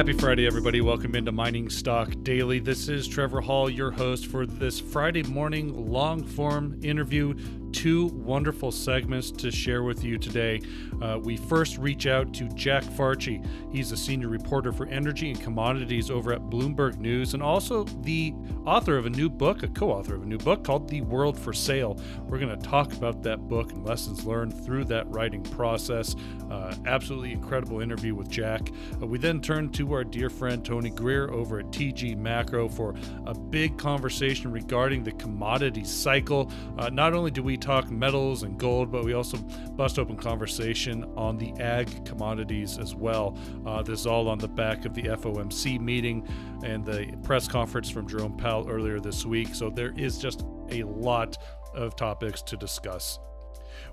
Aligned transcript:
Happy 0.00 0.14
Friday, 0.14 0.46
everybody. 0.46 0.80
Welcome 0.80 1.14
into 1.14 1.30
Mining 1.30 1.68
Stock 1.68 2.10
Daily. 2.22 2.58
This 2.58 2.88
is 2.88 3.06
Trevor 3.06 3.42
Hall, 3.42 3.68
your 3.68 3.90
host 3.90 4.28
for 4.28 4.46
this 4.46 4.80
Friday 4.80 5.22
morning 5.24 5.90
long 5.92 6.24
form 6.24 6.80
interview. 6.82 7.34
Two 7.72 8.06
wonderful 8.08 8.72
segments 8.72 9.30
to 9.30 9.50
share 9.50 9.82
with 9.82 10.04
you 10.04 10.18
today. 10.18 10.60
Uh, 11.00 11.18
we 11.22 11.36
first 11.36 11.78
reach 11.78 12.06
out 12.06 12.34
to 12.34 12.48
Jack 12.50 12.82
Farchy. 12.84 13.46
He's 13.72 13.92
a 13.92 13.96
senior 13.96 14.28
reporter 14.28 14.72
for 14.72 14.86
energy 14.86 15.30
and 15.30 15.40
commodities 15.40 16.10
over 16.10 16.32
at 16.32 16.42
Bloomberg 16.42 16.98
News 16.98 17.34
and 17.34 17.42
also 17.42 17.84
the 18.02 18.34
author 18.66 18.96
of 18.96 19.06
a 19.06 19.10
new 19.10 19.30
book, 19.30 19.62
a 19.62 19.68
co 19.68 19.90
author 19.90 20.14
of 20.14 20.22
a 20.22 20.26
new 20.26 20.38
book 20.38 20.64
called 20.64 20.88
The 20.88 21.00
World 21.02 21.38
for 21.38 21.52
Sale. 21.52 21.98
We're 22.26 22.38
going 22.38 22.58
to 22.58 22.68
talk 22.68 22.92
about 22.92 23.22
that 23.22 23.48
book 23.48 23.72
and 23.72 23.84
lessons 23.84 24.24
learned 24.26 24.64
through 24.64 24.84
that 24.86 25.08
writing 25.08 25.42
process. 25.42 26.16
Uh, 26.50 26.74
absolutely 26.86 27.32
incredible 27.32 27.80
interview 27.80 28.14
with 28.14 28.28
Jack. 28.28 28.70
Uh, 29.00 29.06
we 29.06 29.18
then 29.18 29.40
turn 29.40 29.70
to 29.70 29.92
our 29.92 30.04
dear 30.04 30.28
friend 30.28 30.64
Tony 30.64 30.90
Greer 30.90 31.30
over 31.30 31.60
at 31.60 31.66
TG 31.66 32.16
Macro 32.16 32.68
for 32.68 32.94
a 33.26 33.34
big 33.34 33.78
conversation 33.78 34.50
regarding 34.50 35.04
the 35.04 35.12
commodity 35.12 35.84
cycle. 35.84 36.50
Uh, 36.76 36.88
not 36.90 37.14
only 37.14 37.30
do 37.30 37.42
we 37.42 37.56
talk 37.60 37.90
metals 37.90 38.42
and 38.42 38.58
gold, 38.58 38.90
but 38.90 39.04
we 39.04 39.12
also 39.12 39.38
bust 39.76 39.98
open 39.98 40.16
conversation 40.16 41.04
on 41.16 41.36
the 41.36 41.52
ag 41.60 42.04
commodities 42.04 42.78
as 42.78 42.94
well. 42.94 43.36
Uh, 43.66 43.82
this 43.82 44.00
is 44.00 44.06
all 44.06 44.28
on 44.28 44.38
the 44.38 44.48
back 44.48 44.84
of 44.84 44.94
the 44.94 45.02
FOMC 45.02 45.80
meeting 45.80 46.26
and 46.64 46.84
the 46.84 47.16
press 47.22 47.46
conference 47.46 47.90
from 47.90 48.08
Jerome 48.08 48.36
Powell 48.36 48.68
earlier 48.68 49.00
this 49.00 49.24
week. 49.24 49.54
So 49.54 49.70
there 49.70 49.92
is 49.96 50.18
just 50.18 50.44
a 50.70 50.82
lot 50.84 51.36
of 51.74 51.96
topics 51.96 52.42
to 52.42 52.56
discuss. 52.56 53.18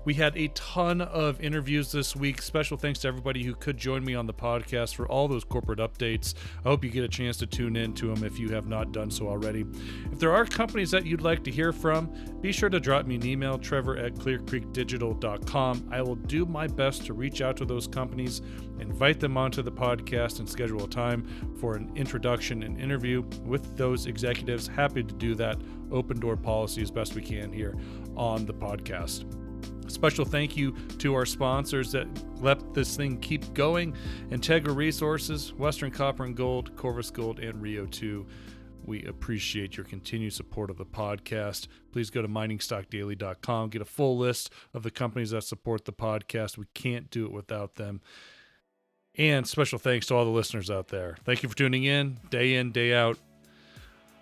We 0.04 0.14
had 0.14 0.36
a 0.36 0.48
ton 0.48 1.00
of 1.00 1.40
interviews 1.40 1.92
this 1.92 2.16
week. 2.16 2.40
Special 2.40 2.76
thanks 2.76 3.00
to 3.00 3.08
everybody 3.08 3.44
who 3.44 3.54
could 3.54 3.76
join 3.76 4.04
me 4.04 4.14
on 4.14 4.26
the 4.26 4.34
podcast 4.34 4.94
for 4.94 5.06
all 5.06 5.28
those 5.28 5.44
corporate 5.44 5.78
updates. 5.78 6.34
I 6.64 6.68
hope 6.68 6.84
you 6.84 6.90
get 6.90 7.04
a 7.04 7.08
chance 7.08 7.36
to 7.38 7.46
tune 7.46 7.76
in 7.76 7.92
to 7.94 8.14
them 8.14 8.24
if 8.24 8.38
you 8.38 8.48
have 8.50 8.66
not 8.66 8.92
done 8.92 9.10
so 9.10 9.28
already. 9.28 9.64
If 10.12 10.18
there 10.18 10.32
are 10.32 10.44
companies 10.44 10.90
that 10.92 11.06
you'd 11.06 11.22
like 11.22 11.44
to 11.44 11.50
hear 11.50 11.72
from, 11.72 12.10
be 12.40 12.52
sure 12.52 12.68
to 12.70 12.80
drop 12.80 13.06
me 13.06 13.16
an 13.16 13.26
email, 13.26 13.58
trevor 13.58 13.96
at 13.96 14.14
clearcreekdigital.com. 14.14 15.88
I 15.90 16.02
will 16.02 16.16
do 16.16 16.46
my 16.46 16.66
best 16.66 17.04
to 17.06 17.14
reach 17.14 17.42
out 17.42 17.56
to 17.58 17.64
those 17.64 17.86
companies, 17.86 18.40
invite 18.80 19.20
them 19.20 19.36
onto 19.36 19.62
the 19.62 19.72
podcast, 19.72 20.38
and 20.38 20.48
schedule 20.48 20.84
a 20.84 20.88
time 20.88 21.56
for 21.60 21.74
an 21.74 21.92
introduction 21.96 22.62
and 22.62 22.80
interview 22.80 23.22
with 23.44 23.76
those 23.76 24.06
executives. 24.06 24.68
Happy 24.68 25.02
to 25.02 25.14
do 25.14 25.34
that. 25.34 25.58
Open 25.90 26.18
door 26.18 26.36
policy 26.36 26.82
as 26.82 26.90
best 26.90 27.14
we 27.14 27.22
can 27.22 27.52
here 27.52 27.74
on 28.16 28.46
the 28.46 28.54
podcast. 28.54 29.24
Special 29.88 30.24
thank 30.24 30.56
you 30.56 30.72
to 30.98 31.14
our 31.14 31.26
sponsors 31.26 31.92
that 31.92 32.06
let 32.40 32.74
this 32.74 32.96
thing 32.96 33.18
keep 33.18 33.52
going 33.54 33.94
Integra 34.30 34.74
Resources, 34.74 35.52
Western 35.54 35.90
Copper 35.90 36.24
and 36.24 36.36
Gold, 36.36 36.76
Corvus 36.76 37.10
Gold, 37.10 37.40
and 37.40 37.60
Rio 37.60 37.86
2. 37.86 38.26
We 38.84 39.04
appreciate 39.04 39.76
your 39.76 39.84
continued 39.84 40.32
support 40.32 40.70
of 40.70 40.78
the 40.78 40.86
podcast. 40.86 41.68
Please 41.92 42.08
go 42.08 42.22
to 42.22 42.28
miningstockdaily.com, 42.28 43.68
get 43.68 43.82
a 43.82 43.84
full 43.84 44.16
list 44.16 44.50
of 44.72 44.82
the 44.82 44.90
companies 44.90 45.30
that 45.30 45.44
support 45.44 45.84
the 45.84 45.92
podcast. 45.92 46.56
We 46.56 46.64
can't 46.72 47.10
do 47.10 47.26
it 47.26 47.32
without 47.32 47.74
them. 47.74 48.00
And 49.16 49.46
special 49.46 49.78
thanks 49.78 50.06
to 50.06 50.14
all 50.14 50.24
the 50.24 50.30
listeners 50.30 50.70
out 50.70 50.88
there. 50.88 51.16
Thank 51.24 51.42
you 51.42 51.48
for 51.48 51.56
tuning 51.56 51.84
in, 51.84 52.18
day 52.30 52.54
in, 52.54 52.72
day 52.72 52.94
out. 52.94 53.18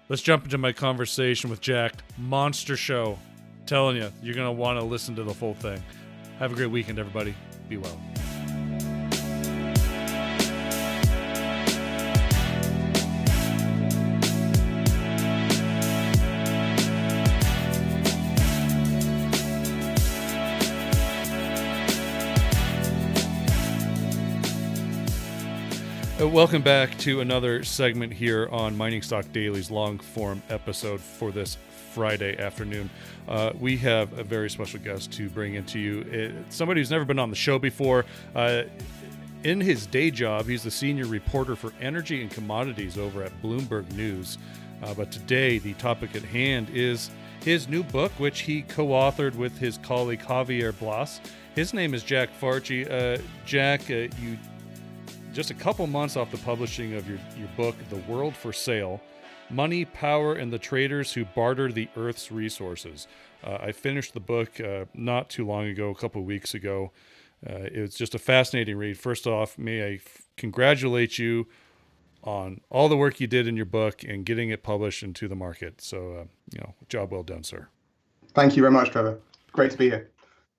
Let's 0.09 0.23
jump 0.23 0.45
into 0.45 0.59
my 0.59 0.73
conversation 0.73 1.51
with 1.51 1.61
Jack. 1.61 1.95
Monster 2.19 2.77
show 2.77 3.19
telling 3.67 3.97
you, 3.97 4.11
you're 4.23 4.35
going 4.35 4.47
to 4.47 4.53
want 4.53 4.79
to 4.79 4.85
listen 4.85 5.17
to 5.17 5.25
the 5.25 5.35
full 5.35 5.55
thing. 5.55 5.83
Have 6.39 6.53
a 6.53 6.55
great 6.55 6.71
weekend, 6.71 6.99
everybody. 6.99 7.35
Be 7.69 7.77
well. 7.77 8.01
Uh, 26.19 26.27
welcome 26.27 26.63
back 26.63 26.97
to 26.97 27.21
another 27.21 27.63
segment 27.63 28.13
here 28.13 28.49
on 28.51 28.75
Mining 28.75 29.03
Stock 29.03 29.31
Daily's 29.33 29.71
long 29.71 29.99
form 29.99 30.43
episode 30.49 30.99
for 31.01 31.31
this 31.31 31.59
Friday 31.97 32.39
afternoon. 32.39 32.91
Uh, 33.27 33.53
we 33.59 33.75
have 33.79 34.19
a 34.19 34.23
very 34.23 34.51
special 34.51 34.79
guest 34.79 35.11
to 35.11 35.31
bring 35.31 35.55
into 35.55 35.79
you. 35.79 36.01
It, 36.11 36.35
somebody 36.51 36.83
who's 36.83 36.91
never 36.91 37.07
been 37.07 37.19
on 37.19 37.31
the 37.31 37.37
show 37.37 37.59
before. 37.59 38.05
Uh, 38.35 38.65
in 39.45 39.63
his 39.63 39.87
day 39.87 40.11
job, 40.11 40.45
he's 40.45 40.63
the 40.63 40.71
senior 40.71 41.07
reporter 41.07 41.57
for 41.57 41.73
energy 41.81 42.21
and 42.21 42.31
commodities 42.31 42.99
over 42.99 43.23
at 43.23 43.33
Bloomberg 43.41 43.91
News. 43.93 44.37
Uh, 44.83 44.93
but 44.93 45.11
today, 45.11 45.57
the 45.57 45.73
topic 45.75 46.15
at 46.15 46.23
hand 46.23 46.69
is 46.69 47.09
his 47.41 47.67
new 47.67 47.83
book, 47.83 48.13
which 48.19 48.41
he 48.41 48.61
co 48.61 48.89
authored 48.89 49.35
with 49.35 49.57
his 49.57 49.79
colleague 49.79 50.21
Javier 50.21 50.79
Blas. 50.79 51.23
His 51.55 51.73
name 51.73 51.95
is 51.95 52.03
Jack 52.03 52.29
Farchy. 52.39 52.85
Uh, 52.91 53.23
Jack, 53.47 53.91
uh, 53.91 54.15
you 54.21 54.37
just 55.33 55.51
a 55.51 55.55
couple 55.55 55.87
months 55.87 56.19
off 56.19 56.31
the 56.31 56.37
publishing 56.37 56.93
of 56.93 57.09
your, 57.09 57.19
your 57.39 57.49
book, 57.57 57.75
The 57.89 57.97
World 58.13 58.37
for 58.37 58.53
Sale 58.53 59.01
Money, 59.51 59.85
Power, 59.85 60.35
and 60.35 60.53
the 60.53 60.59
Traders 60.59 61.13
Who 61.13 61.25
Barter 61.25 61.71
the 61.71 61.89
Earth's 61.97 62.31
Resources. 62.33 63.07
Uh, 63.45 63.59
I 63.61 63.73
finished 63.73 64.15
the 64.15 64.21
book 64.21 64.61
uh, 64.61 64.87
not 64.95 65.29
too 65.31 65.47
long 65.47 65.67
ago, 65.67 65.91
a 65.91 65.95
couple 65.95 66.21
of 66.21 66.27
weeks 66.27 66.55
ago. 66.55 66.93
Uh, 67.49 67.69
it 67.73 67.81
was 67.81 67.95
just 67.95 68.15
a 68.15 68.19
fascinating 68.19 68.77
read. 68.77 68.99
First 68.99 69.27
off, 69.27 69.59
may 69.59 69.83
I 69.83 69.95
f- 69.95 70.23
congratulate 70.37 71.19
you 71.19 71.47
on 72.25 72.61
all 72.71 72.89
the 72.89 72.97
work 72.97 73.21
you 73.21 73.27
did 73.27 73.47
in 73.47 73.57
your 73.57 73.67
book 73.67 74.03
and 74.03 74.25
getting 74.25 74.51
it 74.51 74.63
published 74.63 75.03
into 75.03 75.29
the 75.29 75.37
market. 75.37 75.81
So, 75.81 76.13
uh, 76.13 76.25
you 76.53 76.61
know, 76.61 76.75
job 76.89 77.13
well 77.13 77.23
done, 77.23 77.45
sir. 77.45 77.69
Thank 78.35 78.57
you 78.57 78.63
very 78.63 78.73
much, 78.73 78.91
Trevor. 78.91 79.21
Great 79.53 79.71
to 79.71 79.79
be 79.79 79.89
here. 79.89 80.11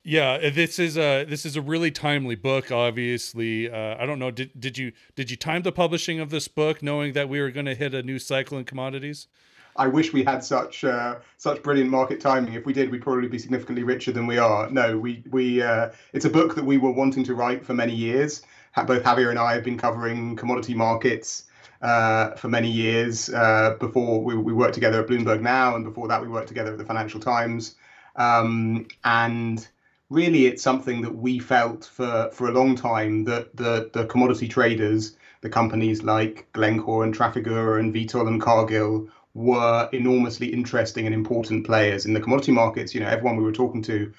Yeah, 0.09 0.39
uh, 0.41 0.51
this 0.51 0.79
is 0.79 0.97
a 0.97 1.25
this 1.25 1.45
is 1.45 1.57
a 1.57 1.61
really 1.61 1.91
timely 1.91 2.35
book. 2.35 2.71
Obviously, 2.71 3.69
uh, 3.69 4.01
I 4.01 4.05
don't 4.05 4.19
know. 4.19 4.31
Did 4.31 4.51
did 4.57 4.77
you 4.77 4.93
did 5.15 5.29
you 5.29 5.35
time 5.35 5.63
the 5.63 5.73
publishing 5.73 6.21
of 6.21 6.29
this 6.29 6.47
book 6.47 6.81
knowing 6.81 7.11
that 7.11 7.27
we 7.27 7.41
were 7.41 7.51
going 7.51 7.65
to 7.65 7.75
hit 7.75 7.93
a 7.93 8.01
new 8.01 8.17
cycle 8.17 8.57
in 8.57 8.63
commodities? 8.63 9.27
I 9.75 9.87
wish 9.87 10.13
we 10.13 10.23
had 10.23 10.45
such 10.45 10.85
uh, 10.85 11.17
such 11.35 11.61
brilliant 11.61 11.89
market 11.89 12.21
timing. 12.21 12.53
If 12.53 12.65
we 12.65 12.71
did, 12.71 12.89
we'd 12.89 13.01
probably 13.01 13.27
be 13.27 13.37
significantly 13.37 13.83
richer 13.83 14.13
than 14.13 14.27
we 14.27 14.37
are. 14.37 14.69
No, 14.69 14.97
we 14.97 15.25
we 15.29 15.61
uh, 15.61 15.89
it's 16.13 16.23
a 16.23 16.29
book 16.29 16.55
that 16.55 16.63
we 16.63 16.77
were 16.77 16.91
wanting 16.91 17.25
to 17.25 17.35
write 17.35 17.65
for 17.65 17.73
many 17.73 17.93
years. 17.93 18.43
Both 18.85 19.03
Javier 19.03 19.29
and 19.29 19.37
I 19.37 19.55
have 19.55 19.65
been 19.65 19.77
covering 19.77 20.37
commodity 20.37 20.73
markets 20.73 21.47
uh, 21.81 22.31
for 22.35 22.47
many 22.47 22.71
years. 22.71 23.27
Uh, 23.27 23.75
before 23.77 24.23
we, 24.23 24.37
we 24.37 24.53
worked 24.53 24.75
together 24.75 25.01
at 25.01 25.07
Bloomberg 25.07 25.41
now, 25.41 25.75
and 25.75 25.83
before 25.83 26.07
that 26.07 26.21
we 26.21 26.29
worked 26.29 26.47
together 26.47 26.71
at 26.71 26.77
the 26.77 26.85
Financial 26.85 27.19
Times. 27.19 27.75
Um, 28.15 28.87
and 29.03 29.67
really 30.09 30.45
it's 30.47 30.63
something 30.63 31.01
that 31.01 31.15
we 31.15 31.39
felt 31.39 31.85
for, 31.85 32.29
for 32.31 32.47
a 32.47 32.51
long 32.51 32.75
time 32.75 33.25
that 33.25 33.55
the, 33.55 33.89
the 33.93 34.05
commodity 34.05 34.47
traders, 34.47 35.17
the 35.41 35.49
companies 35.49 36.03
like 36.03 36.47
Glencore 36.53 37.03
and 37.03 37.13
Trafigura 37.13 37.79
and 37.79 37.93
Vitol 37.93 38.27
and 38.27 38.41
Cargill 38.41 39.07
were 39.33 39.89
enormously 39.93 40.47
interesting 40.47 41.05
and 41.05 41.13
important 41.13 41.65
players 41.65 42.05
in 42.05 42.13
the 42.13 42.21
commodity 42.21 42.51
markets. 42.51 42.95
You 42.95 43.01
know, 43.01 43.07
everyone 43.07 43.37
we 43.37 43.43
were 43.43 43.51
talking 43.51 43.81
to 43.83 44.11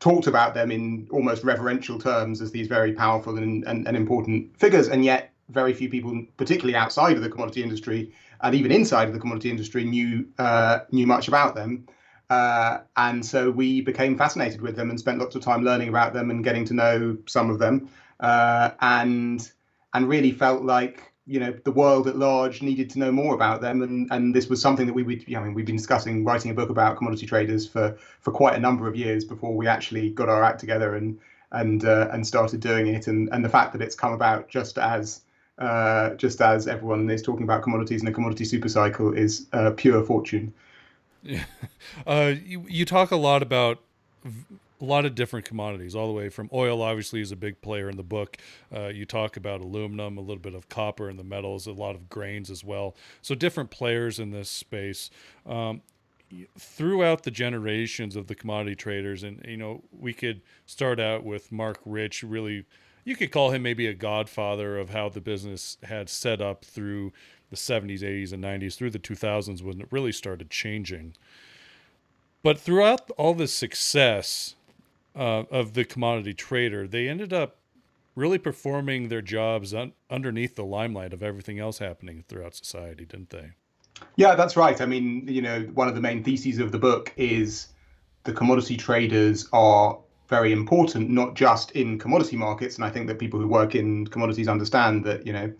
talked 0.00 0.26
about 0.26 0.52
them 0.52 0.70
in 0.70 1.08
almost 1.10 1.44
reverential 1.44 1.98
terms 1.98 2.42
as 2.42 2.50
these 2.50 2.66
very 2.66 2.92
powerful 2.92 3.38
and, 3.38 3.64
and, 3.64 3.86
and 3.88 3.96
important 3.96 4.54
figures. 4.58 4.88
And 4.88 5.04
yet 5.04 5.32
very 5.48 5.72
few 5.72 5.88
people, 5.88 6.24
particularly 6.36 6.74
outside 6.74 7.16
of 7.16 7.22
the 7.22 7.30
commodity 7.30 7.62
industry 7.62 8.12
and 8.42 8.54
even 8.54 8.72
inside 8.72 9.08
of 9.08 9.14
the 9.14 9.20
commodity 9.20 9.48
industry, 9.48 9.84
knew 9.84 10.26
uh, 10.38 10.80
knew 10.90 11.06
much 11.06 11.28
about 11.28 11.54
them. 11.54 11.86
Uh, 12.28 12.78
and 12.96 13.24
so 13.24 13.50
we 13.50 13.80
became 13.80 14.18
fascinated 14.18 14.60
with 14.60 14.76
them 14.76 14.90
and 14.90 14.98
spent 14.98 15.18
lots 15.18 15.36
of 15.36 15.42
time 15.42 15.62
learning 15.62 15.88
about 15.88 16.12
them 16.12 16.30
and 16.30 16.42
getting 16.42 16.64
to 16.64 16.74
know 16.74 17.16
some 17.26 17.50
of 17.50 17.58
them, 17.58 17.88
uh, 18.20 18.70
and 18.80 19.50
and 19.94 20.08
really 20.08 20.32
felt 20.32 20.62
like 20.62 21.12
you 21.26 21.38
know 21.38 21.52
the 21.64 21.70
world 21.70 22.06
at 22.08 22.16
large 22.16 22.62
needed 22.62 22.90
to 22.90 22.98
know 22.98 23.12
more 23.12 23.34
about 23.34 23.60
them, 23.60 23.82
and 23.82 24.08
and 24.10 24.34
this 24.34 24.48
was 24.48 24.60
something 24.60 24.86
that 24.86 24.92
we 24.92 25.04
would. 25.04 25.24
I 25.34 25.40
mean, 25.40 25.54
we've 25.54 25.66
been 25.66 25.76
discussing 25.76 26.24
writing 26.24 26.50
a 26.50 26.54
book 26.54 26.70
about 26.70 26.96
commodity 26.96 27.26
traders 27.26 27.66
for 27.66 27.96
for 28.20 28.32
quite 28.32 28.56
a 28.56 28.60
number 28.60 28.88
of 28.88 28.96
years 28.96 29.24
before 29.24 29.54
we 29.56 29.68
actually 29.68 30.10
got 30.10 30.28
our 30.28 30.42
act 30.42 30.58
together 30.58 30.96
and 30.96 31.18
and 31.52 31.84
uh, 31.84 32.08
and 32.12 32.26
started 32.26 32.60
doing 32.60 32.88
it, 32.88 33.06
and 33.06 33.28
and 33.32 33.44
the 33.44 33.48
fact 33.48 33.72
that 33.72 33.82
it's 33.82 33.94
come 33.94 34.12
about 34.12 34.48
just 34.48 34.78
as 34.78 35.20
uh, 35.58 36.10
just 36.14 36.40
as 36.40 36.66
everyone 36.66 37.08
is 37.08 37.22
talking 37.22 37.44
about 37.44 37.62
commodities 37.62 38.00
and 38.00 38.08
a 38.08 38.12
commodity 38.12 38.44
super 38.44 38.68
cycle 38.68 39.12
is 39.12 39.46
uh, 39.52 39.70
pure 39.76 40.02
fortune. 40.02 40.52
Uh, 42.06 42.34
you, 42.44 42.64
you 42.68 42.84
talk 42.84 43.10
a 43.10 43.16
lot 43.16 43.42
about 43.42 43.80
a 44.24 44.84
lot 44.84 45.06
of 45.06 45.14
different 45.14 45.46
commodities, 45.46 45.94
all 45.94 46.06
the 46.06 46.12
way 46.12 46.28
from 46.28 46.50
oil, 46.52 46.82
obviously, 46.82 47.20
is 47.20 47.32
a 47.32 47.36
big 47.36 47.60
player 47.60 47.88
in 47.88 47.96
the 47.96 48.02
book. 48.02 48.36
Uh, 48.74 48.88
you 48.88 49.06
talk 49.06 49.36
about 49.36 49.60
aluminum, 49.60 50.18
a 50.18 50.20
little 50.20 50.42
bit 50.42 50.54
of 50.54 50.68
copper 50.68 51.08
and 51.08 51.18
the 51.18 51.24
metals, 51.24 51.66
a 51.66 51.72
lot 51.72 51.94
of 51.94 52.08
grains 52.08 52.50
as 52.50 52.62
well. 52.62 52.94
So, 53.22 53.34
different 53.34 53.70
players 53.70 54.18
in 54.18 54.30
this 54.30 54.50
space. 54.50 55.10
Um, 55.46 55.82
throughout 56.58 57.22
the 57.22 57.30
generations 57.30 58.16
of 58.16 58.26
the 58.26 58.34
commodity 58.34 58.74
traders, 58.74 59.22
and 59.22 59.42
you 59.46 59.56
know, 59.56 59.84
we 59.96 60.12
could 60.12 60.42
start 60.66 61.00
out 61.00 61.24
with 61.24 61.52
Marc 61.52 61.78
Rich, 61.84 62.22
really 62.22 62.66
you 63.06 63.14
could 63.14 63.30
call 63.30 63.52
him 63.52 63.62
maybe 63.62 63.86
a 63.86 63.94
godfather 63.94 64.76
of 64.76 64.90
how 64.90 65.08
the 65.08 65.20
business 65.20 65.78
had 65.84 66.10
set 66.10 66.42
up 66.42 66.64
through 66.64 67.12
the 67.50 67.56
70s, 67.56 68.00
80s, 68.00 68.32
and 68.32 68.42
90s, 68.42 68.76
through 68.76 68.90
the 68.90 68.98
2000s 68.98 69.62
when 69.62 69.80
it 69.80 69.88
really 69.90 70.12
started 70.12 70.50
changing. 70.50 71.14
But 72.42 72.58
throughout 72.58 73.10
all 73.12 73.34
the 73.34 73.48
success 73.48 74.54
uh, 75.14 75.44
of 75.50 75.74
the 75.74 75.84
commodity 75.84 76.34
trader, 76.34 76.86
they 76.86 77.08
ended 77.08 77.32
up 77.32 77.56
really 78.14 78.38
performing 78.38 79.08
their 79.08 79.22
jobs 79.22 79.74
un- 79.74 79.92
underneath 80.10 80.56
the 80.56 80.64
limelight 80.64 81.12
of 81.12 81.22
everything 81.22 81.58
else 81.58 81.78
happening 81.78 82.24
throughout 82.28 82.54
society, 82.54 83.04
didn't 83.04 83.30
they? 83.30 83.50
Yeah, 84.16 84.34
that's 84.34 84.56
right. 84.56 84.80
I 84.80 84.86
mean, 84.86 85.26
you 85.28 85.42
know, 85.42 85.60
one 85.74 85.88
of 85.88 85.94
the 85.94 86.00
main 86.00 86.22
theses 86.22 86.58
of 86.58 86.72
the 86.72 86.78
book 86.78 87.12
is 87.16 87.68
the 88.24 88.32
commodity 88.32 88.76
traders 88.76 89.48
are 89.52 89.98
very 90.28 90.52
important, 90.52 91.10
not 91.10 91.34
just 91.34 91.70
in 91.72 91.98
commodity 91.98 92.36
markets. 92.36 92.76
And 92.76 92.84
I 92.84 92.90
think 92.90 93.06
that 93.06 93.18
people 93.18 93.38
who 93.38 93.46
work 93.46 93.74
in 93.74 94.06
commodities 94.06 94.48
understand 94.48 95.04
that, 95.04 95.26
you 95.26 95.32
know, 95.32 95.52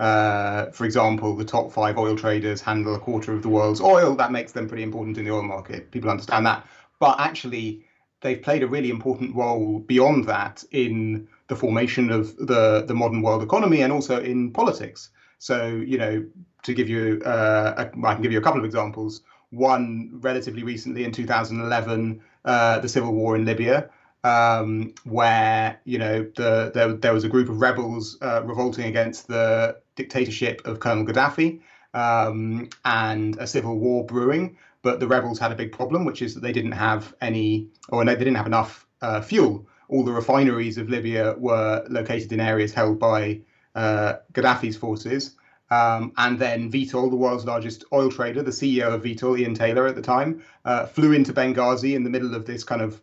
uh, 0.00 0.70
for 0.70 0.86
example, 0.86 1.36
the 1.36 1.44
top 1.44 1.70
five 1.70 1.98
oil 1.98 2.16
traders 2.16 2.62
handle 2.62 2.94
a 2.94 2.98
quarter 2.98 3.34
of 3.34 3.42
the 3.42 3.50
world's 3.50 3.82
oil. 3.82 4.16
That 4.16 4.32
makes 4.32 4.52
them 4.52 4.66
pretty 4.66 4.82
important 4.82 5.18
in 5.18 5.26
the 5.26 5.30
oil 5.30 5.42
market. 5.42 5.90
People 5.90 6.08
understand 6.08 6.46
that. 6.46 6.66
But 6.98 7.20
actually, 7.20 7.84
they've 8.22 8.40
played 8.40 8.62
a 8.62 8.66
really 8.66 8.88
important 8.88 9.36
role 9.36 9.80
beyond 9.80 10.24
that 10.24 10.64
in 10.70 11.28
the 11.48 11.56
formation 11.56 12.10
of 12.10 12.34
the, 12.38 12.82
the 12.88 12.94
modern 12.94 13.20
world 13.20 13.42
economy 13.42 13.82
and 13.82 13.92
also 13.92 14.22
in 14.22 14.50
politics. 14.52 15.10
So, 15.38 15.66
you 15.66 15.98
know, 15.98 16.24
to 16.62 16.72
give 16.72 16.88
you, 16.88 17.20
uh, 17.26 17.84
can 17.84 18.22
give 18.22 18.32
you 18.32 18.38
a 18.38 18.42
couple 18.42 18.60
of 18.60 18.64
examples. 18.64 19.20
One 19.50 20.08
relatively 20.14 20.62
recently 20.62 21.04
in 21.04 21.12
2011, 21.12 22.22
uh, 22.46 22.78
the 22.78 22.88
civil 22.88 23.12
war 23.12 23.36
in 23.36 23.44
Libya, 23.44 23.90
um, 24.24 24.94
where 25.04 25.80
you 25.84 25.98
know 25.98 26.22
the, 26.36 26.70
the, 26.74 26.98
there 27.00 27.14
was 27.14 27.24
a 27.24 27.28
group 27.28 27.48
of 27.48 27.60
rebels 27.60 28.18
uh, 28.20 28.42
revolting 28.44 28.86
against 28.86 29.28
the 29.28 29.76
dictatorship 29.96 30.66
of 30.66 30.80
Colonel 30.80 31.04
Gaddafi, 31.04 31.60
um, 31.94 32.68
and 32.84 33.36
a 33.38 33.46
civil 33.46 33.78
war 33.78 34.04
brewing. 34.04 34.56
But 34.82 35.00
the 35.00 35.08
rebels 35.08 35.38
had 35.38 35.52
a 35.52 35.56
big 35.56 35.72
problem, 35.72 36.04
which 36.04 36.22
is 36.22 36.34
that 36.34 36.40
they 36.40 36.52
didn't 36.52 36.72
have 36.72 37.14
any, 37.20 37.68
or 37.90 38.04
they 38.04 38.16
didn't 38.16 38.36
have 38.36 38.46
enough 38.46 38.86
uh, 39.02 39.20
fuel. 39.20 39.66
All 39.88 40.04
the 40.04 40.12
refineries 40.12 40.78
of 40.78 40.88
Libya 40.88 41.34
were 41.36 41.84
located 41.90 42.32
in 42.32 42.40
areas 42.40 42.72
held 42.72 42.98
by 42.98 43.40
uh, 43.74 44.14
Gaddafi's 44.32 44.76
forces. 44.76 45.34
Um, 45.70 46.12
and 46.16 46.38
then 46.38 46.70
Vitol, 46.70 47.10
the 47.10 47.16
world's 47.16 47.44
largest 47.44 47.84
oil 47.92 48.10
trader, 48.10 48.42
the 48.42 48.50
CEO 48.50 48.92
of 48.92 49.02
Vitol, 49.02 49.38
Ian 49.38 49.54
Taylor 49.54 49.86
at 49.86 49.94
the 49.94 50.02
time, 50.02 50.42
uh, 50.64 50.86
flew 50.86 51.12
into 51.12 51.32
Benghazi 51.32 51.94
in 51.94 52.02
the 52.02 52.10
middle 52.10 52.34
of 52.34 52.44
this 52.44 52.64
kind 52.64 52.82
of 52.82 53.00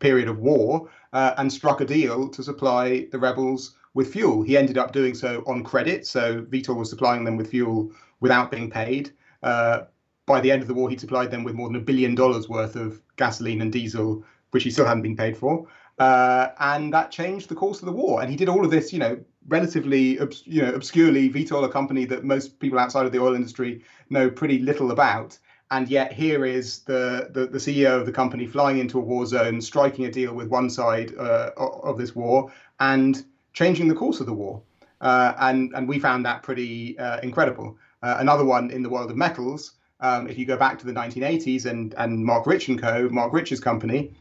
period 0.00 0.28
of 0.28 0.38
war 0.38 0.88
uh, 1.12 1.34
and 1.38 1.50
struck 1.50 1.80
a 1.80 1.84
deal 1.84 2.28
to 2.28 2.42
supply 2.42 3.06
the 3.10 3.18
rebels 3.18 3.76
with 3.94 4.12
fuel. 4.12 4.42
He 4.42 4.56
ended 4.56 4.76
up 4.76 4.92
doing 4.92 5.14
so 5.14 5.42
on 5.46 5.64
credit, 5.64 6.06
so 6.06 6.42
Vitol 6.42 6.76
was 6.76 6.90
supplying 6.90 7.24
them 7.24 7.36
with 7.36 7.50
fuel 7.50 7.90
without 8.20 8.50
being 8.50 8.70
paid. 8.70 9.12
Uh, 9.42 9.82
by 10.26 10.40
the 10.40 10.52
end 10.52 10.62
of 10.62 10.68
the 10.68 10.74
war, 10.74 10.90
he'd 10.90 11.00
supplied 11.00 11.30
them 11.30 11.42
with 11.42 11.54
more 11.54 11.68
than 11.68 11.76
a 11.76 11.80
billion 11.80 12.14
dollars 12.14 12.48
worth 12.48 12.76
of 12.76 13.02
gasoline 13.16 13.62
and 13.62 13.72
diesel, 13.72 14.24
which 14.50 14.62
he 14.62 14.70
still 14.70 14.84
hadn't 14.84 15.02
been 15.02 15.16
paid 15.16 15.36
for. 15.36 15.66
Uh, 15.98 16.50
and 16.60 16.92
that 16.94 17.10
changed 17.10 17.48
the 17.48 17.54
course 17.54 17.80
of 17.80 17.86
the 17.86 17.92
war. 17.92 18.22
And 18.22 18.30
he 18.30 18.36
did 18.36 18.48
all 18.48 18.64
of 18.64 18.70
this, 18.70 18.92
you 18.92 18.98
know, 18.98 19.18
relatively, 19.48 20.18
you 20.44 20.62
know, 20.62 20.74
obscurely. 20.74 21.30
Vitol, 21.30 21.64
a 21.64 21.68
company 21.68 22.04
that 22.06 22.24
most 22.24 22.58
people 22.60 22.78
outside 22.78 23.06
of 23.06 23.12
the 23.12 23.20
oil 23.20 23.34
industry 23.34 23.82
know 24.10 24.30
pretty 24.30 24.58
little 24.58 24.90
about, 24.90 25.38
and 25.70 25.88
yet 25.88 26.12
here 26.12 26.44
is 26.44 26.80
the, 26.80 27.28
the, 27.32 27.46
the 27.46 27.58
CEO 27.58 27.98
of 27.98 28.06
the 28.06 28.12
company 28.12 28.46
flying 28.46 28.78
into 28.78 28.98
a 28.98 29.02
war 29.02 29.24
zone, 29.26 29.60
striking 29.60 30.04
a 30.04 30.10
deal 30.10 30.34
with 30.34 30.48
one 30.48 30.68
side 30.68 31.14
uh, 31.16 31.50
of 31.56 31.96
this 31.96 32.14
war, 32.14 32.52
and 32.80 33.24
changing 33.52 33.88
the 33.88 33.94
course 33.94 34.20
of 34.20 34.26
the 34.26 34.32
war. 34.32 34.62
Uh, 35.00 35.32
and 35.38 35.72
and 35.74 35.88
we 35.88 35.98
found 35.98 36.26
that 36.26 36.42
pretty 36.42 36.98
uh, 36.98 37.20
incredible. 37.20 37.78
Uh, 38.02 38.16
another 38.18 38.44
one 38.44 38.70
in 38.70 38.82
the 38.82 38.88
world 38.88 39.10
of 39.10 39.16
metals. 39.16 39.72
Um, 40.00 40.28
if 40.28 40.38
you 40.38 40.46
go 40.46 40.56
back 40.56 40.78
to 40.80 40.86
the 40.86 40.92
1980s 40.92 41.66
and 41.66 41.94
and 41.94 42.24
Marc 42.24 42.46
Rich 42.46 42.68
and 42.68 42.80
Co, 42.80 43.08
Marc 43.08 43.32
Rich's 43.32 43.60
company, 43.60 44.12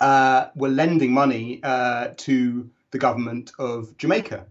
uh, 0.00 0.46
were 0.54 0.68
lending 0.68 1.12
money 1.12 1.60
uh, 1.62 2.08
to 2.16 2.70
the 2.92 2.98
government 2.98 3.50
of 3.58 3.96
Jamaica, 3.98 4.46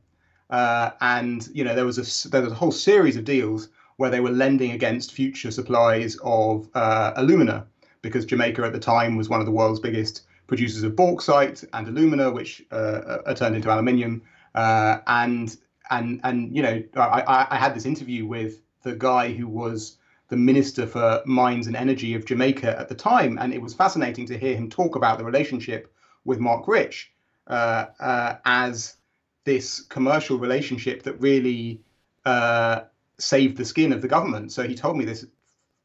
uh, 0.49 0.91
and 0.99 1.47
you 1.53 1.63
know 1.63 1.73
there 1.73 1.85
was 1.85 1.97
a 1.97 2.29
there 2.29 2.41
was 2.41 2.51
a 2.51 2.55
whole 2.55 2.71
series 2.71 3.15
of 3.15 3.23
deals 3.23 3.69
where 3.97 4.09
they 4.09 4.19
were 4.19 4.31
lending 4.31 4.71
against 4.71 5.13
future 5.13 5.51
supplies 5.51 6.17
of 6.23 6.67
uh, 6.73 7.13
alumina 7.15 7.65
because 8.01 8.25
Jamaica 8.25 8.63
at 8.63 8.73
the 8.73 8.79
time 8.79 9.15
was 9.15 9.29
one 9.29 9.39
of 9.39 9.45
the 9.45 9.51
world's 9.51 9.79
biggest 9.79 10.23
producers 10.47 10.83
of 10.83 10.95
bauxite 10.95 11.63
and 11.73 11.87
alumina, 11.87 12.31
which 12.31 12.63
uh, 12.71 13.19
are 13.25 13.35
turned 13.35 13.55
into 13.55 13.71
aluminium, 13.71 14.21
uh, 14.55 14.97
and 15.07 15.55
and 15.89 16.19
and 16.23 16.55
you 16.55 16.61
know 16.61 16.83
I, 16.95 17.47
I 17.51 17.57
had 17.57 17.75
this 17.75 17.85
interview 17.85 18.25
with 18.25 18.61
the 18.83 18.95
guy 18.95 19.31
who 19.31 19.47
was 19.47 19.97
the 20.29 20.37
Minister 20.37 20.87
for 20.87 21.21
Mines 21.25 21.67
and 21.67 21.75
Energy 21.75 22.15
of 22.15 22.25
Jamaica 22.25 22.79
at 22.79 22.87
the 22.87 22.95
time. 22.95 23.37
And 23.37 23.53
it 23.53 23.61
was 23.61 23.73
fascinating 23.73 24.25
to 24.27 24.37
hear 24.37 24.55
him 24.55 24.69
talk 24.69 24.95
about 24.95 25.17
the 25.17 25.25
relationship 25.25 25.93
with 26.23 26.39
Marc 26.39 26.67
Rich 26.69 27.11
uh, 27.11 27.11
uh, 27.11 27.20
as 27.47 28.97
this 29.43 29.81
commercial 29.81 30.37
relationship 30.37 31.03
that 31.03 31.19
really 31.19 31.81
uh, 32.25 32.81
saved 33.17 33.57
the 33.57 33.65
skin 33.65 33.93
of 33.93 34.01
the 34.01 34.07
government. 34.07 34.51
So 34.51 34.63
he 34.63 34.75
told 34.75 34.97
me 34.97 35.05
this 35.05 35.25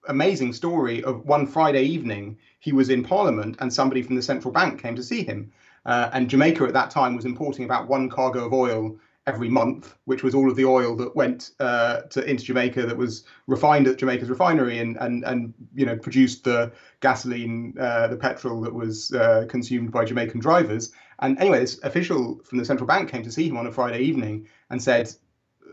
amazing 0.09 0.53
story 0.53 1.03
of 1.03 1.25
one 1.25 1.47
Friday 1.47 1.83
evening, 1.83 2.39
he 2.61 2.73
was 2.73 2.91
in 2.91 3.03
Parliament 3.03 3.57
and 3.61 3.73
somebody 3.73 4.03
from 4.03 4.17
the 4.17 4.23
central 4.23 4.53
bank 4.53 4.81
came 4.81 4.97
to 4.97 5.03
see 5.03 5.23
him. 5.25 5.53
Uh, 5.85 6.11
and 6.13 6.29
Jamaica 6.29 6.65
at 6.65 6.73
that 6.73 6.91
time 6.91 7.15
was 7.15 7.25
importing 7.25 7.65
about 7.65 7.89
one 7.89 8.09
cargo 8.09 8.47
of 8.47 8.53
oil 8.53 8.97
every 9.27 9.49
month, 9.49 9.97
which 10.05 10.23
was 10.23 10.35
all 10.35 10.49
of 10.49 10.57
the 10.57 10.65
oil 10.65 10.95
that 10.97 11.15
went 11.17 11.53
uh, 11.59 12.03
to 12.03 12.29
into 12.29 12.45
Jamaica 12.45 12.87
that 12.87 12.97
was 12.97 13.25
refined 13.47 13.87
at 13.89 13.99
Jamaica's 13.99 14.31
refinery 14.31 14.79
and 14.79 14.97
and 14.99 15.25
and 15.25 15.53
you 15.75 15.85
know 15.87 15.97
produced 15.97 16.45
the 16.45 16.73
gasoline, 17.01 17.75
uh, 17.79 18.09
the 18.09 18.17
petrol 18.17 18.61
that 18.61 18.75
was 18.75 19.13
uh, 19.13 19.45
consumed 19.49 19.91
by 19.91 20.05
Jamaican 20.05 20.41
drivers. 20.41 20.93
And 21.19 21.39
anyway, 21.39 21.61
this 21.61 21.83
official 21.83 22.41
from 22.45 22.59
the 22.59 22.65
central 22.65 22.87
bank 22.87 23.11
came 23.11 23.23
to 23.23 23.33
see 23.33 23.49
him 23.49 23.57
on 23.57 23.67
a 23.67 23.73
Friday 23.73 24.01
evening 24.01 24.49
and 24.71 24.83
said, 24.83 25.13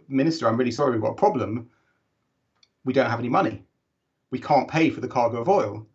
"Minister, 0.07 0.47
I'm 0.47 0.57
really 0.57 0.71
sorry, 0.71 0.91
we've 0.91 1.01
got 1.01 1.11
a 1.11 1.15
problem. 1.15 1.69
We 2.85 2.93
don't 2.93 3.09
have 3.09 3.19
any 3.19 3.29
money. 3.29 3.63
We 4.31 4.39
can't 4.39 4.69
pay 4.69 4.89
for 4.89 5.01
the 5.01 5.07
cargo 5.07 5.41
of 5.41 5.49
oil." 5.49 5.87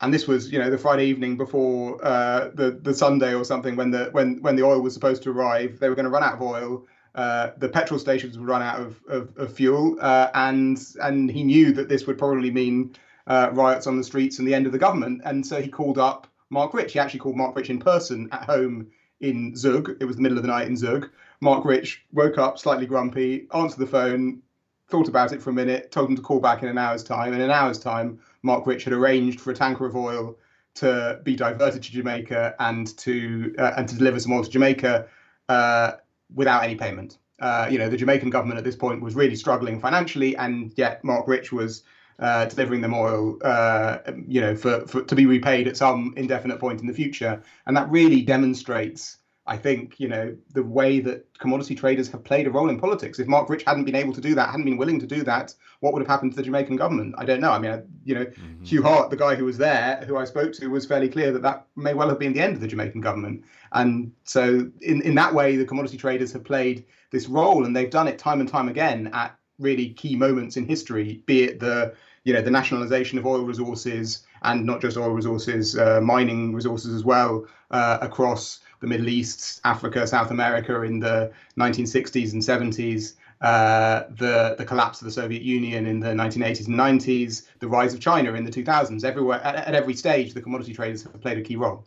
and 0.00 0.12
this 0.14 0.26
was 0.26 0.50
you 0.50 0.58
know 0.58 0.70
the 0.70 0.78
Friday 0.78 1.06
evening 1.06 1.36
before 1.36 2.02
uh, 2.04 2.50
the 2.54 2.78
the 2.82 2.94
Sunday 2.94 3.34
or 3.34 3.44
something 3.44 3.76
when 3.76 3.90
the 3.90 4.08
when 4.12 4.40
when 4.42 4.56
the 4.56 4.62
oil 4.62 4.80
was 4.80 4.94
supposed 4.94 5.22
to 5.24 5.30
arrive. 5.30 5.78
They 5.78 5.88
were 5.88 5.94
going 5.94 6.04
to 6.04 6.10
run 6.10 6.22
out 6.22 6.34
of 6.34 6.42
oil. 6.42 6.86
Uh, 7.14 7.50
the 7.58 7.68
petrol 7.68 7.98
stations 7.98 8.38
would 8.38 8.48
run 8.48 8.62
out 8.62 8.80
of 8.80 9.00
of, 9.08 9.36
of 9.36 9.52
fuel, 9.52 9.96
uh, 10.00 10.30
and 10.34 10.82
and 11.02 11.30
he 11.30 11.42
knew 11.42 11.72
that 11.72 11.88
this 11.88 12.06
would 12.06 12.18
probably 12.18 12.50
mean 12.50 12.94
uh, 13.26 13.50
riots 13.52 13.86
on 13.86 13.96
the 13.96 14.04
streets 14.04 14.38
and 14.38 14.48
the 14.48 14.54
end 14.54 14.66
of 14.66 14.72
the 14.72 14.78
government. 14.78 15.20
And 15.24 15.46
so 15.46 15.60
he 15.60 15.68
called 15.68 15.98
up 15.98 16.26
Marc 16.50 16.74
Rich. 16.74 16.92
He 16.92 16.98
actually 16.98 17.20
called 17.20 17.36
Marc 17.36 17.56
Rich 17.56 17.70
in 17.70 17.78
person 17.78 18.28
at 18.32 18.44
home 18.44 18.88
in 19.20 19.54
Zug. 19.56 19.96
It 20.00 20.04
was 20.04 20.16
the 20.16 20.22
middle 20.22 20.36
of 20.36 20.42
the 20.42 20.48
night 20.48 20.66
in 20.66 20.76
Zug. 20.76 21.08
Marc 21.40 21.64
Rich 21.64 22.04
woke 22.12 22.38
up 22.38 22.58
slightly 22.58 22.86
grumpy, 22.86 23.46
answered 23.54 23.78
the 23.78 23.86
phone, 23.86 24.42
thought 24.88 25.08
about 25.08 25.32
it 25.32 25.40
for 25.40 25.50
a 25.50 25.54
minute, 25.54 25.90
told 25.90 26.10
him 26.10 26.16
to 26.16 26.22
call 26.22 26.40
back 26.40 26.62
in 26.62 26.68
an 26.68 26.76
hour's 26.76 27.04
time. 27.04 27.32
In 27.32 27.40
an 27.40 27.50
hour's 27.50 27.78
time, 27.78 28.18
Marc 28.42 28.66
Rich 28.66 28.84
had 28.84 28.92
arranged 28.92 29.40
for 29.40 29.52
a 29.52 29.54
tanker 29.54 29.86
of 29.86 29.96
oil 29.96 30.36
to 30.74 31.20
be 31.24 31.36
diverted 31.36 31.82
to 31.82 31.92
Jamaica 31.92 32.54
and 32.58 32.96
to 32.98 33.54
uh, 33.58 33.72
and 33.76 33.88
to 33.88 33.96
deliver 33.96 34.20
some 34.20 34.32
oil 34.32 34.44
to 34.44 34.50
Jamaica 34.50 35.06
uh, 35.48 35.92
without 36.34 36.62
any 36.64 36.74
payment. 36.74 37.18
Uh, 37.40 37.66
you 37.70 37.78
know, 37.78 37.88
the 37.88 37.96
Jamaican 37.96 38.30
government 38.30 38.58
at 38.58 38.64
this 38.64 38.76
point 38.76 39.00
was 39.00 39.14
really 39.14 39.36
struggling 39.36 39.80
financially, 39.80 40.36
and 40.36 40.72
yet 40.76 41.02
Marc 41.02 41.26
Rich 41.26 41.52
was 41.52 41.84
uh, 42.20 42.44
delivering 42.46 42.80
them 42.80 42.94
oil, 42.94 43.38
uh, 43.42 43.98
you 44.28 44.40
know, 44.40 44.54
for, 44.54 44.86
for 44.86 45.02
to 45.02 45.14
be 45.14 45.26
repaid 45.26 45.66
at 45.66 45.76
some 45.76 46.14
indefinite 46.16 46.60
point 46.60 46.80
in 46.80 46.86
the 46.86 46.94
future, 46.94 47.42
and 47.66 47.76
that 47.76 47.90
really 47.90 48.22
demonstrates 48.22 49.18
I 49.50 49.56
think 49.56 49.98
you 49.98 50.06
know 50.06 50.36
the 50.52 50.62
way 50.62 51.00
that 51.00 51.26
commodity 51.38 51.74
traders 51.74 52.08
have 52.10 52.22
played 52.22 52.46
a 52.46 52.50
role 52.50 52.70
in 52.70 52.78
politics. 52.78 53.18
If 53.18 53.26
Marc 53.26 53.48
Rich 53.48 53.64
hadn't 53.64 53.84
been 53.84 53.96
able 53.96 54.12
to 54.12 54.20
do 54.20 54.34
that, 54.36 54.50
hadn't 54.50 54.64
been 54.64 54.76
willing 54.76 55.00
to 55.00 55.06
do 55.06 55.24
that, 55.24 55.54
what 55.80 55.92
would 55.92 56.02
have 56.02 56.08
happened 56.08 56.32
to 56.32 56.36
the 56.36 56.42
Jamaican 56.44 56.76
government? 56.76 57.16
I 57.18 57.24
don't 57.24 57.40
know. 57.40 57.50
I 57.50 57.58
mean, 57.58 57.72
I, 57.72 57.82
you 58.04 58.14
know, 58.14 58.26
mm-hmm. 58.26 58.64
Hugh 58.64 58.84
Hart, 58.84 59.10
the 59.10 59.16
guy 59.16 59.34
who 59.34 59.46
was 59.46 59.58
there, 59.58 60.04
who 60.06 60.16
I 60.16 60.24
spoke 60.24 60.52
to, 60.52 60.68
was 60.68 60.86
fairly 60.86 61.08
clear 61.08 61.32
that 61.32 61.42
that 61.42 61.66
may 61.74 61.94
well 61.94 62.08
have 62.08 62.20
been 62.20 62.32
the 62.32 62.40
end 62.40 62.54
of 62.54 62.60
the 62.60 62.68
Jamaican 62.68 63.00
government. 63.00 63.44
And 63.72 64.12
so, 64.22 64.70
in 64.82 65.02
in 65.02 65.16
that 65.16 65.34
way, 65.34 65.56
the 65.56 65.64
commodity 65.64 65.96
traders 65.96 66.32
have 66.32 66.44
played 66.44 66.84
this 67.10 67.26
role, 67.26 67.64
and 67.64 67.74
they've 67.74 67.90
done 67.90 68.06
it 68.06 68.18
time 68.18 68.38
and 68.38 68.48
time 68.48 68.68
again 68.68 69.10
at 69.12 69.36
really 69.58 69.90
key 69.90 70.16
moments 70.16 70.56
in 70.56 70.64
history, 70.64 71.22
be 71.26 71.42
it 71.42 71.60
the 71.60 71.94
you 72.24 72.32
know 72.32 72.42
the 72.42 72.50
nationalization 72.50 73.18
of 73.18 73.26
oil 73.26 73.44
resources 73.44 74.24
and 74.42 74.64
not 74.64 74.80
just 74.80 74.96
oil 74.96 75.10
resources, 75.10 75.78
uh, 75.78 76.00
mining 76.00 76.54
resources 76.54 76.94
as 76.94 77.04
well 77.04 77.46
uh, 77.70 77.98
across 78.00 78.60
the 78.80 78.86
Middle 78.86 79.08
East, 79.08 79.60
Africa, 79.64 80.06
South 80.06 80.30
America 80.30 80.82
in 80.82 80.98
the 80.98 81.30
1960s 81.58 82.32
and 82.32 82.42
70s, 82.42 83.14
uh, 83.42 84.04
the 84.16 84.54
the 84.58 84.64
collapse 84.64 85.00
of 85.00 85.06
the 85.06 85.10
Soviet 85.10 85.42
Union 85.42 85.86
in 85.86 86.00
the 86.00 86.08
1980s 86.08 86.66
and 86.66 86.78
90s, 86.78 87.46
the 87.58 87.68
rise 87.68 87.94
of 87.94 88.00
China 88.00 88.34
in 88.34 88.44
the 88.44 88.50
2000s. 88.50 89.04
Everywhere, 89.04 89.40
at, 89.42 89.54
at 89.56 89.74
every 89.74 89.94
stage, 89.94 90.34
the 90.34 90.42
commodity 90.42 90.74
traders 90.74 91.02
have 91.02 91.20
played 91.20 91.38
a 91.38 91.42
key 91.42 91.56
role. 91.56 91.84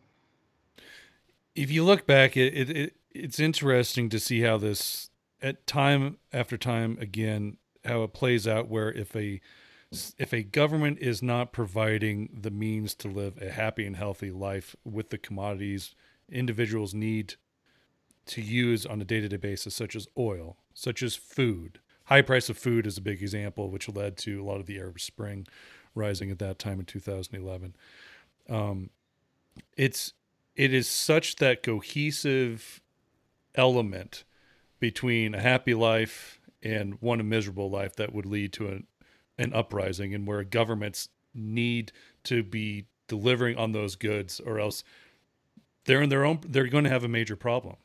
If 1.56 1.70
you 1.70 1.84
look 1.84 2.08
back, 2.08 2.36
it, 2.36 2.70
it, 2.70 2.96
it's 3.12 3.40
interesting 3.40 4.10
to 4.10 4.20
see 4.20 4.42
how 4.42 4.58
this 4.58 5.12
at 5.42 5.68
time 5.68 6.18
after 6.32 6.58
time 6.58 6.98
again 7.00 7.58
how 7.86 8.02
it 8.02 8.14
plays 8.14 8.48
out 8.48 8.70
where 8.70 8.92
if 8.92 9.16
a 9.16 9.42
if 10.18 10.34
a 10.34 10.44
government 10.44 11.00
is 11.00 11.22
not 11.22 11.54
providing 11.54 12.30
the 12.34 12.52
means 12.52 12.94
to 12.96 13.08
live 13.08 13.42
a 13.42 13.52
happy 13.52 13.86
and 13.86 13.96
healthy 13.96 14.32
life 14.32 14.76
with 14.84 15.10
the 15.10 15.18
commodities 15.18 15.96
individuals 16.32 16.94
need 16.94 17.36
to 18.26 18.42
use 18.42 18.86
on 18.86 19.02
a 19.02 19.06
day-to-day 19.06 19.38
basis 19.38 19.76
such 19.76 19.96
as 19.96 20.08
oil 20.18 20.58
such 20.74 21.04
as 21.04 21.16
food. 21.16 21.80
High 22.06 22.22
price 22.22 22.50
of 22.50 22.58
food 22.58 22.88
is 22.88 22.98
a 22.98 23.02
big 23.02 23.22
example 23.22 23.70
which 23.70 23.90
led 23.90 24.18
to 24.18 24.42
a 24.42 24.44
lot 24.44 24.60
of 24.60 24.66
the 24.66 24.80
arab 24.80 25.00
spring 25.00 25.48
rising 25.96 26.32
at 26.32 26.40
that 26.40 26.60
time 26.60 26.80
in 26.80 26.86
2011 26.86 27.76
um, 28.50 28.90
it's 29.78 30.14
it 30.56 30.74
is 30.74 30.88
such 30.88 31.38
that 31.38 31.64
cohesive 31.64 32.82
element 33.56 34.24
between 34.80 35.34
a 35.34 35.40
happy 35.40 35.74
life 35.74 36.40
and 36.62 37.02
one 37.02 37.20
a 37.20 37.24
miserable 37.24 37.70
life 37.70 37.96
that 37.96 38.14
would 38.14 38.26
lead 38.26 38.54
to 38.54 38.68
an, 38.68 38.88
an 39.38 39.54
uprising 39.54 40.14
and 40.14 40.28
where 40.28 40.44
governments 40.44 41.10
need 41.34 41.92
to 42.24 42.44
be 42.44 42.86
delivering 43.08 43.58
on 43.58 43.72
those 43.72 43.96
goods 43.96 44.40
or 44.40 44.60
else 44.60 44.84
they're 45.86 46.02
in 46.02 46.10
their 46.10 46.24
own 46.24 46.40
they're 46.48 46.68
going 46.68 46.84
to 46.84 46.90
have 46.90 47.04
a 47.04 47.08
major 47.08 47.36
problem. 47.36 47.76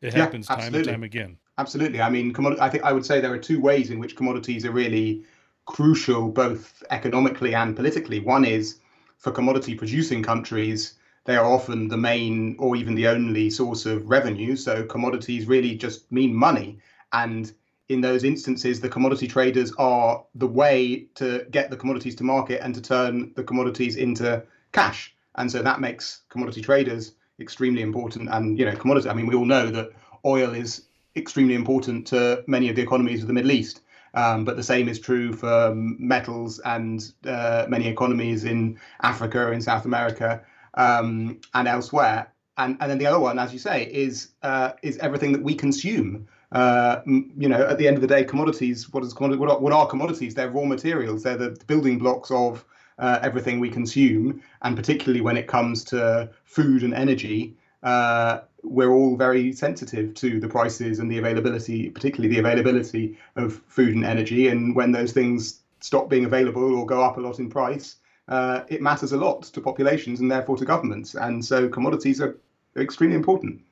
It 0.00 0.14
yeah, 0.14 0.20
happens 0.20 0.46
time 0.46 0.74
and 0.74 0.84
time 0.84 1.02
again. 1.02 1.38
Absolutely. 1.58 2.00
I 2.00 2.08
mean 2.08 2.34
i 2.60 2.68
think 2.68 2.84
i 2.84 2.92
would 2.92 3.04
say 3.04 3.20
there 3.20 3.32
are 3.32 3.38
two 3.38 3.60
ways 3.60 3.90
in 3.90 3.98
which 3.98 4.16
commodities 4.16 4.64
are 4.64 4.70
really 4.70 5.24
crucial 5.66 6.28
both 6.28 6.82
economically 6.90 7.54
and 7.54 7.76
politically. 7.76 8.20
One 8.20 8.44
is 8.44 8.78
for 9.18 9.30
commodity 9.30 9.74
producing 9.74 10.22
countries 10.22 10.94
they 11.24 11.36
are 11.36 11.44
often 11.44 11.88
the 11.88 11.96
main 11.96 12.56
or 12.58 12.76
even 12.76 12.94
the 12.94 13.06
only 13.06 13.50
source 13.50 13.86
of 13.86 14.08
revenue. 14.08 14.56
So 14.56 14.84
commodities 14.84 15.46
really 15.46 15.76
just 15.76 16.10
mean 16.10 16.34
money. 16.34 16.78
And 17.12 17.52
in 17.90 18.00
those 18.00 18.22
instances, 18.22 18.80
the 18.80 18.88
commodity 18.88 19.26
traders 19.26 19.72
are 19.76 20.24
the 20.36 20.46
way 20.46 21.06
to 21.16 21.44
get 21.50 21.70
the 21.70 21.76
commodities 21.76 22.14
to 22.14 22.24
market 22.24 22.60
and 22.62 22.72
to 22.72 22.80
turn 22.80 23.32
the 23.34 23.42
commodities 23.42 23.96
into 23.96 24.40
cash. 24.70 25.12
And 25.34 25.50
so 25.50 25.60
that 25.60 25.80
makes 25.80 26.22
commodity 26.28 26.60
traders 26.60 27.14
extremely 27.40 27.82
important. 27.82 28.28
And, 28.30 28.56
you 28.56 28.64
know, 28.64 28.76
commodity, 28.76 29.08
I 29.08 29.14
mean, 29.14 29.26
we 29.26 29.34
all 29.34 29.44
know 29.44 29.70
that 29.70 29.90
oil 30.24 30.54
is 30.54 30.84
extremely 31.16 31.54
important 31.54 32.06
to 32.08 32.44
many 32.46 32.68
of 32.68 32.76
the 32.76 32.82
economies 32.82 33.22
of 33.22 33.26
the 33.26 33.34
Middle 33.34 33.50
East. 33.50 33.80
Um, 34.14 34.44
but 34.44 34.56
the 34.56 34.62
same 34.62 34.88
is 34.88 35.00
true 35.00 35.32
for 35.32 35.72
metals 35.74 36.60
and 36.60 37.12
uh, 37.26 37.66
many 37.68 37.88
economies 37.88 38.44
in 38.44 38.78
Africa, 39.02 39.50
in 39.50 39.60
South 39.60 39.84
America, 39.84 40.42
um, 40.74 41.40
and 41.54 41.66
elsewhere. 41.66 42.32
And, 42.56 42.76
and 42.80 42.88
then 42.88 42.98
the 42.98 43.06
other 43.06 43.18
one, 43.18 43.40
as 43.40 43.52
you 43.52 43.58
say, 43.58 43.84
is 43.92 44.28
uh, 44.42 44.72
is 44.82 44.98
everything 44.98 45.32
that 45.32 45.42
we 45.42 45.54
consume. 45.54 46.28
Uh, 46.52 47.00
you 47.06 47.48
know, 47.48 47.62
at 47.66 47.78
the 47.78 47.86
end 47.86 47.96
of 47.96 48.00
the 48.00 48.08
day, 48.08 48.24
commodities. 48.24 48.92
What 48.92 49.04
is 49.04 49.14
commodity? 49.14 49.38
What 49.38 49.50
are, 49.50 49.58
what 49.58 49.72
are 49.72 49.86
commodities? 49.86 50.34
They're 50.34 50.50
raw 50.50 50.64
materials. 50.64 51.22
They're 51.22 51.36
the 51.36 51.56
building 51.66 51.98
blocks 51.98 52.30
of 52.30 52.64
uh, 52.98 53.18
everything 53.22 53.60
we 53.60 53.70
consume, 53.70 54.42
and 54.62 54.76
particularly 54.76 55.20
when 55.20 55.36
it 55.36 55.46
comes 55.46 55.84
to 55.84 56.28
food 56.44 56.82
and 56.82 56.92
energy, 56.92 57.56
uh, 57.82 58.40
we're 58.62 58.92
all 58.92 59.16
very 59.16 59.52
sensitive 59.52 60.12
to 60.14 60.38
the 60.38 60.48
prices 60.48 60.98
and 60.98 61.10
the 61.10 61.18
availability, 61.18 61.88
particularly 61.88 62.34
the 62.34 62.40
availability 62.40 63.16
of 63.36 63.62
food 63.68 63.94
and 63.94 64.04
energy. 64.04 64.48
And 64.48 64.76
when 64.76 64.92
those 64.92 65.12
things 65.12 65.60
stop 65.80 66.10
being 66.10 66.26
available 66.26 66.74
or 66.74 66.84
go 66.84 67.02
up 67.02 67.16
a 67.16 67.20
lot 67.20 67.38
in 67.38 67.48
price, 67.48 67.96
uh, 68.28 68.64
it 68.68 68.82
matters 68.82 69.12
a 69.12 69.16
lot 69.16 69.44
to 69.44 69.60
populations 69.60 70.20
and 70.20 70.30
therefore 70.30 70.58
to 70.58 70.64
governments. 70.64 71.14
And 71.14 71.42
so 71.42 71.68
commodities 71.68 72.20
are 72.20 72.38
extremely 72.76 73.16
important. 73.16 73.62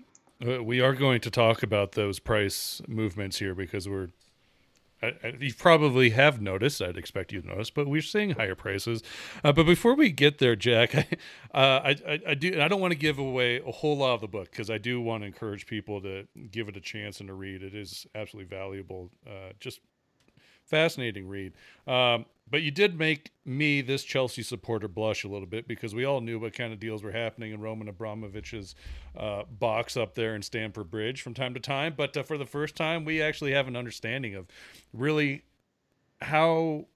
Uh, 0.47 0.63
we 0.63 0.81
are 0.81 0.95
going 0.95 1.21
to 1.21 1.31
talk 1.31 1.63
about 1.63 1.93
those 1.93 2.19
price 2.19 2.81
movements 2.87 3.39
here 3.39 3.55
because 3.55 3.89
we're 3.89 4.09
you 5.39 5.55
probably 5.55 6.11
have 6.11 6.41
noticed. 6.41 6.83
I'd 6.83 6.97
expect 6.97 7.33
you 7.33 7.41
to 7.41 7.47
notice, 7.47 7.71
but 7.71 7.87
we're 7.87 8.03
seeing 8.03 8.31
higher 8.31 8.57
prices. 8.57 9.03
Uh, 9.45 9.53
but 9.53 9.65
before 9.65 9.95
we 9.95 10.11
get 10.11 10.39
there, 10.39 10.57
Jack, 10.57 10.95
I, 10.95 11.07
uh, 11.55 11.81
I, 11.85 11.97
I, 12.07 12.21
I, 12.29 12.35
do. 12.35 12.61
I 12.61 12.67
don't 12.67 12.81
want 12.81 12.93
to 12.93 12.99
give 12.99 13.19
away 13.19 13.61
a 13.65 13.71
whole 13.71 13.97
lot 13.97 14.15
of 14.15 14.21
the 14.21 14.29
book 14.29 14.51
because 14.51 14.71
I 14.71 14.79
do 14.79 15.01
want 15.01 15.23
to 15.23 15.27
encourage 15.27 15.67
people 15.67 16.01
to 16.03 16.27
give 16.51 16.69
it 16.69 16.77
a 16.77 16.81
chance 16.81 17.21
and 17.21 17.29
to 17.29 17.35
read. 17.35 17.63
It 17.63 17.75
is 17.75 18.07
absolutely 18.15 18.49
valuable. 18.49 19.11
Uh, 19.27 19.53
just 19.61 19.81
fascinating 20.69 21.27
read. 21.27 21.55
Um, 21.87 22.27
but 22.51 22.63
you 22.63 22.71
did 22.71 22.99
make 22.99 23.31
me, 23.45 23.81
this 23.81 24.05
Chelsea 24.05 24.43
supporter, 24.43 24.89
blush 24.89 25.25
a 25.25 25.29
little 25.29 25.47
bit 25.47 25.69
because 25.69 25.95
we 25.95 26.05
all 26.05 26.21
knew 26.21 26.39
what 26.39 26.55
kind 26.55 26.73
of 26.73 26.81
deals 26.81 27.03
were 27.03 27.13
happening 27.13 27.53
in 27.53 27.61
Roman 27.61 27.89
Abramovich's 27.89 28.75
uh, 29.17 29.43
box 29.45 29.97
up 29.97 30.15
there 30.15 30.35
in 30.35 30.43
Stamford 30.43 30.91
Bridge 30.91 31.21
from 31.21 31.35
time 31.35 31.55
to 31.55 31.61
time. 31.61 31.95
But 31.97 32.17
uh, 32.17 32.23
for 32.23 32.39
the 32.39 32.47
first 32.47 32.75
time, 32.75 33.05
we 33.05 33.21
actually 33.21 33.53
have 33.53 33.69
an 33.69 33.77
understanding 33.77 34.35
of 34.35 34.47
really 34.93 35.43
how 36.23 36.87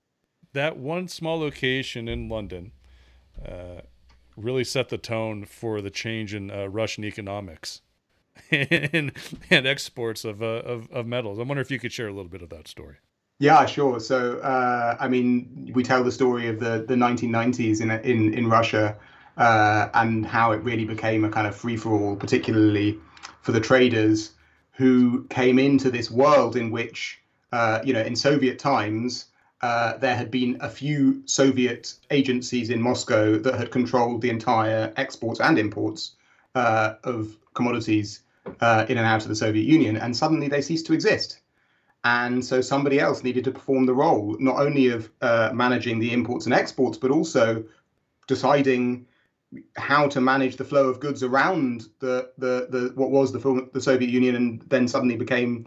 that 0.52 0.76
one 0.76 1.08
small 1.08 1.38
location 1.38 2.08
in 2.08 2.28
London 2.28 2.72
uh, 3.46 3.82
really 4.36 4.64
set 4.64 4.88
the 4.88 4.98
tone 4.98 5.44
for 5.44 5.80
the 5.80 5.90
change 5.90 6.34
in 6.34 6.50
uh, 6.50 6.66
Russian 6.66 7.04
economics. 7.04 7.82
and, 8.50 9.12
and 9.50 9.66
exports 9.66 10.24
of, 10.24 10.42
uh, 10.42 10.46
of 10.46 10.90
of 10.90 11.06
metals. 11.06 11.38
I 11.38 11.42
wonder 11.42 11.60
if 11.60 11.70
you 11.70 11.78
could 11.78 11.92
share 11.92 12.08
a 12.08 12.12
little 12.12 12.30
bit 12.30 12.40
of 12.40 12.48
that 12.48 12.66
story. 12.66 12.96
Yeah, 13.42 13.66
sure. 13.66 13.98
So, 13.98 14.38
uh, 14.38 14.96
I 15.00 15.08
mean, 15.08 15.72
we 15.74 15.82
tell 15.82 16.04
the 16.04 16.12
story 16.12 16.46
of 16.46 16.60
the, 16.60 16.84
the 16.86 16.94
1990s 16.94 17.80
in 17.80 17.90
in 17.90 18.32
in 18.34 18.48
Russia 18.48 18.96
uh, 19.36 19.88
and 19.94 20.24
how 20.24 20.52
it 20.52 20.62
really 20.62 20.84
became 20.84 21.24
a 21.24 21.28
kind 21.28 21.48
of 21.48 21.56
free 21.56 21.76
for 21.76 21.90
all, 21.90 22.14
particularly 22.14 23.00
for 23.40 23.50
the 23.50 23.58
traders 23.58 24.30
who 24.74 25.24
came 25.24 25.58
into 25.58 25.90
this 25.90 26.08
world 26.08 26.54
in 26.54 26.70
which, 26.70 27.20
uh, 27.50 27.80
you 27.82 27.92
know, 27.92 28.02
in 28.02 28.14
Soviet 28.14 28.60
times, 28.60 29.24
uh, 29.60 29.96
there 29.96 30.14
had 30.14 30.30
been 30.30 30.58
a 30.60 30.68
few 30.68 31.26
Soviet 31.26 31.94
agencies 32.12 32.70
in 32.70 32.80
Moscow 32.80 33.38
that 33.38 33.56
had 33.56 33.72
controlled 33.72 34.22
the 34.22 34.30
entire 34.30 34.92
exports 34.96 35.40
and 35.40 35.58
imports 35.58 36.12
uh, 36.54 36.94
of 37.02 37.36
commodities 37.54 38.20
uh, 38.60 38.86
in 38.88 38.98
and 38.98 39.06
out 39.06 39.22
of 39.22 39.28
the 39.28 39.34
Soviet 39.34 39.66
Union, 39.66 39.96
and 39.96 40.16
suddenly 40.16 40.46
they 40.46 40.62
ceased 40.62 40.86
to 40.86 40.92
exist 40.92 41.41
and 42.04 42.44
so 42.44 42.60
somebody 42.60 42.98
else 42.98 43.22
needed 43.22 43.44
to 43.44 43.50
perform 43.50 43.86
the 43.86 43.94
role 43.94 44.36
not 44.40 44.58
only 44.58 44.88
of 44.88 45.10
uh, 45.20 45.50
managing 45.52 45.98
the 45.98 46.12
imports 46.12 46.46
and 46.46 46.54
exports 46.54 46.98
but 46.98 47.10
also 47.10 47.64
deciding 48.26 49.06
how 49.76 50.08
to 50.08 50.20
manage 50.20 50.56
the 50.56 50.64
flow 50.64 50.88
of 50.88 51.00
goods 51.00 51.22
around 51.22 51.86
the 52.00 52.30
the, 52.38 52.66
the 52.70 52.92
what 52.94 53.10
was 53.10 53.32
the 53.32 53.68
the 53.72 53.80
Soviet 53.80 54.10
Union 54.10 54.34
and 54.34 54.62
then 54.68 54.88
suddenly 54.88 55.16
became 55.16 55.66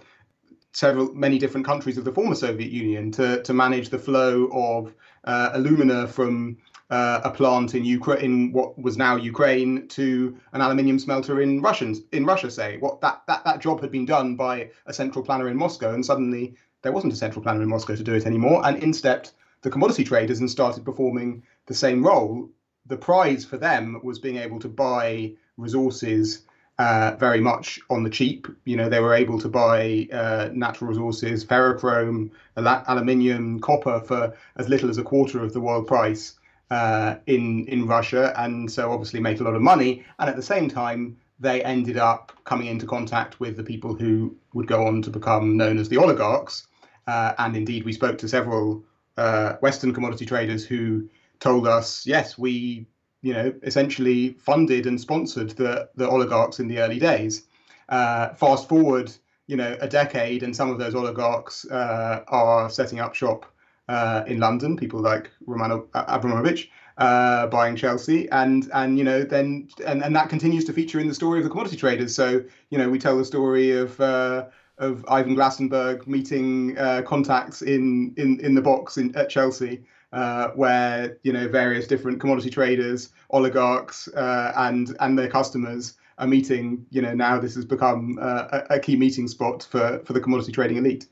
several 0.74 1.14
many 1.14 1.40
different 1.40 1.66
countries 1.66 1.98
of 1.98 2.04
the 2.04 2.12
former 2.12 2.36
Soviet 2.36 2.72
Union 2.72 3.12
to 3.12 3.42
to 3.44 3.54
manage 3.54 3.90
the 3.90 4.00
flow 4.00 4.50
of 4.52 4.94
uh, 5.24 5.52
alumina 5.54 6.08
from 6.08 6.58
uh, 6.90 7.22
a 7.24 7.32
plant 7.32 7.74
in 7.74 7.84
Ukraine, 7.84 8.22
in 8.24 8.52
what 8.52 8.78
was 8.80 8.98
now 8.98 9.16
Ukraine, 9.16 9.88
to 9.90 10.38
an 10.54 10.62
aluminium 10.62 11.00
smelter 11.00 11.42
in 11.42 11.62
Russians 11.62 12.02
in 12.12 12.26
Russia. 12.26 12.52
Say 12.52 12.78
what 12.78 13.02
that 13.02 13.24
that 13.28 13.44
that 13.46 13.60
job 13.60 13.82
had 13.82 13.92
been 13.92 14.06
done 14.06 14.36
by 14.36 14.70
a 14.86 14.94
central 14.94 15.26
planner 15.26 15.50
in 15.50 15.58
Moscow, 15.58 15.94
and 15.94 16.06
suddenly 16.06 16.56
there 16.82 16.92
wasn't 16.92 17.14
a 17.14 17.16
central 17.16 17.42
planner 17.42 17.64
in 17.64 17.70
Moscow 17.70 17.96
to 17.96 18.04
do 18.04 18.14
it 18.14 18.26
anymore, 18.26 18.62
and 18.66 18.82
in 18.84 18.94
stepped 18.94 19.34
the 19.62 19.72
commodity 19.72 20.04
traders 20.04 20.40
and 20.40 20.50
started 20.50 20.86
performing 20.86 21.42
the 21.66 21.74
same 21.74 22.06
role. 22.06 22.50
The 22.86 22.98
prize 22.98 23.44
for 23.44 23.58
them 23.58 24.00
was 24.04 24.20
being 24.20 24.38
able 24.38 24.60
to 24.60 24.70
buy 24.70 25.34
resources 25.58 26.44
uh, 26.78 27.16
very 27.20 27.42
much 27.42 27.80
on 27.90 28.04
the 28.04 28.10
cheap. 28.12 28.48
You 28.66 28.76
know, 28.76 28.90
they 28.90 29.00
were 29.00 29.16
able 29.16 29.40
to 29.40 29.50
buy 29.50 30.08
uh, 30.14 30.50
natural 30.54 30.90
resources, 30.90 31.44
ferrochrome, 31.44 32.30
al- 32.58 32.84
aluminium, 32.88 33.60
copper 33.60 34.02
for 34.02 34.36
as 34.58 34.70
little 34.70 34.90
as 34.92 35.00
a 35.00 35.04
quarter 35.04 35.42
of 35.42 35.54
the 35.54 35.62
world 35.62 35.88
price 35.88 36.36
uh, 36.72 37.16
in 37.28 37.68
in 37.68 37.88
Russia, 37.88 38.34
and 38.38 38.72
so 38.72 38.92
obviously 38.92 39.20
made 39.20 39.40
a 39.40 39.44
lot 39.44 39.56
of 39.56 39.62
money. 39.62 40.04
And 40.20 40.30
at 40.30 40.36
the 40.36 40.42
same 40.42 40.70
time, 40.70 41.18
they 41.40 41.64
ended 41.64 41.98
up 41.98 42.32
coming 42.44 42.68
into 42.68 42.86
contact 42.86 43.40
with 43.40 43.58
the 43.58 43.64
people 43.64 43.94
who 43.94 44.36
would 44.54 44.68
go 44.68 44.86
on 44.88 45.02
to 45.04 45.10
become 45.10 45.58
known 45.58 45.78
as 45.78 45.90
the 45.90 45.98
oligarchs. 45.98 46.68
Uh, 47.08 47.34
and 47.38 47.56
indeed, 47.56 47.84
we 47.84 47.94
spoke 47.94 48.18
to 48.18 48.28
several 48.28 48.84
uh, 49.18 49.54
Western 49.62 49.94
commodity 49.94 50.26
traders 50.26 50.66
who 50.66 51.08
told 51.40 51.68
us, 51.68 52.06
yes, 52.06 52.38
we 52.38 52.88
you 53.22 53.34
know 53.34 53.54
essentially 53.64 54.34
funded 54.34 54.86
and 54.86 55.00
sponsored 55.00 55.52
the 55.52 55.90
the 55.96 56.08
oligarchs 56.08 56.60
in 56.60 56.68
the 56.68 56.80
early 56.80 57.00
days. 57.00 57.44
Uh, 57.90 58.34
fast 58.34 58.68
forward, 58.68 59.12
you 59.48 59.56
know, 59.56 59.78
a 59.80 59.88
decade, 59.88 60.42
and 60.42 60.56
some 60.56 60.72
of 60.72 60.80
those 60.80 60.96
oligarchs 60.96 61.66
uh, 61.70 62.24
are 62.28 62.70
setting 62.70 63.00
up 63.00 63.14
shop 63.14 63.46
uh, 63.88 64.24
in 64.28 64.40
London, 64.40 64.76
people 64.76 65.00
like 65.00 65.32
Roman 65.46 65.84
Abramovich 65.94 66.70
uh, 66.98 67.48
buying 67.48 67.76
Chelsea, 67.76 68.30
and 68.30 68.70
and 68.74 68.98
you 68.98 69.04
know 69.04 69.24
then 69.24 69.68
and, 69.86 70.04
and 70.04 70.16
that 70.16 70.30
continues 70.30 70.66
to 70.66 70.74
feature 70.74 71.00
in 71.00 71.08
the 71.08 71.14
story 71.14 71.40
of 71.40 71.44
the 71.44 71.50
commodity 71.50 71.78
traders. 71.78 72.16
So 72.16 72.44
you 72.70 72.78
know 72.78 72.90
we 72.90 73.00
tell 73.00 73.18
the 73.18 73.26
story 73.26 73.72
of 73.72 74.00
uh, 74.00 74.46
of 74.78 75.06
Ivan 75.08 75.36
Glasenberg 75.36 76.08
meeting 76.08 76.78
uh, 76.78 77.02
contacts 77.06 77.62
in 77.62 78.14
in 78.18 78.40
in 78.40 78.56
the 78.56 78.62
box 78.62 78.98
in, 78.98 79.16
at 79.16 79.30
Chelsea. 79.30 79.84
Uh, 80.14 80.52
where 80.52 81.18
you 81.24 81.34
know 81.34 81.46
various 81.46 81.88
different 81.88 82.22
commodity 82.22 82.50
traders, 82.50 83.10
oligarchs, 83.32 84.08
uh, 84.10 84.54
and 84.56 84.96
and 85.02 85.20
their 85.20 85.28
customers 85.28 85.98
a 86.20 86.28
meeting, 86.28 86.86
you 86.92 87.02
know, 87.02 87.14
now 87.14 87.40
this 87.40 87.56
has 87.56 87.66
become 87.66 88.18
uh, 88.22 88.62
a, 88.70 88.76
a 88.76 88.80
key 88.80 88.96
meeting 88.96 89.28
spot 89.28 89.68
for 89.70 90.00
for 90.06 90.14
the 90.14 90.22
commodity 90.22 90.52
trading 90.52 90.78
elite. 90.78 91.08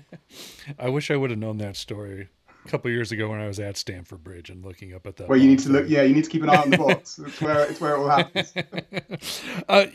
I 0.78 0.88
wish 0.88 1.10
I 1.10 1.16
would 1.16 1.30
have 1.30 1.38
known 1.38 1.58
that 1.58 1.76
story 1.76 2.28
a 2.64 2.68
couple 2.68 2.90
years 2.90 3.12
ago 3.12 3.28
when 3.28 3.40
I 3.40 3.46
was 3.46 3.60
at 3.60 3.76
Stamford 3.76 4.24
Bridge 4.24 4.50
and 4.50 4.64
looking 4.64 4.94
up 4.94 5.06
at 5.06 5.16
that. 5.16 5.28
Well, 5.28 5.38
you 5.38 5.48
need 5.48 5.60
to 5.60 5.70
look. 5.70 5.88
Yeah, 5.88 6.02
you 6.02 6.14
need 6.14 6.24
to 6.24 6.30
keep 6.30 6.42
an 6.42 6.50
eye 6.50 6.62
on 6.62 6.70
the 6.70 6.78
box. 6.78 7.18
it's 7.26 7.40
where 7.40 7.70
it's 7.70 7.80
where 7.80 7.94
it 7.94 7.98
all 7.98 8.08
happens. 8.08 8.52
uh, 9.68 9.86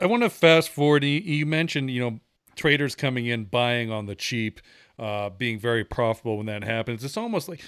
I 0.00 0.06
want 0.06 0.22
to 0.22 0.30
fast 0.30 0.70
forward. 0.70 1.04
You 1.04 1.46
mentioned, 1.46 1.90
you 1.90 2.00
know, 2.00 2.20
traders 2.56 2.94
coming 2.94 3.26
in 3.26 3.44
buying 3.44 3.90
on 3.90 4.06
the 4.06 4.14
cheap, 4.14 4.60
uh, 4.98 5.30
being 5.30 5.58
very 5.58 5.84
profitable 5.84 6.38
when 6.38 6.46
that 6.46 6.64
happens. 6.64 7.04
It's 7.04 7.16
almost 7.16 7.48
like, 7.48 7.62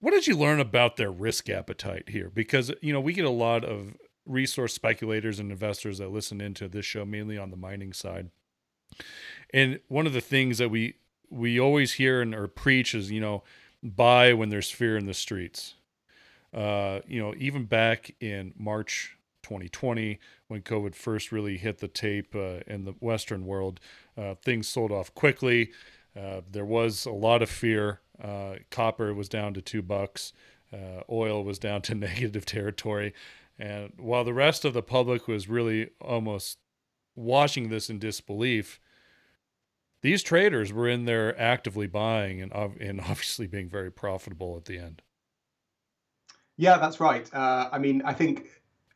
what 0.00 0.10
did 0.12 0.26
you 0.26 0.36
learn 0.36 0.60
about 0.60 0.96
their 0.96 1.10
risk 1.10 1.48
appetite 1.48 2.08
here? 2.08 2.30
Because 2.32 2.72
you 2.80 2.92
know 2.92 3.00
we 3.00 3.12
get 3.12 3.24
a 3.24 3.30
lot 3.30 3.64
of 3.64 3.96
resource 4.26 4.74
speculators 4.74 5.38
and 5.38 5.50
investors 5.50 5.98
that 5.98 6.10
listen 6.10 6.40
into 6.40 6.68
this 6.68 6.84
show, 6.84 7.04
mainly 7.04 7.38
on 7.38 7.50
the 7.50 7.56
mining 7.56 7.92
side. 7.92 8.30
And 9.56 9.80
one 9.88 10.06
of 10.06 10.12
the 10.12 10.20
things 10.20 10.58
that 10.58 10.68
we 10.68 10.96
we 11.30 11.58
always 11.58 11.94
hear 11.94 12.20
and 12.20 12.34
or 12.34 12.46
preach 12.46 12.94
is 12.94 13.10
you 13.10 13.20
know 13.22 13.42
buy 13.82 14.34
when 14.34 14.50
there's 14.50 14.70
fear 14.70 14.98
in 14.98 15.06
the 15.06 15.14
streets. 15.14 15.74
Uh, 16.52 17.00
you 17.08 17.20
know, 17.20 17.34
even 17.38 17.64
back 17.64 18.14
in 18.20 18.52
March 18.58 19.16
2020, 19.44 20.20
when 20.48 20.60
COVID 20.60 20.94
first 20.94 21.32
really 21.32 21.56
hit 21.56 21.78
the 21.78 21.88
tape 21.88 22.34
uh, 22.36 22.60
in 22.66 22.84
the 22.84 22.92
Western 23.00 23.46
world, 23.46 23.80
uh, 24.18 24.34
things 24.34 24.68
sold 24.68 24.92
off 24.92 25.14
quickly. 25.14 25.70
Uh, 26.14 26.42
there 26.50 26.64
was 26.64 27.06
a 27.06 27.10
lot 27.10 27.40
of 27.40 27.48
fear. 27.48 28.00
Uh, 28.22 28.56
copper 28.70 29.14
was 29.14 29.28
down 29.28 29.54
to 29.54 29.62
two 29.62 29.82
bucks. 29.82 30.34
Uh, 30.70 31.00
oil 31.10 31.42
was 31.42 31.58
down 31.58 31.80
to 31.80 31.94
negative 31.94 32.44
territory. 32.44 33.14
And 33.58 33.94
while 33.96 34.24
the 34.24 34.34
rest 34.34 34.66
of 34.66 34.74
the 34.74 34.82
public 34.82 35.26
was 35.26 35.48
really 35.48 35.90
almost 35.98 36.58
watching 37.14 37.70
this 37.70 37.88
in 37.88 37.98
disbelief, 37.98 38.78
these 40.06 40.22
traders 40.22 40.72
were 40.72 40.88
in 40.88 41.04
there 41.04 41.36
actively 41.38 41.88
buying 41.88 42.40
and, 42.40 42.52
and 42.52 43.00
obviously 43.08 43.48
being 43.48 43.68
very 43.68 43.90
profitable 43.90 44.56
at 44.56 44.64
the 44.64 44.78
end. 44.78 45.02
Yeah, 46.56 46.78
that's 46.78 47.00
right. 47.00 47.28
Uh, 47.34 47.68
I 47.72 47.78
mean, 47.78 48.02
I 48.04 48.12
think 48.12 48.48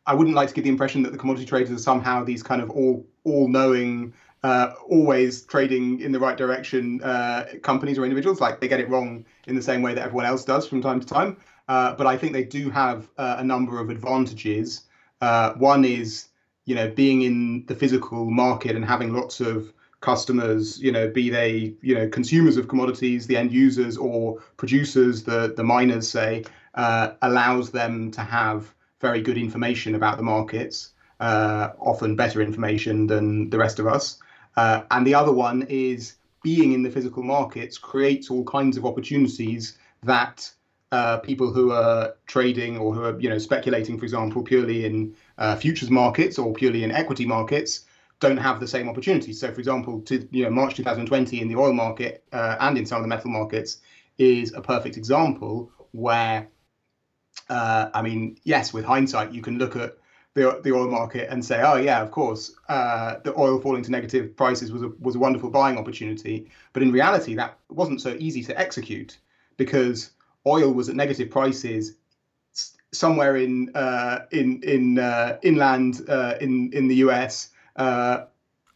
I 0.07 0.15
wouldn't 0.15 0.37
like 0.37 0.51
to 0.51 0.55
give 0.55 0.63
the 0.63 0.71
impression 0.71 1.03
that 1.03 1.11
the 1.11 1.19
commodity 1.19 1.47
traders 1.47 1.73
are 1.73 1.79
somehow 1.79 2.23
these 2.23 2.45
kind 2.45 2.63
of 2.63 2.71
all 2.71 3.05
all 3.25 3.49
knowing, 3.49 4.15
uh, 4.45 4.73
always 4.89 5.43
trading 5.43 6.01
in 6.01 6.13
the 6.13 6.21
right 6.21 6.37
direction 6.37 7.03
uh, 7.03 7.47
companies 7.61 7.99
or 7.99 8.05
individuals. 8.05 8.41
Like 8.41 8.61
they 8.61 8.69
get 8.69 8.79
it 8.79 8.89
wrong 8.89 9.27
in 9.49 9.57
the 9.57 9.63
same 9.63 9.83
way 9.83 9.93
that 9.95 10.05
everyone 10.05 10.27
else 10.27 10.45
does 10.45 10.69
from 10.69 10.81
time 10.81 11.01
to 11.01 11.07
time. 11.07 11.37
Uh, 11.69 11.93
but 11.95 12.07
I 12.07 12.17
think 12.17 12.33
they 12.33 12.45
do 12.45 12.71
have 12.71 13.11
uh, 13.19 13.37
a 13.39 13.45
number 13.45 13.81
of 13.81 13.91
advantages. 13.91 14.83
Uh, 15.21 15.55
one 15.55 15.85
is, 15.85 16.29
you 16.67 16.77
know, 16.77 16.89
being 16.89 17.23
in 17.23 17.67
the 17.67 17.75
physical 17.75 18.31
market 18.31 18.77
and 18.77 18.85
having 18.85 19.13
lots 19.13 19.41
of 19.41 19.75
customers, 20.01 20.81
you 20.81 20.93
know, 20.93 21.09
be 21.09 21.31
they, 21.31 21.75
you 21.83 21.95
know, 21.95 22.09
consumers 22.09 22.57
of 22.57 22.69
commodities, 22.69 23.27
the 23.27 23.37
end 23.37 23.53
users, 23.53 23.97
or 23.97 24.41
producers, 24.57 25.23
the 25.25 25.53
the 25.57 25.65
miners 25.65 26.09
say, 26.09 26.45
uh, 26.75 27.13
allows 27.23 27.71
them 27.71 28.11
to 28.13 28.21
have 28.23 28.75
very 29.01 29.21
good 29.23 29.39
information 29.39 29.95
about 29.95 30.17
the 30.17 30.23
markets, 30.23 30.93
uh, 31.21 31.71
often 31.79 32.17
better 32.17 32.41
information 32.41 33.07
than 33.07 33.51
the 33.51 33.59
rest 33.59 33.79
of 33.79 33.87
us. 33.87 34.19
Uh, 34.57 34.83
and 34.91 35.07
the 35.07 35.15
other 35.15 35.33
one 35.33 35.63
is 35.69 36.15
being 36.43 36.73
in 36.73 36.83
the 36.83 36.91
physical 36.91 37.23
markets 37.23 37.79
creates 37.79 38.31
all 38.31 38.45
kinds 38.45 38.77
of 38.77 38.87
opportunities 38.87 39.79
that 40.03 40.51
uh, 40.93 41.19
people 41.19 41.53
who 41.53 41.71
are 41.71 42.15
trading 42.27 42.77
or 42.79 42.93
who 42.93 43.05
are 43.05 43.21
you 43.21 43.29
know 43.29 43.39
speculating, 43.39 43.99
for 43.99 44.05
example, 44.05 44.43
purely 44.43 44.85
in 44.85 45.15
uh, 45.39 45.55
futures 45.57 45.91
markets 45.91 46.39
or 46.39 46.53
purely 46.53 46.83
in 46.83 46.91
equity 46.91 47.27
markets, 47.27 47.85
don't 48.21 48.37
have 48.37 48.61
the 48.61 48.69
same 48.69 48.89
opportunities. 48.89 49.41
So, 49.41 49.51
for 49.51 49.59
example, 49.59 50.01
to 50.03 50.29
you 50.31 50.45
know 50.45 50.51
March 50.51 50.77
2020 50.77 51.41
in 51.41 51.49
the 51.49 51.57
oil 51.57 51.73
market 51.73 52.25
uh, 52.33 52.57
and 52.61 52.79
in 52.79 52.87
some 52.87 52.99
of 52.99 53.03
the 53.03 53.09
metal 53.09 53.31
markets 53.31 53.79
is 54.19 54.53
a 54.53 54.61
perfect 54.61 54.97
example 54.97 55.73
where, 55.93 56.49
uh, 57.49 57.89
I 57.93 58.03
mean, 58.03 58.37
yes, 58.45 58.73
with 58.73 58.85
hindsight, 58.85 59.33
you 59.33 59.41
can 59.41 59.59
look 59.59 59.75
at 59.75 59.97
the, 60.35 60.61
the 60.63 60.73
oil 60.73 60.89
market 60.89 61.29
and 61.31 61.45
say, 61.45 61.63
oh 61.63 61.77
yeah, 61.77 62.01
of 62.03 62.11
course, 62.11 62.55
uh, 62.69 63.17
the 63.25 63.37
oil 63.37 63.59
falling 63.59 63.83
to 63.83 63.91
negative 63.91 64.37
prices 64.37 64.71
was 64.71 64.83
a 64.83 64.93
was 65.01 65.17
a 65.17 65.19
wonderful 65.19 65.51
buying 65.51 65.79
opportunity. 65.79 66.51
But 66.73 66.83
in 66.83 66.93
reality, 66.93 67.35
that 67.37 67.59
wasn't 67.71 68.01
so 68.01 68.15
easy 68.19 68.43
to 68.45 68.59
execute 68.59 69.19
because 69.57 70.11
oil 70.47 70.73
was 70.73 70.89
at 70.89 70.95
negative 70.95 71.31
prices 71.31 71.97
somewhere 72.93 73.37
in 73.37 73.75
uh, 73.75 74.27
in 74.31 74.63
in 74.63 74.99
uh, 74.99 75.39
inland 75.43 76.03
uh, 76.09 76.35
in 76.41 76.73
in 76.73 76.87
the 76.87 76.97
US 76.97 77.51
uh, 77.77 78.25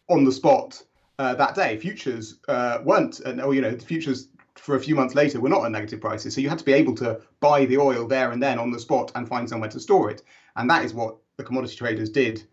on 0.09 0.25
the 0.25 0.33
spot 0.33 0.83
uh, 1.19 1.35
that 1.35 1.55
day. 1.55 1.77
Futures 1.77 2.41
uh, 2.49 2.79
weren't, 2.85 3.21
and 3.21 3.41
oh, 3.41 3.51
you 3.51 3.61
know, 3.61 3.71
the 3.71 3.85
futures 3.85 4.29
for 4.57 4.77
a 4.77 4.81
few 4.81 4.95
months 4.95 5.15
later 5.15 5.41
were 5.41 5.49
not 5.49 5.65
at 5.65 5.73
negative 5.73 6.01
prices. 6.01 6.35
So 6.35 6.41
you 6.41 6.49
had 6.49 6.59
to 6.59 6.65
be 6.65 6.73
able 6.73 6.95
to 6.97 7.21
buy 7.41 7.65
the 7.65 7.79
oil 7.79 8.07
there 8.07 8.31
and 8.31 8.43
then 8.43 8.59
on 8.59 8.71
the 8.71 8.79
spot 8.79 9.13
and 9.15 9.29
find 9.29 9.49
somewhere 9.49 9.71
to 9.71 9.81
store 9.81 10.11
it, 10.11 10.23
and 10.57 10.69
that 10.71 10.85
is 10.85 10.95
what 10.95 11.17
the 11.37 11.45
commodity 11.45 11.77
traders 11.77 12.11
did 12.11 12.45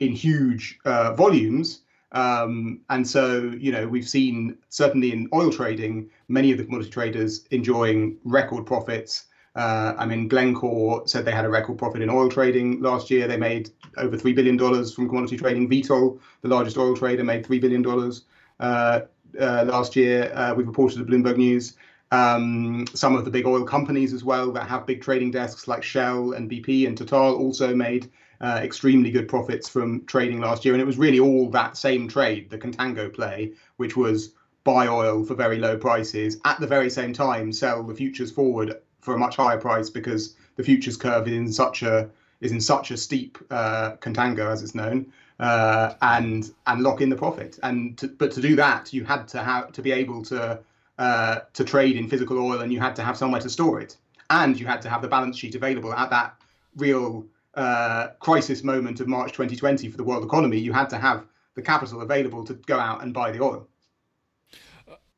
in 0.00 0.12
huge 0.12 0.78
volumes. 0.84 1.80
Um, 2.12 2.80
and 2.88 3.06
so, 3.06 3.52
you 3.58 3.72
know, 3.72 3.86
we've 3.86 4.08
seen 4.08 4.56
certainly 4.68 5.12
in 5.12 5.28
oil 5.34 5.50
trading, 5.50 6.08
many 6.28 6.52
of 6.52 6.58
the 6.58 6.64
commodity 6.64 6.90
traders 6.90 7.44
enjoying 7.50 8.16
record 8.24 8.64
profits. 8.64 9.24
Uh, 9.56 9.94
I 9.96 10.04
mean, 10.04 10.28
Glencore 10.28 11.08
said 11.08 11.24
they 11.24 11.32
had 11.32 11.46
a 11.46 11.48
record 11.48 11.78
profit 11.78 12.02
in 12.02 12.10
oil 12.10 12.28
trading 12.28 12.82
last 12.82 13.10
year. 13.10 13.26
They 13.26 13.38
made 13.38 13.70
over 13.96 14.16
$3 14.16 14.34
billion 14.34 14.58
from 14.58 15.08
commodity 15.08 15.38
trading. 15.38 15.68
Vitol, 15.68 16.20
the 16.42 16.48
largest 16.48 16.76
oil 16.76 16.94
trader, 16.94 17.24
made 17.24 17.44
$3 17.44 17.60
billion 17.62 18.12
uh, 18.60 19.00
uh, 19.40 19.64
last 19.66 19.96
year. 19.96 20.30
Uh, 20.34 20.52
we've 20.54 20.66
reported 20.66 21.00
at 21.00 21.06
Bloomberg 21.06 21.38
News. 21.38 21.74
Um, 22.12 22.86
some 22.92 23.16
of 23.16 23.24
the 23.24 23.30
big 23.30 23.46
oil 23.46 23.64
companies 23.64 24.12
as 24.12 24.22
well 24.22 24.52
that 24.52 24.68
have 24.68 24.86
big 24.86 25.00
trading 25.00 25.30
desks 25.30 25.66
like 25.66 25.82
Shell 25.82 26.32
and 26.32 26.50
BP 26.50 26.86
and 26.86 26.96
Total 26.96 27.34
also 27.34 27.74
made 27.74 28.10
uh, 28.42 28.60
extremely 28.62 29.10
good 29.10 29.26
profits 29.26 29.70
from 29.70 30.04
trading 30.04 30.38
last 30.38 30.66
year. 30.66 30.74
And 30.74 30.82
it 30.82 30.86
was 30.86 30.98
really 30.98 31.18
all 31.18 31.48
that 31.50 31.78
same 31.78 32.08
trade, 32.08 32.50
the 32.50 32.58
contango 32.58 33.12
play, 33.12 33.54
which 33.78 33.96
was 33.96 34.34
buy 34.64 34.86
oil 34.86 35.24
for 35.24 35.34
very 35.34 35.58
low 35.58 35.78
prices 35.78 36.38
at 36.44 36.60
the 36.60 36.66
very 36.66 36.90
same 36.90 37.14
time, 37.14 37.52
sell 37.52 37.82
the 37.82 37.94
futures 37.94 38.30
forward 38.30 38.74
for 39.06 39.14
a 39.14 39.18
much 39.18 39.36
higher 39.36 39.56
price 39.56 39.88
because 39.88 40.34
the 40.56 40.64
futures 40.64 40.96
curve 40.96 41.26
is 41.28 41.34
in 41.34 41.52
such 41.52 41.82
a 41.82 42.10
is 42.40 42.52
in 42.52 42.60
such 42.60 42.90
a 42.90 42.96
steep 42.98 43.38
uh, 43.50 43.92
contango 44.00 44.52
as 44.52 44.62
it's 44.62 44.74
known, 44.74 45.10
uh, 45.40 45.94
and 46.02 46.52
and 46.66 46.82
lock 46.82 47.00
in 47.00 47.08
the 47.08 47.16
profit. 47.16 47.58
And 47.62 47.96
to, 47.98 48.08
but 48.08 48.32
to 48.32 48.40
do 48.42 48.56
that, 48.56 48.92
you 48.92 49.04
had 49.04 49.26
to 49.28 49.42
have 49.42 49.72
to 49.72 49.80
be 49.80 49.92
able 49.92 50.22
to 50.24 50.58
uh, 50.98 51.38
to 51.54 51.64
trade 51.64 51.96
in 51.96 52.08
physical 52.08 52.36
oil, 52.38 52.60
and 52.60 52.72
you 52.72 52.80
had 52.80 52.96
to 52.96 53.02
have 53.02 53.16
somewhere 53.16 53.40
to 53.40 53.48
store 53.48 53.80
it, 53.80 53.96
and 54.28 54.58
you 54.60 54.66
had 54.66 54.82
to 54.82 54.90
have 54.90 55.00
the 55.00 55.08
balance 55.08 55.38
sheet 55.38 55.54
available 55.54 55.94
at 55.94 56.10
that 56.10 56.34
real 56.76 57.24
uh, 57.54 58.08
crisis 58.18 58.62
moment 58.62 59.00
of 59.00 59.06
March 59.08 59.32
2020 59.32 59.88
for 59.88 59.96
the 59.96 60.04
world 60.04 60.24
economy, 60.24 60.58
you 60.58 60.72
had 60.72 60.90
to 60.90 60.98
have 60.98 61.24
the 61.54 61.62
capital 61.62 62.02
available 62.02 62.44
to 62.44 62.54
go 62.54 62.78
out 62.78 63.02
and 63.02 63.14
buy 63.14 63.30
the 63.30 63.42
oil. 63.42 63.66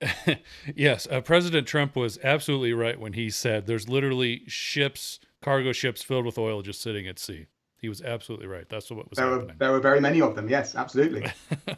yes, 0.74 1.06
uh, 1.10 1.20
President 1.20 1.66
Trump 1.66 1.96
was 1.96 2.18
absolutely 2.22 2.72
right 2.72 2.98
when 2.98 3.14
he 3.14 3.30
said 3.30 3.66
there's 3.66 3.88
literally 3.88 4.42
ships, 4.46 5.18
cargo 5.42 5.72
ships 5.72 6.02
filled 6.02 6.24
with 6.24 6.38
oil 6.38 6.62
just 6.62 6.80
sitting 6.80 7.06
at 7.06 7.18
sea. 7.18 7.46
He 7.80 7.88
was 7.88 8.02
absolutely 8.02 8.48
right. 8.48 8.68
That's 8.68 8.90
what 8.90 9.08
was 9.08 9.16
there 9.16 9.26
happening. 9.26 9.48
Were, 9.48 9.54
there 9.58 9.70
were 9.70 9.80
very 9.80 10.00
many 10.00 10.20
of 10.20 10.34
them. 10.34 10.48
Yes, 10.48 10.74
absolutely. 10.74 11.24
uh, 11.68 11.76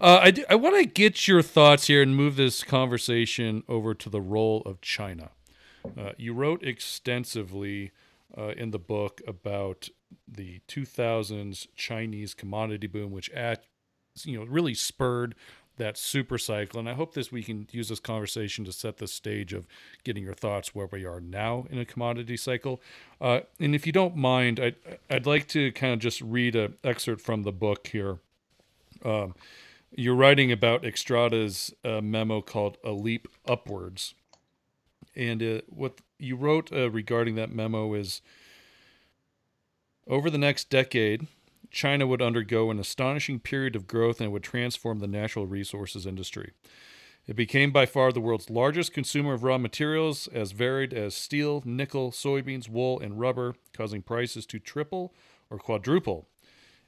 I, 0.00 0.32
I 0.48 0.54
want 0.54 0.76
to 0.76 0.86
get 0.86 1.28
your 1.28 1.42
thoughts 1.42 1.88
here 1.88 2.00
and 2.00 2.16
move 2.16 2.36
this 2.36 2.64
conversation 2.64 3.62
over 3.68 3.92
to 3.94 4.08
the 4.08 4.20
role 4.20 4.62
of 4.64 4.80
China. 4.80 5.30
Uh, 5.98 6.12
you 6.16 6.32
wrote 6.32 6.62
extensively 6.64 7.90
uh, 8.36 8.52
in 8.56 8.70
the 8.70 8.78
book 8.78 9.20
about 9.26 9.90
the 10.26 10.60
2000s 10.68 11.66
Chinese 11.76 12.32
commodity 12.32 12.86
boom, 12.86 13.10
which 13.10 13.28
at, 13.30 13.64
you 14.24 14.38
know 14.38 14.44
really 14.46 14.74
spurred 14.74 15.34
that 15.82 15.98
super 15.98 16.38
cycle. 16.38 16.78
And 16.78 16.88
I 16.88 16.94
hope 16.94 17.14
this 17.14 17.32
we 17.32 17.42
can 17.42 17.66
use 17.72 17.88
this 17.88 18.00
conversation 18.00 18.64
to 18.64 18.72
set 18.72 18.98
the 18.98 19.08
stage 19.08 19.52
of 19.52 19.66
getting 20.04 20.22
your 20.22 20.34
thoughts 20.34 20.74
where 20.74 20.88
we 20.90 21.04
are 21.04 21.20
now 21.20 21.66
in 21.70 21.78
a 21.78 21.84
commodity 21.84 22.36
cycle. 22.36 22.80
Uh, 23.20 23.40
and 23.58 23.74
if 23.74 23.86
you 23.86 23.92
don't 23.92 24.16
mind, 24.16 24.60
I'd, 24.60 24.76
I'd 25.10 25.26
like 25.26 25.48
to 25.48 25.72
kind 25.72 25.92
of 25.92 25.98
just 25.98 26.20
read 26.20 26.54
an 26.54 26.74
excerpt 26.84 27.20
from 27.20 27.42
the 27.42 27.52
book 27.52 27.88
here. 27.88 28.18
Um, 29.04 29.34
you're 29.94 30.14
writing 30.14 30.52
about 30.52 30.82
Xstrata's 30.82 31.74
uh, 31.84 32.00
memo 32.00 32.40
called 32.40 32.78
A 32.84 32.92
Leap 32.92 33.28
Upwards. 33.46 34.14
And 35.14 35.42
uh, 35.42 35.60
what 35.66 36.00
you 36.18 36.36
wrote 36.36 36.72
uh, 36.72 36.90
regarding 36.90 37.34
that 37.34 37.52
memo 37.52 37.92
is 37.94 38.22
over 40.06 40.30
the 40.30 40.38
next 40.38 40.70
decade, 40.70 41.26
China 41.72 42.06
would 42.06 42.20
undergo 42.20 42.70
an 42.70 42.78
astonishing 42.78 43.40
period 43.40 43.74
of 43.74 43.88
growth 43.88 44.20
and 44.20 44.30
would 44.30 44.42
transform 44.42 45.00
the 45.00 45.06
natural 45.06 45.46
resources 45.46 46.06
industry. 46.06 46.52
It 47.26 47.34
became 47.34 47.72
by 47.72 47.86
far 47.86 48.12
the 48.12 48.20
world's 48.20 48.50
largest 48.50 48.92
consumer 48.92 49.32
of 49.32 49.42
raw 49.42 49.56
materials, 49.56 50.28
as 50.28 50.52
varied 50.52 50.92
as 50.92 51.14
steel, 51.14 51.62
nickel, 51.64 52.10
soybeans, 52.10 52.68
wool, 52.68 53.00
and 53.00 53.18
rubber, 53.18 53.54
causing 53.72 54.02
prices 54.02 54.44
to 54.46 54.58
triple 54.58 55.14
or 55.48 55.58
quadruple. 55.58 56.28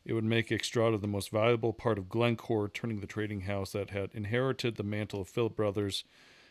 It 0.04 0.12
would 0.12 0.24
make 0.24 0.48
Xstrata 0.48 1.00
the 1.00 1.06
most 1.06 1.30
valuable 1.30 1.72
part 1.72 1.96
of 1.96 2.10
Glencore, 2.10 2.68
turning 2.68 3.00
the 3.00 3.06
trading 3.06 3.42
house 3.42 3.72
that 3.72 3.90
had 3.90 4.10
inherited 4.12 4.76
the 4.76 4.82
mantle 4.82 5.22
of 5.22 5.28
Philipp 5.28 5.56
Brothers 5.56 6.04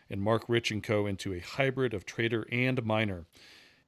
and 0.10 0.22
Marc 0.22 0.46
Rich 0.48 0.74
Co. 0.82 1.06
into 1.06 1.34
a 1.34 1.40
hybrid 1.40 1.94
of 1.94 2.06
trader 2.06 2.48
and 2.52 2.84
miner. 2.84 3.26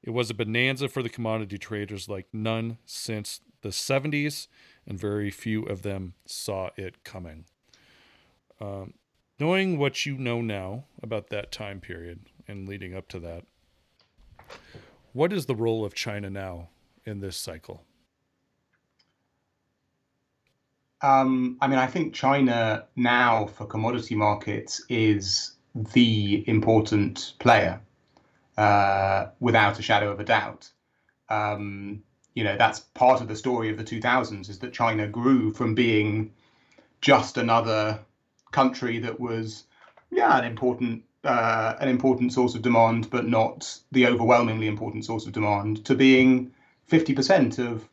It 0.06 0.14
was 0.14 0.30
a 0.30 0.36
bonanza 0.36 0.88
for 0.88 1.02
the 1.02 1.10
commodity 1.10 1.58
traders 1.58 2.08
like 2.08 2.28
none 2.32 2.78
since 2.86 3.42
the 3.62 3.70
70s, 3.70 4.48
and 4.86 5.00
very 5.00 5.32
few 5.32 5.64
of 5.64 5.82
them 5.82 6.14
saw 6.28 6.70
it 6.78 7.04
coming. 7.04 7.46
Um, 8.62 8.94
knowing 9.40 9.80
what 9.80 10.06
you 10.06 10.16
know 10.16 10.42
now 10.42 10.86
about 11.02 11.30
that 11.32 11.52
time 11.52 11.82
period 11.82 12.20
and 12.48 12.70
leading 12.70 12.96
up 12.96 13.08
to 13.10 13.20
that, 13.22 13.46
what 15.12 15.34
is 15.34 15.48
the 15.48 15.56
role 15.56 15.84
of 15.84 15.96
China 15.96 16.30
now 16.30 16.70
in 17.04 17.20
this 17.20 17.36
cycle? 17.36 17.84
Um, 21.02 21.58
I 21.62 21.68
mean, 21.68 21.80
I 21.80 21.88
think 21.88 22.14
China 22.14 22.86
now 22.96 23.48
for 23.48 23.66
commodity 23.66 24.14
markets 24.14 24.86
is 24.88 25.54
the 25.74 26.44
important 26.48 27.34
player, 27.40 27.82
uh, 28.58 29.28
without 29.40 29.80
a 29.80 29.82
shadow 29.82 30.12
of 30.12 30.20
a 30.20 30.24
doubt. 30.24 30.70
Um, 31.30 32.04
you 32.34 32.44
know, 32.44 32.58
that's 32.58 32.80
part 32.80 33.22
of 33.22 33.28
the 33.28 33.36
story 33.36 33.70
of 33.70 33.78
the 33.78 33.84
2000s 33.84 34.50
is 34.50 34.60
that 34.60 34.74
China 34.74 35.08
grew 35.08 35.52
from 35.52 35.74
being 35.74 36.34
just 37.02 37.38
another 37.38 38.00
country 38.52 39.00
that 39.00 39.20
was, 39.20 39.64
yeah, 40.12 40.38
an 40.38 40.46
important 40.46 41.04
uh, 41.24 41.76
an 41.80 41.90
important 41.90 42.32
source 42.32 42.54
of 42.54 42.62
demand, 42.62 43.10
but 43.10 43.28
not 43.28 43.80
the 43.92 44.06
overwhelmingly 44.06 44.68
important 44.68 45.04
source 45.04 45.26
of 45.26 45.34
demand, 45.34 45.84
to 45.84 45.96
being 45.96 46.52
50% 46.92 47.58
of 47.58 47.90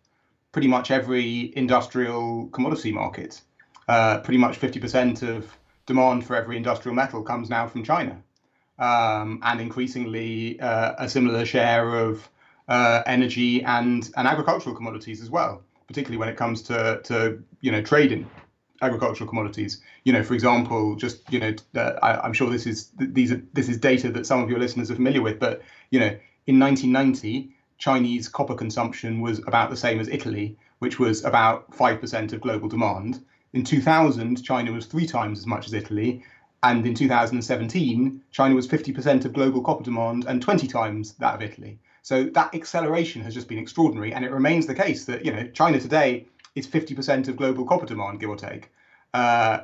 pretty 0.52 0.68
much 0.68 0.90
every 0.90 1.50
industrial 1.56 2.48
commodity 2.48 2.92
market. 2.92 3.40
Uh, 3.88 4.18
pretty 4.20 4.38
much 4.38 4.60
50% 4.60 5.22
of 5.22 5.56
demand 5.86 6.26
for 6.26 6.36
every 6.36 6.56
industrial 6.56 6.94
metal 6.94 7.22
comes 7.22 7.48
now 7.48 7.66
from 7.66 7.82
China, 7.82 8.22
um, 8.78 9.40
and 9.42 9.60
increasingly 9.60 10.60
uh, 10.60 10.94
a 10.98 11.08
similar 11.08 11.44
share 11.44 11.94
of 11.96 12.28
uh, 12.68 13.02
energy 13.06 13.62
and 13.64 14.10
and 14.16 14.28
agricultural 14.28 14.74
commodities 14.74 15.20
as 15.20 15.30
well, 15.30 15.62
particularly 15.86 16.18
when 16.18 16.28
it 16.28 16.36
comes 16.36 16.62
to 16.62 17.00
to 17.04 17.42
you 17.60 17.70
know 17.70 17.82
trading 17.82 18.28
agricultural 18.82 19.28
commodities. 19.28 19.80
You 20.04 20.12
know, 20.12 20.22
for 20.22 20.34
example, 20.34 20.96
just 20.96 21.32
you 21.32 21.40
know, 21.40 21.54
uh, 21.76 21.98
I, 22.02 22.26
am 22.26 22.32
sure 22.32 22.50
this 22.50 22.66
is 22.66 22.90
these 22.98 23.32
are 23.32 23.42
this 23.52 23.68
is 23.68 23.78
data 23.78 24.10
that 24.10 24.26
some 24.26 24.42
of 24.42 24.50
your 24.50 24.58
listeners 24.58 24.90
are 24.90 24.96
familiar 24.96 25.22
with, 25.22 25.38
but 25.38 25.62
you 25.90 26.00
know, 26.00 26.16
in 26.46 26.58
1990, 26.58 27.54
Chinese 27.78 28.28
copper 28.28 28.54
consumption 28.54 29.20
was 29.20 29.38
about 29.40 29.70
the 29.70 29.76
same 29.76 30.00
as 30.00 30.08
Italy, 30.08 30.56
which 30.80 30.98
was 30.98 31.24
about 31.24 31.70
5% 31.72 32.32
of 32.32 32.40
global 32.40 32.68
demand. 32.68 33.24
In 33.54 33.64
2000, 33.64 34.42
China 34.42 34.72
was 34.72 34.86
three 34.86 35.06
times 35.06 35.38
as 35.38 35.46
much 35.46 35.66
as 35.66 35.72
Italy. 35.72 36.22
And 36.62 36.86
in 36.86 36.94
2017, 36.94 38.22
China 38.30 38.54
was 38.54 38.68
50% 38.68 39.24
of 39.24 39.32
global 39.32 39.62
copper 39.62 39.82
demand 39.82 40.26
and 40.26 40.40
20 40.40 40.68
times 40.68 41.14
that 41.14 41.34
of 41.34 41.42
Italy. 41.42 41.78
So 42.02 42.24
that 42.24 42.54
acceleration 42.54 43.22
has 43.22 43.34
just 43.34 43.48
been 43.48 43.58
extraordinary. 43.58 44.12
And 44.12 44.24
it 44.24 44.30
remains 44.30 44.66
the 44.66 44.74
case 44.74 45.04
that, 45.06 45.24
you 45.24 45.32
know, 45.32 45.48
China 45.48 45.80
today 45.80 46.26
is 46.54 46.66
50% 46.66 47.28
of 47.28 47.36
global 47.36 47.64
copper 47.64 47.86
demand, 47.86 48.20
give 48.20 48.30
or 48.30 48.36
take. 48.36 48.70
Uh, 49.12 49.60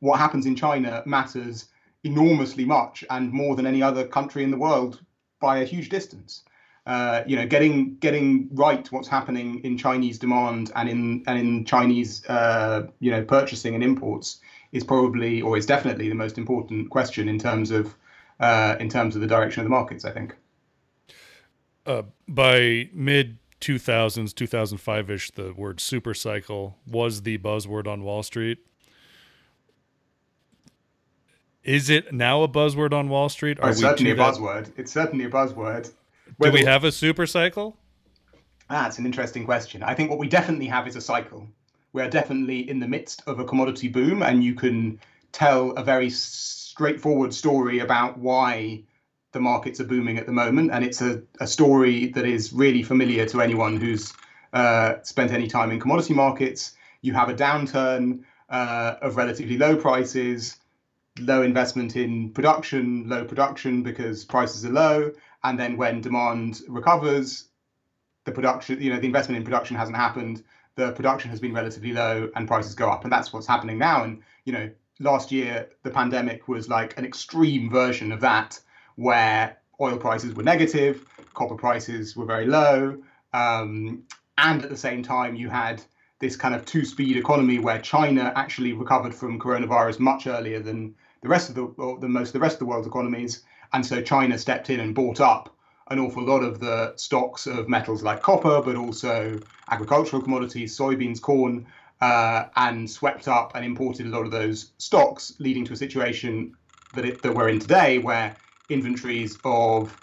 what 0.00 0.18
happens 0.18 0.46
in 0.46 0.56
China 0.56 1.02
matters 1.04 1.68
enormously 2.04 2.64
much 2.64 3.04
and 3.10 3.32
more 3.32 3.56
than 3.56 3.66
any 3.66 3.82
other 3.82 4.06
country 4.06 4.42
in 4.42 4.50
the 4.50 4.56
world 4.56 5.00
by 5.40 5.58
a 5.58 5.64
huge 5.64 5.88
distance 5.88 6.44
uh, 6.86 7.22
you 7.26 7.36
know, 7.36 7.46
getting 7.46 7.96
getting 7.96 8.48
right 8.52 8.90
what's 8.90 9.08
happening 9.08 9.60
in 9.64 9.76
Chinese 9.76 10.18
demand 10.18 10.72
and 10.74 10.88
in 10.88 11.22
and 11.26 11.38
in 11.38 11.64
Chinese 11.64 12.24
uh, 12.26 12.86
you 13.00 13.10
know 13.10 13.22
purchasing 13.22 13.74
and 13.74 13.84
imports 13.84 14.40
is 14.72 14.84
probably 14.84 15.40
or 15.42 15.56
is 15.56 15.66
definitely 15.66 16.08
the 16.08 16.14
most 16.14 16.38
important 16.38 16.90
question 16.90 17.28
in 17.28 17.38
terms 17.38 17.70
of 17.70 17.94
uh, 18.38 18.76
in 18.80 18.88
terms 18.88 19.14
of 19.14 19.20
the 19.20 19.26
direction 19.26 19.60
of 19.60 19.64
the 19.64 19.70
markets. 19.70 20.04
I 20.04 20.12
think. 20.12 20.34
Uh, 21.86 22.02
by 22.28 22.88
mid 22.92 23.38
2000s, 23.60 24.34
2005 24.34 25.10
ish, 25.10 25.30
the 25.32 25.52
word 25.52 25.80
super 25.80 26.14
cycle 26.14 26.76
was 26.86 27.22
the 27.22 27.38
buzzword 27.38 27.86
on 27.86 28.02
Wall 28.02 28.22
Street. 28.22 28.58
Is 31.62 31.90
it 31.90 32.12
now 32.12 32.42
a 32.42 32.48
buzzword 32.48 32.92
on 32.92 33.08
Wall 33.08 33.28
Street? 33.28 33.60
Are 33.60 33.70
it's 33.70 33.80
certainly 33.80 34.12
a 34.12 34.16
buzzword. 34.16 34.72
It's 34.76 34.92
certainly 34.92 35.26
a 35.26 35.30
buzzword. 35.30 35.92
Do 36.40 36.50
we 36.50 36.64
have 36.64 36.84
a 36.84 36.92
super 36.92 37.26
cycle? 37.26 37.76
That's 38.70 38.98
an 38.98 39.04
interesting 39.04 39.44
question. 39.44 39.82
I 39.82 39.94
think 39.94 40.10
what 40.10 40.18
we 40.18 40.28
definitely 40.28 40.66
have 40.66 40.86
is 40.86 40.96
a 40.96 41.00
cycle. 41.00 41.48
We 41.92 42.02
are 42.02 42.08
definitely 42.08 42.68
in 42.68 42.78
the 42.78 42.88
midst 42.88 43.22
of 43.26 43.40
a 43.40 43.44
commodity 43.44 43.88
boom, 43.88 44.22
and 44.22 44.44
you 44.44 44.54
can 44.54 45.00
tell 45.32 45.72
a 45.72 45.82
very 45.82 46.10
straightforward 46.10 47.34
story 47.34 47.80
about 47.80 48.18
why 48.18 48.84
the 49.32 49.40
markets 49.40 49.80
are 49.80 49.84
booming 49.84 50.18
at 50.18 50.26
the 50.26 50.32
moment. 50.32 50.70
And 50.72 50.84
it's 50.84 51.02
a, 51.02 51.22
a 51.40 51.46
story 51.46 52.06
that 52.08 52.26
is 52.26 52.52
really 52.52 52.82
familiar 52.82 53.26
to 53.26 53.40
anyone 53.40 53.76
who's 53.76 54.12
uh, 54.52 54.94
spent 55.02 55.32
any 55.32 55.46
time 55.46 55.70
in 55.70 55.80
commodity 55.80 56.14
markets. 56.14 56.74
You 57.02 57.12
have 57.14 57.28
a 57.28 57.34
downturn 57.34 58.24
uh, 58.48 58.96
of 59.02 59.16
relatively 59.16 59.56
low 59.56 59.76
prices, 59.76 60.58
low 61.18 61.42
investment 61.42 61.96
in 61.96 62.30
production, 62.32 63.08
low 63.08 63.24
production 63.24 63.82
because 63.82 64.24
prices 64.24 64.64
are 64.64 64.70
low, 64.70 65.12
and 65.44 65.58
then 65.58 65.76
when 65.76 66.00
demand 66.00 66.60
recovers, 66.68 67.48
the 68.24 68.32
production, 68.32 68.80
you 68.80 68.92
know, 68.92 69.00
the 69.00 69.06
investment 69.06 69.38
in 69.38 69.44
production 69.44 69.76
hasn't 69.76 69.96
happened. 69.96 70.42
The 70.76 70.92
production 70.92 71.30
has 71.30 71.40
been 71.40 71.52
relatively 71.52 71.92
low, 71.92 72.30
and 72.34 72.46
prices 72.46 72.74
go 72.74 72.88
up, 72.88 73.04
and 73.04 73.12
that's 73.12 73.32
what's 73.32 73.46
happening 73.46 73.78
now. 73.78 74.04
And 74.04 74.22
you 74.44 74.52
know, 74.52 74.70
last 74.98 75.32
year 75.32 75.68
the 75.82 75.90
pandemic 75.90 76.48
was 76.48 76.68
like 76.68 76.96
an 76.98 77.04
extreme 77.04 77.70
version 77.70 78.12
of 78.12 78.20
that, 78.20 78.60
where 78.96 79.56
oil 79.80 79.96
prices 79.96 80.34
were 80.34 80.42
negative, 80.42 81.04
copper 81.34 81.54
prices 81.54 82.16
were 82.16 82.26
very 82.26 82.46
low, 82.46 83.02
um, 83.32 84.02
and 84.38 84.62
at 84.62 84.70
the 84.70 84.76
same 84.76 85.02
time 85.02 85.34
you 85.34 85.48
had 85.48 85.82
this 86.20 86.36
kind 86.36 86.54
of 86.54 86.66
two-speed 86.66 87.16
economy 87.16 87.58
where 87.58 87.80
China 87.80 88.32
actually 88.36 88.74
recovered 88.74 89.14
from 89.14 89.40
coronavirus 89.40 89.98
much 89.98 90.26
earlier 90.26 90.60
than 90.60 90.94
the 91.22 91.28
rest 91.28 91.48
of 91.48 91.54
the 91.54 91.98
than 92.00 92.12
most 92.12 92.28
of 92.28 92.32
the 92.34 92.40
rest 92.40 92.54
of 92.54 92.60
the 92.60 92.66
world's 92.66 92.86
economies, 92.86 93.42
and 93.72 93.84
so 93.84 94.02
China 94.02 94.36
stepped 94.38 94.70
in 94.70 94.80
and 94.80 94.94
bought 94.94 95.20
up 95.20 95.56
an 95.90 95.98
awful 95.98 96.24
lot 96.24 96.42
of 96.42 96.60
the 96.60 96.94
stocks 96.96 97.46
of 97.46 97.68
metals 97.68 98.02
like 98.02 98.22
copper, 98.22 98.62
but 98.62 98.76
also 98.76 99.40
agricultural 99.70 100.22
commodities, 100.22 100.76
soybeans, 100.76 101.20
corn, 101.20 101.66
uh, 102.00 102.44
and 102.56 102.88
swept 102.88 103.28
up 103.28 103.52
and 103.54 103.64
imported 103.64 104.06
a 104.06 104.08
lot 104.08 104.24
of 104.24 104.30
those 104.30 104.72
stocks, 104.78 105.34
leading 105.38 105.64
to 105.64 105.72
a 105.72 105.76
situation 105.76 106.54
that, 106.94 107.04
it, 107.04 107.22
that 107.22 107.34
we're 107.34 107.48
in 107.48 107.58
today 107.58 107.98
where 107.98 108.36
inventories 108.68 109.38
of 109.44 109.96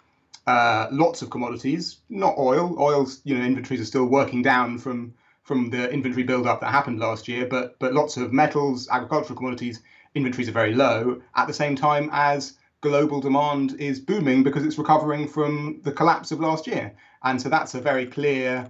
uh, 0.45 0.87
lots 0.91 1.21
of 1.21 1.29
commodities, 1.29 1.97
not 2.09 2.37
oil, 2.37 2.75
oil's 2.79 3.21
you 3.23 3.37
know 3.37 3.43
inventories 3.43 3.81
are 3.81 3.85
still 3.85 4.05
working 4.05 4.41
down 4.41 4.77
from 4.77 5.13
from 5.43 5.69
the 5.69 5.89
inventory 5.91 6.23
buildup 6.23 6.59
that 6.59 6.71
happened 6.71 6.99
last 6.99 7.27
year, 7.27 7.45
but 7.45 7.79
but 7.79 7.93
lots 7.93 8.17
of 8.17 8.33
metals, 8.33 8.87
agricultural 8.91 9.37
commodities 9.37 9.81
inventories 10.15 10.49
are 10.49 10.53
very 10.53 10.73
low 10.73 11.21
at 11.35 11.47
the 11.47 11.53
same 11.53 11.75
time 11.75 12.09
as 12.11 12.53
global 12.81 13.19
demand 13.19 13.75
is 13.79 13.99
booming 13.99 14.43
because 14.43 14.63
it's 14.63 14.77
recovering 14.77 15.27
from 15.27 15.81
the 15.83 15.91
collapse 15.91 16.31
of 16.31 16.39
last 16.39 16.67
year. 16.67 16.93
And 17.23 17.41
so 17.41 17.49
that's 17.49 17.73
a 17.73 17.81
very 17.81 18.05
clear, 18.05 18.67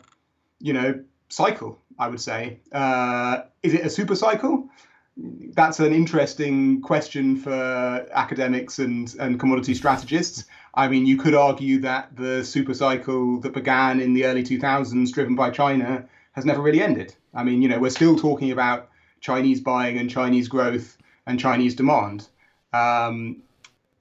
you 0.59 0.73
know, 0.73 1.03
cycle, 1.29 1.79
I 1.99 2.07
would 2.07 2.21
say. 2.21 2.59
Uh, 2.71 3.43
is 3.63 3.73
it 3.73 3.85
a 3.85 3.89
super 3.89 4.15
cycle? 4.15 4.69
That's 5.17 5.79
an 5.79 5.93
interesting 5.93 6.81
question 6.81 7.35
for 7.35 8.07
academics 8.11 8.79
and, 8.79 9.13
and 9.19 9.39
commodity 9.39 9.73
strategists. 9.73 10.45
I 10.75 10.87
mean, 10.87 11.05
you 11.05 11.17
could 11.17 11.33
argue 11.33 11.79
that 11.79 12.15
the 12.15 12.43
super 12.43 12.73
cycle 12.73 13.39
that 13.41 13.53
began 13.53 13.99
in 13.99 14.13
the 14.13 14.25
early 14.25 14.43
2000s, 14.43 15.11
driven 15.11 15.35
by 15.35 15.49
China, 15.49 16.05
has 16.33 16.45
never 16.45 16.61
really 16.61 16.81
ended. 16.81 17.15
I 17.33 17.43
mean, 17.43 17.63
you 17.63 17.67
know, 17.67 17.79
we're 17.79 17.89
still 17.89 18.15
talking 18.15 18.51
about 18.51 18.89
Chinese 19.21 19.59
buying 19.59 19.97
and 19.97 20.09
Chinese 20.09 20.47
growth 20.47 20.97
and 21.25 21.39
Chinese 21.39 21.73
demand. 21.73 22.27
Um, 22.73 23.41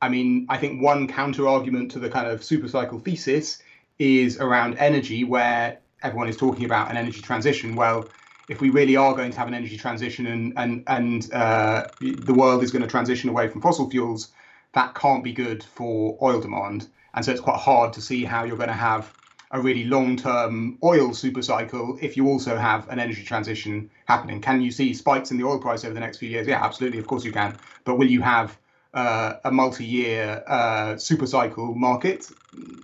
I 0.07 0.09
mean, 0.09 0.47
I 0.49 0.57
think 0.57 0.81
one 0.81 1.09
counter 1.09 1.49
argument 1.49 1.91
to 1.93 1.99
the 1.99 2.09
kind 2.09 2.29
of 2.29 2.45
super 2.45 2.69
cycle 2.69 3.01
thesis 3.01 3.61
is 3.99 4.39
around 4.39 4.79
energy, 4.79 5.25
where 5.25 5.81
everyone 6.01 6.29
is 6.29 6.37
talking 6.37 6.65
about 6.65 6.91
an 6.91 6.97
energy 6.97 7.21
transition. 7.21 7.75
Well, 7.75 8.09
if 8.49 8.61
we 8.61 8.71
really 8.71 8.95
are 8.95 9.15
going 9.17 9.33
to 9.33 9.39
have 9.39 9.49
an 9.49 9.55
energy 9.55 9.77
transition 9.77 10.27
and 10.29 10.53
and 10.57 10.85
and 10.87 11.33
uh, 11.33 11.89
the 12.01 12.35
world 12.35 12.63
is 12.63 12.71
going 12.71 12.83
to 12.83 12.89
transition 12.89 13.29
away 13.31 13.49
from 13.49 13.61
fossil 13.61 13.91
fuels, 13.91 14.33
that 14.75 14.95
can't 14.95 15.25
be 15.25 15.33
good 15.33 15.65
for 15.65 16.17
oil 16.23 16.41
demand. 16.41 16.87
And 17.15 17.25
so 17.25 17.33
it's 17.33 17.41
quite 17.41 17.59
hard 17.59 17.93
to 17.95 18.01
see 18.01 18.25
how 18.25 18.45
you're 18.45 18.63
going 18.65 18.77
to 18.79 18.85
have 18.91 19.13
a 19.51 19.61
really 19.61 19.85
long-term 19.85 20.79
oil 20.83 21.15
super 21.15 21.43
cycle 21.43 21.99
if 22.01 22.17
you 22.17 22.29
also 22.29 22.57
have 22.57 22.89
an 22.89 23.01
energy 23.01 23.25
transition 23.25 23.91
happening. 24.07 24.41
Can 24.41 24.61
you 24.61 24.71
see 24.71 24.95
spikes 24.95 25.31
in 25.33 25.39
the 25.39 25.45
oil 25.45 25.59
price 25.59 25.85
over 25.85 25.95
the 25.95 26.01
next 26.01 26.19
few 26.19 26.29
years? 26.29 26.47
Yeah, 26.47 26.65
absolutely. 26.65 26.99
Of 26.99 27.07
course 27.07 27.25
you 27.25 27.33
can. 27.33 27.59
But 27.85 27.97
will 27.99 28.11
you 28.11 28.23
have 28.23 28.57
uh, 28.95 29.35
a 29.45 29.51
multi-year 29.51 30.43
uh, 30.47 30.97
super 30.97 31.27
cycle 31.27 31.75
market, 31.75 32.31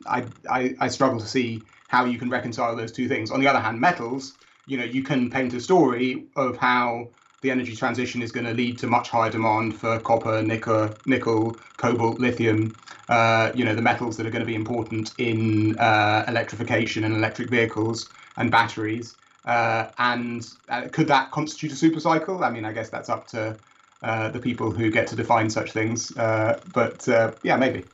I, 0.07 0.27
I, 0.51 0.75
I 0.79 0.89
struggle 0.89 1.21
to 1.21 1.27
see 1.27 1.67
how 1.89 2.05
you 2.05 2.19
can 2.19 2.31
reconcile 2.31 2.77
those 2.77 2.93
two 2.93 3.09
things. 3.09 3.31
On 3.31 3.41
the 3.41 3.47
other 3.47 3.61
hand, 3.61 3.81
metals, 3.81 4.37
you 4.67 4.77
know, 4.79 4.85
you 4.85 5.03
can 5.03 5.31
paint 5.31 5.55
a 5.55 5.61
story 5.61 6.27
of 6.37 6.57
how 6.57 7.09
the 7.43 7.51
energy 7.51 7.75
transition 7.75 8.23
is 8.23 8.31
going 8.31 8.47
to 8.47 8.55
lead 8.55 8.79
to 8.79 8.87
much 8.87 9.09
higher 9.11 9.31
demand 9.31 9.77
for 9.77 9.99
copper, 10.01 10.43
nickel, 10.43 10.97
nickel, 11.05 11.59
cobalt, 11.77 12.21
lithium. 12.21 12.77
Uh, 13.09 13.51
you 13.55 13.65
know, 13.65 13.75
the 13.75 13.83
metals 13.83 14.17
that 14.17 14.27
are 14.27 14.31
going 14.31 14.41
to 14.41 14.47
be 14.47 14.55
important 14.55 15.13
in 15.19 15.77
uh, 15.79 16.25
electrification 16.29 17.05
and 17.05 17.15
electric 17.15 17.51
vehicles 17.51 18.11
and 18.37 18.51
batteries. 18.51 19.17
Uh, 19.45 19.89
and 19.99 20.47
uh, 20.69 20.83
could 20.93 21.09
that 21.09 21.33
constitute 21.33 21.73
a 21.73 21.77
super 21.77 21.99
cycle? 21.99 22.45
I 22.45 22.51
mean, 22.51 22.65
I 22.65 22.73
guess 22.73 22.91
that's 22.91 23.09
up 23.09 23.27
to 23.29 23.59
uh, 24.03 24.29
the 24.29 24.41
people 24.41 24.71
who 24.71 24.91
get 24.91 25.07
to 25.09 25.17
define 25.17 25.49
such 25.51 25.73
things. 25.73 26.17
Uh, 26.17 26.61
but 26.73 27.07
yeah, 27.43 27.57
maybe. 27.57 27.85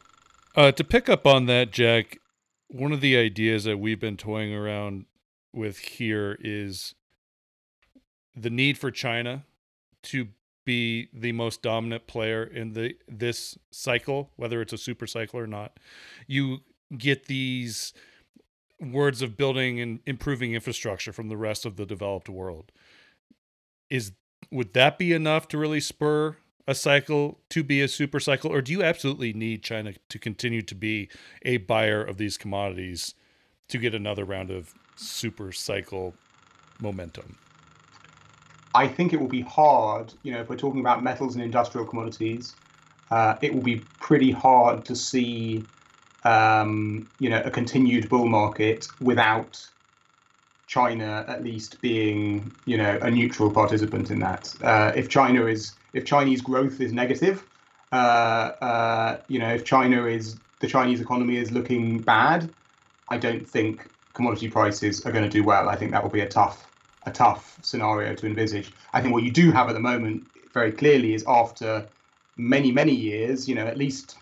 to 0.54 0.84
pick 0.84 1.08
up 1.08 1.26
on 1.26 1.46
that, 1.46 1.70
Jack, 1.70 2.18
one 2.68 2.92
of 2.92 3.00
the 3.00 3.16
ideas 3.16 3.64
that 3.64 3.78
we've 3.78 4.00
been 4.00 4.16
toying 4.16 4.54
around 4.54 5.06
with 5.52 5.78
here 5.78 6.36
is 6.40 6.94
the 8.36 8.50
need 8.50 8.78
for 8.78 8.90
China 8.90 9.44
to 10.04 10.28
be 10.64 11.08
the 11.14 11.32
most 11.32 11.62
dominant 11.62 12.06
player 12.06 12.44
in 12.44 12.74
the 12.74 12.94
this 13.08 13.58
cycle, 13.70 14.30
whether 14.36 14.60
it's 14.60 14.72
a 14.72 14.78
super 14.78 15.06
cycle 15.06 15.40
or 15.40 15.46
not. 15.46 15.78
You 16.26 16.58
get 16.96 17.24
these 17.24 17.94
words 18.78 19.22
of 19.22 19.36
building 19.36 19.80
and 19.80 20.00
improving 20.06 20.52
infrastructure 20.52 21.12
from 21.12 21.28
the 21.28 21.36
rest 21.36 21.64
of 21.64 21.76
the 21.76 21.86
developed 21.86 22.28
world. 22.28 22.70
Is 23.88 24.12
would 24.50 24.72
that 24.72 24.98
be 24.98 25.12
enough 25.12 25.48
to 25.48 25.58
really 25.58 25.80
spur 25.80 26.36
a 26.66 26.74
cycle 26.74 27.38
to 27.48 27.64
be 27.64 27.80
a 27.80 27.88
super 27.88 28.20
cycle, 28.20 28.52
or 28.52 28.60
do 28.60 28.72
you 28.72 28.82
absolutely 28.82 29.32
need 29.32 29.62
China 29.62 29.94
to 30.08 30.18
continue 30.18 30.62
to 30.62 30.74
be 30.74 31.08
a 31.42 31.56
buyer 31.56 32.02
of 32.02 32.18
these 32.18 32.36
commodities 32.36 33.14
to 33.68 33.78
get 33.78 33.94
another 33.94 34.24
round 34.24 34.50
of 34.50 34.74
super 34.94 35.50
cycle 35.50 36.14
momentum? 36.78 37.38
I 38.74 38.86
think 38.86 39.14
it 39.14 39.20
will 39.20 39.28
be 39.28 39.40
hard, 39.40 40.12
you 40.22 40.32
know, 40.32 40.40
if 40.40 40.48
we're 40.48 40.56
talking 40.56 40.80
about 40.80 41.02
metals 41.02 41.34
and 41.34 41.42
industrial 41.42 41.86
commodities, 41.86 42.54
uh, 43.10 43.36
it 43.40 43.54
will 43.54 43.62
be 43.62 43.82
pretty 43.98 44.30
hard 44.30 44.84
to 44.84 44.94
see, 44.94 45.64
um, 46.24 47.08
you 47.18 47.30
know, 47.30 47.40
a 47.44 47.50
continued 47.50 48.10
bull 48.10 48.28
market 48.28 48.86
without 49.00 49.66
China 50.68 51.24
at 51.26 51.42
least 51.42 51.80
being, 51.80 52.54
you 52.66 52.76
know, 52.76 52.98
a 53.02 53.10
neutral 53.10 53.50
participant 53.50 54.10
in 54.10 54.20
that. 54.20 54.54
Uh, 54.62 54.92
if 54.94 55.08
China 55.08 55.46
is, 55.46 55.76
if 55.94 56.04
Chinese 56.04 56.42
growth 56.42 56.80
is 56.80 56.92
negative, 56.92 57.44
uh, 57.90 58.52
uh 58.60 59.20
you 59.28 59.38
know, 59.38 59.52
if 59.52 59.64
China 59.64 60.04
is, 60.04 60.38
the 60.60 60.68
Chinese 60.68 61.00
economy 61.00 61.36
is 61.38 61.50
looking 61.50 62.02
bad, 62.02 62.54
I 63.08 63.16
don't 63.16 63.48
think 63.48 63.90
commodity 64.12 64.48
prices 64.50 65.04
are 65.06 65.12
going 65.12 65.24
to 65.24 65.30
do 65.30 65.42
well. 65.42 65.70
I 65.70 65.76
think 65.76 65.90
that 65.92 66.02
will 66.02 66.10
be 66.10 66.20
a 66.20 66.28
tough 66.28 66.70
a 67.06 67.10
tough 67.10 67.58
scenario 67.62 68.14
to 68.14 68.26
envisage. 68.26 68.74
I 68.92 69.00
think 69.00 69.14
what 69.14 69.22
you 69.22 69.30
do 69.30 69.50
have 69.52 69.68
at 69.68 69.72
the 69.72 69.80
moment, 69.80 70.24
very 70.52 70.72
clearly, 70.72 71.14
is 71.14 71.24
after 71.26 71.88
many, 72.36 72.72
many 72.72 72.92
years, 72.92 73.48
you 73.48 73.54
know, 73.54 73.66
at 73.66 73.78
least 73.78 74.18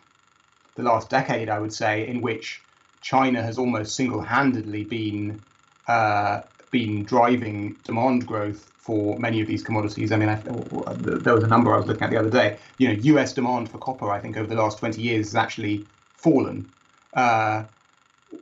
the 0.76 0.82
last 0.82 1.11
decade, 1.11 1.48
I 1.48 1.59
would 1.59 1.72
say, 1.72 2.06
in 2.06 2.20
which 2.20 2.62
China 3.00 3.42
has 3.42 3.59
almost 3.59 3.96
single-handedly 3.96 4.85
been 4.85 5.42
uh, 5.88 6.40
been 6.70 7.05
driving 7.05 7.77
demand 7.85 8.27
growth 8.27 8.70
for 8.77 9.18
many 9.18 9.40
of 9.40 9.46
these 9.46 9.62
commodities. 9.62 10.12
I 10.12 10.16
mean, 10.16 10.29
I, 10.29 10.37
there 10.37 11.35
was 11.35 11.44
a 11.44 11.49
number 11.49 11.72
I 11.72 11.79
was 11.79 11.87
looking 11.87 12.03
at 12.03 12.11
the 12.11 12.18
other 12.18 12.31
day. 12.31 12.59
You 12.79 12.88
know, 12.88 12.94
U.S. 12.94 13.33
demand 13.33 13.70
for 13.70 13.79
copper, 13.79 14.11
I 14.11 14.20
think, 14.20 14.37
over 14.37 14.46
the 14.46 14.55
last 14.55 14.79
20 14.79 15.01
years 15.01 15.29
has 15.29 15.37
actually 15.37 15.87
fallen. 16.16 16.70
Uh, 17.14 17.64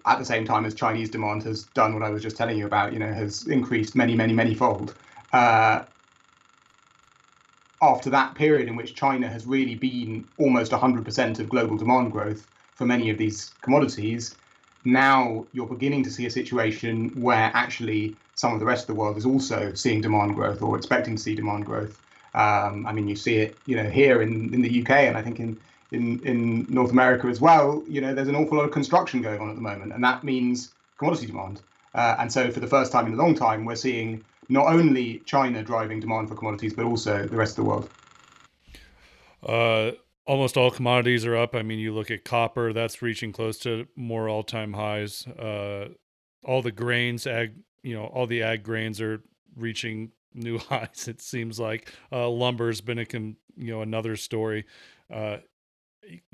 at 0.07 0.18
the 0.18 0.24
same 0.24 0.44
time 0.44 0.64
as 0.64 0.74
Chinese 0.74 1.11
demand 1.11 1.42
has 1.44 1.64
done 1.64 1.94
what 1.94 2.02
I 2.02 2.11
was 2.11 2.22
just 2.22 2.37
telling 2.37 2.59
you 2.59 2.66
about, 2.66 2.92
you 2.92 2.98
know, 2.98 3.12
has 3.12 3.46
increased 3.46 3.94
many, 3.94 4.14
many, 4.14 4.33
many 4.33 4.54
fold. 4.54 4.94
Uh, 5.33 5.85
after 7.83 8.11
that 8.11 8.35
period 8.35 8.68
in 8.68 8.76
which 8.76 8.94
China 8.94 9.28
has 9.28 9.46
really 9.46 9.74
been 9.74 10.26
almost 10.38 10.72
100% 10.72 11.38
of 11.38 11.48
global 11.48 11.76
demand 11.76 12.12
growth 12.12 12.46
for 12.74 12.87
many 12.87 13.11
of 13.11 13.18
these 13.18 13.52
commodities, 13.61 14.37
now 14.85 15.47
you're 15.53 15.66
beginning 15.66 16.05
to 16.05 16.11
see 16.11 16.27
a 16.27 16.31
situation 16.31 17.11
where 17.14 17.51
actually 17.55 18.16
some 18.35 18.53
of 18.53 18.61
the 18.61 18.66
rest 18.66 18.85
of 18.85 18.88
the 18.88 18.94
world 18.94 19.16
is 19.16 19.27
also 19.27 19.73
seeing 19.75 20.01
demand 20.01 20.35
growth 20.35 20.61
or 20.62 20.77
expecting 20.77 21.16
to 21.16 21.23
see 21.23 21.35
demand 21.35 21.66
growth. 21.66 22.01
Um, 22.35 22.85
I 22.87 22.92
mean, 22.92 23.09
you 23.09 23.16
see 23.16 23.37
it, 23.37 23.61
you 23.64 23.77
know, 23.77 23.88
here 23.88 24.20
in, 24.23 24.53
in 24.53 24.61
the 24.61 24.83
UK 24.83 24.90
and 24.90 25.16
I 25.16 25.23
think 25.23 25.40
in 25.40 25.61
in, 25.94 26.20
in 26.25 26.66
North 26.68 26.90
America 26.90 27.29
as 27.29 27.40
well, 27.40 27.85
you 27.87 28.01
know, 28.01 28.14
there's 28.14 28.29
an 28.29 28.35
awful 28.35 28.59
lot 28.59 28.64
of 28.64 28.73
construction 28.73 29.23
going 29.23 29.40
on 29.40 29.49
at 29.49 29.55
the 29.55 29.62
moment, 29.62 29.92
and 29.92 30.03
that 30.03 30.25
means 30.25 30.75
commodity 30.99 31.27
demand. 31.27 31.62
Uh, 31.94 32.16
and 32.18 32.33
so, 32.33 32.51
for 32.51 32.61
the 32.61 32.66
first 32.66 32.90
time 32.90 33.07
in 33.07 33.12
a 33.12 33.16
long 33.16 33.35
time, 33.35 33.64
we're 33.64 33.77
seeing 33.77 34.25
not 34.49 34.66
only 34.66 35.20
China 35.20 35.62
driving 35.62 36.01
demand 36.01 36.29
for 36.29 36.35
commodities, 36.35 36.75
but 36.75 36.85
also 36.85 37.27
the 37.29 37.37
rest 37.37 37.53
of 37.53 37.57
the 37.57 37.64
world. 37.64 37.90
Uh, 39.47 39.92
almost 40.26 40.56
all 40.56 40.70
commodities 40.70 41.24
are 41.24 41.37
up. 41.37 41.54
I 41.54 41.62
mean, 41.62 41.78
you 41.78 41.92
look 41.92 42.10
at 42.10 42.24
copper; 42.24 42.72
that's 42.72 43.02
reaching 43.02 43.32
close 43.32 43.58
to 43.60 43.87
more 43.96 44.28
all-time 44.28 44.72
highs. 44.72 45.26
Uh, 45.26 45.88
all 46.44 46.62
the 46.62 46.72
grains, 46.72 47.26
ag, 47.26 47.54
you 47.82 47.94
know, 47.94 48.04
all 48.06 48.26
the 48.26 48.42
ag 48.42 48.62
grains 48.62 49.00
are 49.00 49.22
reaching 49.56 50.12
new 50.34 50.58
highs. 50.70 51.08
It 51.08 51.20
seems 51.20 51.58
like 51.58 51.92
uh, 52.12 52.28
lumber's 52.28 52.80
been 52.80 52.98
a 52.98 53.06
con, 53.06 53.37
you 53.56 53.72
know 53.72 53.82
another 53.82 54.16
story. 54.16 54.64
Uh, 55.12 55.38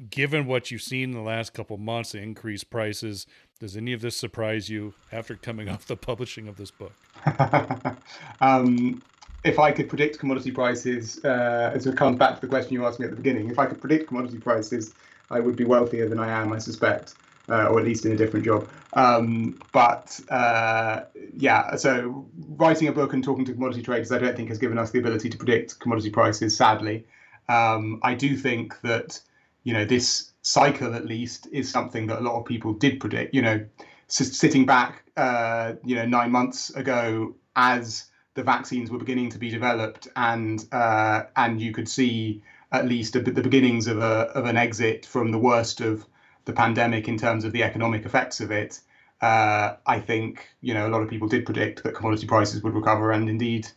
given 0.09 0.47
what 0.47 0.71
you've 0.71 0.83
seen 0.83 1.11
in 1.11 1.13
the 1.13 1.23
last 1.23 1.55
couple 1.55 1.77
months, 1.77 2.13
the 2.13 2.19
increased 2.19 2.71
prices, 2.71 3.27
does 3.61 3.77
any 3.77 3.93
of 3.93 4.01
this 4.01 4.17
surprise 4.17 4.69
you 4.69 4.95
after 5.13 5.37
coming 5.37 5.69
off 5.71 5.87
the 5.87 5.97
publishing 5.97 6.49
of 6.49 6.57
this 6.57 6.71
book? 6.71 6.95
um, 8.41 9.03
if 9.45 9.59
I 9.59 9.73
could 9.73 9.89
predict 9.89 10.19
commodity 10.19 10.51
prices, 10.51 11.21
uh, 11.25 11.73
as 11.75 11.87
it 11.87 11.97
comes 11.97 12.19
back 12.19 12.35
to 12.37 12.41
the 12.41 12.47
question 12.47 12.75
you 12.75 12.85
asked 12.87 13.01
me 13.01 13.07
at 13.07 13.11
the 13.11 13.17
beginning, 13.17 13.51
if 13.51 13.59
I 13.59 13.67
could 13.67 13.81
predict 13.81 14.09
commodity 14.09 14.39
prices, 14.39 14.95
I 15.31 15.41
would 15.41 15.57
be 15.57 15.65
wealthier 15.65 16.09
than 16.09 16.19
I 16.19 16.29
am, 16.29 16.53
I 16.53 16.59
suspect, 16.59 17.15
uh, 17.49 17.67
or 17.67 17.79
at 17.79 17.87
least 17.87 18.05
in 18.05 18.13
a 18.13 18.17
different 18.17 18.45
job. 18.45 18.69
Um, 18.93 19.59
but 19.73 20.21
uh, 20.29 21.03
yeah, 21.35 21.77
so 21.77 22.29
writing 22.57 22.89
a 22.89 22.93
book 22.93 23.13
and 23.13 23.25
talking 23.25 23.45
to 23.47 23.53
commodity 23.53 23.83
traders, 23.83 24.13
I 24.13 24.19
don't 24.19 24.37
think 24.37 24.49
has 24.49 24.59
given 24.59 24.79
us 24.79 24.91
the 24.91 24.99
ability 24.99 25.31
to 25.31 25.39
predict 25.39 25.81
commodity 25.81 26.11
prices, 26.11 26.57
sadly. 26.57 27.07
Um, 27.49 28.01
I 28.03 28.15
do 28.15 28.37
think 28.37 28.81
that 28.83 29.21
you 29.65 29.73
know 29.73 29.85
this 29.85 30.33
cycle 30.43 30.95
at 30.95 31.07
least 31.07 31.49
is 31.53 31.71
something 31.71 32.07
that 32.07 32.19
a 32.19 32.23
lot 32.23 32.39
of 32.39 32.47
people 32.47 32.73
did 32.73 32.99
predict 32.99 33.35
you 33.35 33.43
know 33.43 33.65
sitting 34.09 34.65
back 34.67 35.05
uh, 35.17 35.75
you 35.85 35.95
know 35.95 36.07
nine 36.07 36.31
months 36.31 36.71
ago 36.71 37.35
as 37.57 38.07
the 38.35 38.43
vaccines 38.43 38.91
were 38.91 38.99
beginning 38.99 39.31
to 39.31 39.39
be 39.39 39.51
developed 39.51 40.09
and 40.17 40.65
uh, 40.73 41.23
and 41.37 41.61
you 41.61 41.73
could 41.73 41.89
see 41.89 42.43
at 42.73 42.87
least 42.87 43.13
the 43.15 43.21
beginnings 43.21 43.87
of 43.87 43.99
a 43.99 44.29
of 44.35 44.47
an 44.47 44.57
exit 44.57 45.05
from 45.07 45.31
the 45.31 45.39
worst 45.39 45.81
of 45.81 46.07
the 46.45 46.53
pandemic 46.53 47.09
in 47.09 47.17
terms 47.17 47.45
of 47.45 47.53
the 47.53 47.63
economic 47.63 48.05
effects 48.05 48.41
of 48.41 48.51
it 48.51 48.81
uh, 49.21 49.75
I 49.87 50.01
think 50.01 50.49
you 50.61 50.75
know 50.75 50.87
a 50.87 50.91
lot 50.91 51.03
of 51.03 51.09
people 51.09 51.29
did 51.29 51.45
predict 51.45 51.83
that 51.83 51.95
commodity 51.95 52.27
prices 52.27 52.63
would 52.63 52.75
recover 52.75 53.11
and 53.13 53.29
indeed 53.29 53.69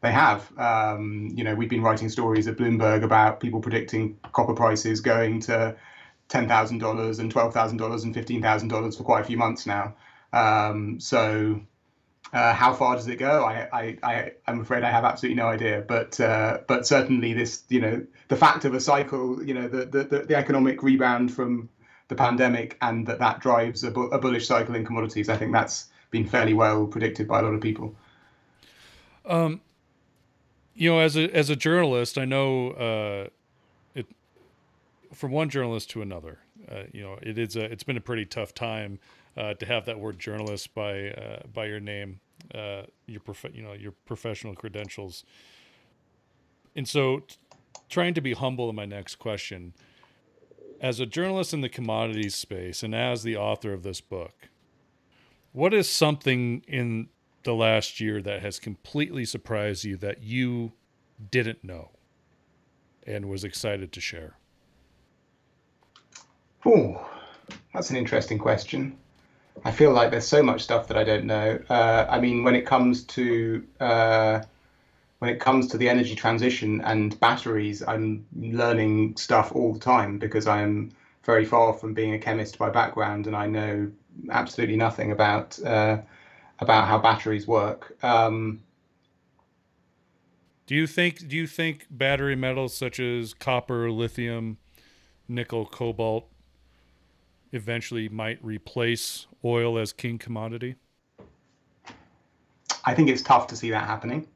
they 0.00 0.12
have. 0.12 0.50
Um, 0.58 1.30
you 1.34 1.44
know, 1.44 1.54
we've 1.54 1.68
been 1.68 1.82
writing 1.82 2.08
stories 2.08 2.48
at 2.48 2.56
Bloomberg 2.56 3.02
about 3.02 3.40
people 3.40 3.60
predicting 3.60 4.18
copper 4.32 4.54
prices 4.54 5.00
going 5.00 5.40
to 5.40 5.76
ten 6.28 6.48
thousand 6.48 6.78
dollars 6.78 7.18
and 7.18 7.30
twelve 7.30 7.52
thousand 7.52 7.78
dollars 7.78 8.04
and 8.04 8.14
fifteen 8.14 8.40
thousand 8.40 8.68
dollars 8.68 8.96
for 8.96 9.04
quite 9.04 9.20
a 9.22 9.24
few 9.24 9.36
months 9.36 9.66
now. 9.66 9.94
Um, 10.32 11.00
so, 11.00 11.60
uh, 12.32 12.54
how 12.54 12.72
far 12.72 12.94
does 12.96 13.08
it 13.08 13.16
go? 13.16 13.44
I, 13.44 13.68
I, 13.72 13.98
I, 14.02 14.32
am 14.46 14.60
afraid 14.60 14.84
I 14.84 14.90
have 14.90 15.04
absolutely 15.04 15.36
no 15.36 15.48
idea. 15.48 15.84
But, 15.86 16.20
uh, 16.20 16.58
but 16.68 16.86
certainly 16.86 17.32
this, 17.32 17.64
you 17.68 17.80
know, 17.80 18.06
the 18.28 18.36
fact 18.36 18.64
of 18.64 18.74
a 18.74 18.80
cycle, 18.80 19.44
you 19.44 19.54
know, 19.54 19.68
the 19.68 19.84
the, 19.86 20.24
the 20.26 20.36
economic 20.36 20.82
rebound 20.82 21.32
from 21.32 21.68
the 22.08 22.14
pandemic 22.14 22.76
and 22.82 23.06
that 23.06 23.18
that 23.18 23.40
drives 23.40 23.82
a, 23.84 23.90
bu- 23.90 24.08
a 24.08 24.18
bullish 24.18 24.46
cycle 24.46 24.74
in 24.74 24.84
commodities. 24.84 25.28
I 25.28 25.36
think 25.36 25.52
that's 25.52 25.88
been 26.10 26.26
fairly 26.26 26.54
well 26.54 26.86
predicted 26.86 27.26
by 27.26 27.40
a 27.40 27.42
lot 27.42 27.54
of 27.54 27.60
people. 27.60 27.94
Um, 29.24 29.60
you 30.74 30.90
know, 30.90 30.98
as 30.98 31.16
a 31.16 31.34
as 31.34 31.50
a 31.50 31.56
journalist, 31.56 32.18
I 32.18 32.24
know 32.24 32.70
uh, 32.70 33.28
it 33.94 34.06
from 35.12 35.32
one 35.32 35.48
journalist 35.48 35.90
to 35.90 36.02
another. 36.02 36.38
Uh, 36.70 36.82
you 36.92 37.02
know, 37.02 37.18
it 37.22 37.38
is 37.38 37.56
a 37.56 37.64
it's 37.64 37.82
been 37.82 37.96
a 37.96 38.00
pretty 38.00 38.26
tough 38.26 38.54
time 38.54 38.98
uh, 39.40 39.54
to 39.54 39.64
have 39.64 39.86
that 39.86 39.98
word 39.98 40.18
journalist 40.18 40.74
by 40.74 41.08
uh, 41.08 41.40
by 41.52 41.64
your 41.64 41.80
name, 41.80 42.20
uh, 42.54 42.82
your 43.06 43.20
prof- 43.20 43.54
you 43.54 43.62
know 43.62 43.72
your 43.72 43.92
professional 44.04 44.54
credentials, 44.54 45.24
and 46.76 46.86
so 46.86 47.20
t- 47.20 47.36
trying 47.88 48.12
to 48.12 48.20
be 48.20 48.34
humble 48.34 48.68
in 48.68 48.76
my 48.76 48.84
next 48.84 49.16
question. 49.16 49.72
As 50.78 51.00
a 51.00 51.06
journalist 51.06 51.54
in 51.54 51.62
the 51.62 51.68
commodities 51.68 52.34
space 52.34 52.82
and 52.82 52.94
as 52.94 53.22
the 53.22 53.36
author 53.36 53.72
of 53.72 53.82
this 53.82 54.00
book, 54.00 54.48
what 55.52 55.74
is 55.74 55.88
something 55.88 56.62
in 56.66 57.08
the 57.42 57.54
last 57.54 58.00
year 58.00 58.22
that 58.22 58.40
has 58.40 58.58
completely 58.58 59.24
surprised 59.24 59.84
you 59.84 59.96
that 59.98 60.22
you 60.22 60.72
didn't 61.30 61.64
know 61.64 61.90
and 63.06 63.28
was 63.28 63.44
excited 63.44 63.92
to 63.92 64.00
share? 64.00 64.36
Oh, 66.64 67.06
that's 67.72 67.90
an 67.90 67.96
interesting 67.96 68.38
question. 68.38 68.96
I 69.64 69.72
feel 69.72 69.92
like 69.92 70.10
there's 70.10 70.26
so 70.26 70.42
much 70.42 70.62
stuff 70.62 70.88
that 70.88 70.96
I 70.96 71.04
don't 71.04 71.24
know. 71.24 71.58
Uh, 71.68 72.06
I 72.08 72.20
mean, 72.20 72.44
when 72.44 72.54
it 72.54 72.66
comes 72.66 73.04
to 73.04 73.64
uh, 73.78 74.42
when 75.18 75.30
it 75.30 75.38
comes 75.38 75.66
to 75.68 75.78
the 75.78 75.88
energy 75.88 76.14
transition 76.14 76.80
and 76.80 77.18
batteries, 77.20 77.82
I'm 77.86 78.26
learning 78.34 79.16
stuff 79.16 79.52
all 79.54 79.74
the 79.74 79.80
time 79.80 80.18
because 80.18 80.46
I 80.46 80.62
am 80.62 80.92
very 81.24 81.44
far 81.44 81.74
from 81.74 81.92
being 81.92 82.14
a 82.14 82.18
chemist 82.18 82.56
by 82.58 82.70
background, 82.70 83.26
and 83.26 83.36
I 83.36 83.46
know 83.46 83.90
absolutely 84.30 84.76
nothing 84.76 85.12
about 85.12 85.62
uh, 85.62 85.98
about 86.60 86.88
how 86.88 86.98
batteries 86.98 87.46
work. 87.46 87.96
Um, 88.02 88.62
do 90.66 90.74
you 90.74 90.86
think 90.86 91.28
do 91.28 91.36
you 91.36 91.46
think 91.46 91.86
battery 91.90 92.36
metals 92.36 92.74
such 92.74 92.98
as 92.98 93.34
copper, 93.34 93.90
lithium, 93.90 94.56
nickel, 95.28 95.66
cobalt 95.66 96.30
eventually 97.52 98.08
might 98.08 98.42
replace 98.44 99.26
oil 99.44 99.78
as 99.78 99.92
king 99.92 100.18
commodity? 100.18 100.76
I 102.84 102.94
think 102.94 103.08
it's 103.08 103.22
tough 103.22 103.46
to 103.48 103.56
see 103.56 103.70
that 103.70 103.86
happening. 103.86 104.26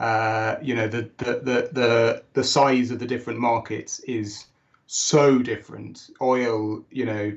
Uh, 0.00 0.56
you 0.60 0.74
know, 0.74 0.88
the, 0.88 1.08
the 1.18 1.32
the 1.34 1.68
the 1.72 2.22
the 2.32 2.44
size 2.44 2.90
of 2.90 2.98
the 2.98 3.06
different 3.06 3.38
markets 3.38 4.00
is 4.00 4.46
so 4.86 5.38
different. 5.38 6.10
Oil, 6.20 6.84
you 6.90 7.04
know, 7.04 7.32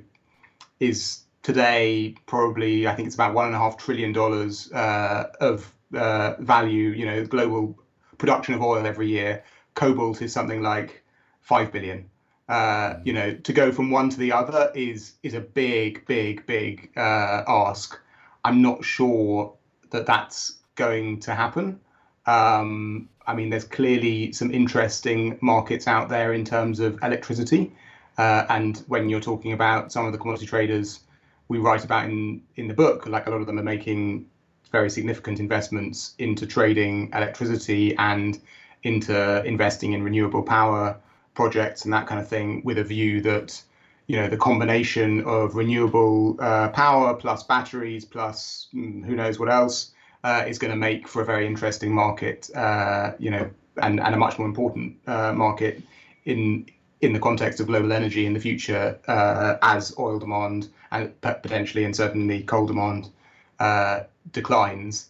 is 0.79 1.21
today 1.43 2.15
probably 2.25 2.87
I 2.87 2.95
think 2.95 3.07
it's 3.07 3.15
about 3.15 3.33
one 3.33 3.47
and 3.47 3.55
a 3.55 3.59
half 3.59 3.77
trillion 3.77 4.11
dollars 4.11 4.71
uh, 4.71 5.31
of 5.39 5.71
uh, 5.93 6.35
value. 6.39 6.89
You 6.89 7.05
know, 7.05 7.25
global 7.25 7.77
production 8.17 8.53
of 8.53 8.61
oil 8.61 8.85
every 8.85 9.07
year. 9.07 9.43
Cobalt 9.75 10.21
is 10.21 10.33
something 10.33 10.61
like 10.61 11.03
five 11.41 11.71
billion. 11.71 12.09
Uh, 12.47 12.99
you 13.03 13.11
know, 13.11 13.33
to 13.35 13.51
go 13.51 13.71
from 13.71 13.91
one 13.91 14.09
to 14.09 14.17
the 14.17 14.31
other 14.31 14.71
is 14.73 15.15
is 15.23 15.33
a 15.33 15.41
big, 15.41 16.05
big, 16.05 16.45
big 16.45 16.91
uh, 16.95 17.43
ask. 17.47 17.99
I'm 18.45 18.61
not 18.61 18.85
sure 18.85 19.53
that 19.89 20.05
that's 20.05 20.59
going 20.75 21.19
to 21.21 21.35
happen. 21.35 21.79
Um, 22.25 23.09
I 23.25 23.35
mean, 23.35 23.49
there's 23.49 23.65
clearly 23.65 24.31
some 24.31 24.51
interesting 24.51 25.37
markets 25.41 25.87
out 25.87 26.07
there 26.07 26.31
in 26.33 26.45
terms 26.45 26.79
of 26.79 26.97
electricity. 27.03 27.73
Uh, 28.17 28.45
and 28.49 28.83
when 28.87 29.09
you're 29.09 29.19
talking 29.19 29.51
about 29.51 29.91
some 29.91 30.05
of 30.05 30.11
the 30.11 30.17
commodity 30.17 30.45
traders 30.45 31.01
we 31.49 31.57
write 31.59 31.83
about 31.83 32.05
in, 32.05 32.41
in 32.55 32.67
the 32.67 32.73
book, 32.73 33.05
like 33.07 33.27
a 33.27 33.29
lot 33.29 33.41
of 33.41 33.47
them 33.47 33.59
are 33.59 33.63
making 33.63 34.25
very 34.71 34.89
significant 34.89 35.39
investments 35.39 36.13
into 36.19 36.45
trading 36.45 37.09
electricity 37.13 37.95
and 37.97 38.39
into 38.83 39.43
investing 39.45 39.93
in 39.93 40.03
renewable 40.03 40.43
power 40.43 40.97
projects 41.41 41.85
and 41.85 41.93
that 41.93 42.07
kind 42.07 42.19
of 42.19 42.27
thing 42.27 42.61
with 42.65 42.77
a 42.79 42.83
view 42.83 43.21
that 43.21 43.49
you 44.07 44.15
know 44.19 44.27
the 44.27 44.41
combination 44.49 45.09
of 45.25 45.55
renewable 45.55 46.35
uh, 46.39 46.69
power 46.69 47.13
plus 47.13 47.43
batteries 47.43 48.03
plus 48.03 48.67
mm, 48.73 49.05
who 49.05 49.15
knows 49.15 49.37
what 49.39 49.49
else 49.49 49.91
uh, 50.23 50.43
is 50.47 50.57
going 50.57 50.71
to 50.71 50.77
make 50.77 51.07
for 51.07 51.21
a 51.21 51.25
very 51.25 51.45
interesting 51.45 51.93
market, 51.93 52.49
uh, 52.55 53.11
you 53.19 53.31
know, 53.31 53.49
and, 53.81 53.99
and 53.99 54.15
a 54.15 54.17
much 54.17 54.37
more 54.39 54.47
important 54.47 54.97
uh, 55.07 55.31
market 55.33 55.81
in 56.25 56.65
in 56.99 57.13
the 57.13 57.19
context 57.19 57.59
of 57.59 57.67
global 57.67 57.93
energy 57.93 58.25
in 58.25 58.33
the 58.33 58.39
future 58.39 58.99
uh, 59.07 59.55
as 59.61 59.93
oil 59.99 60.17
demand 60.17 60.67
and 60.91 61.21
potentially 61.21 61.83
and 61.83 61.95
certainly 61.95 62.41
coal 62.41 62.65
demand 62.65 63.11
uh, 63.59 63.99
declines. 64.31 65.09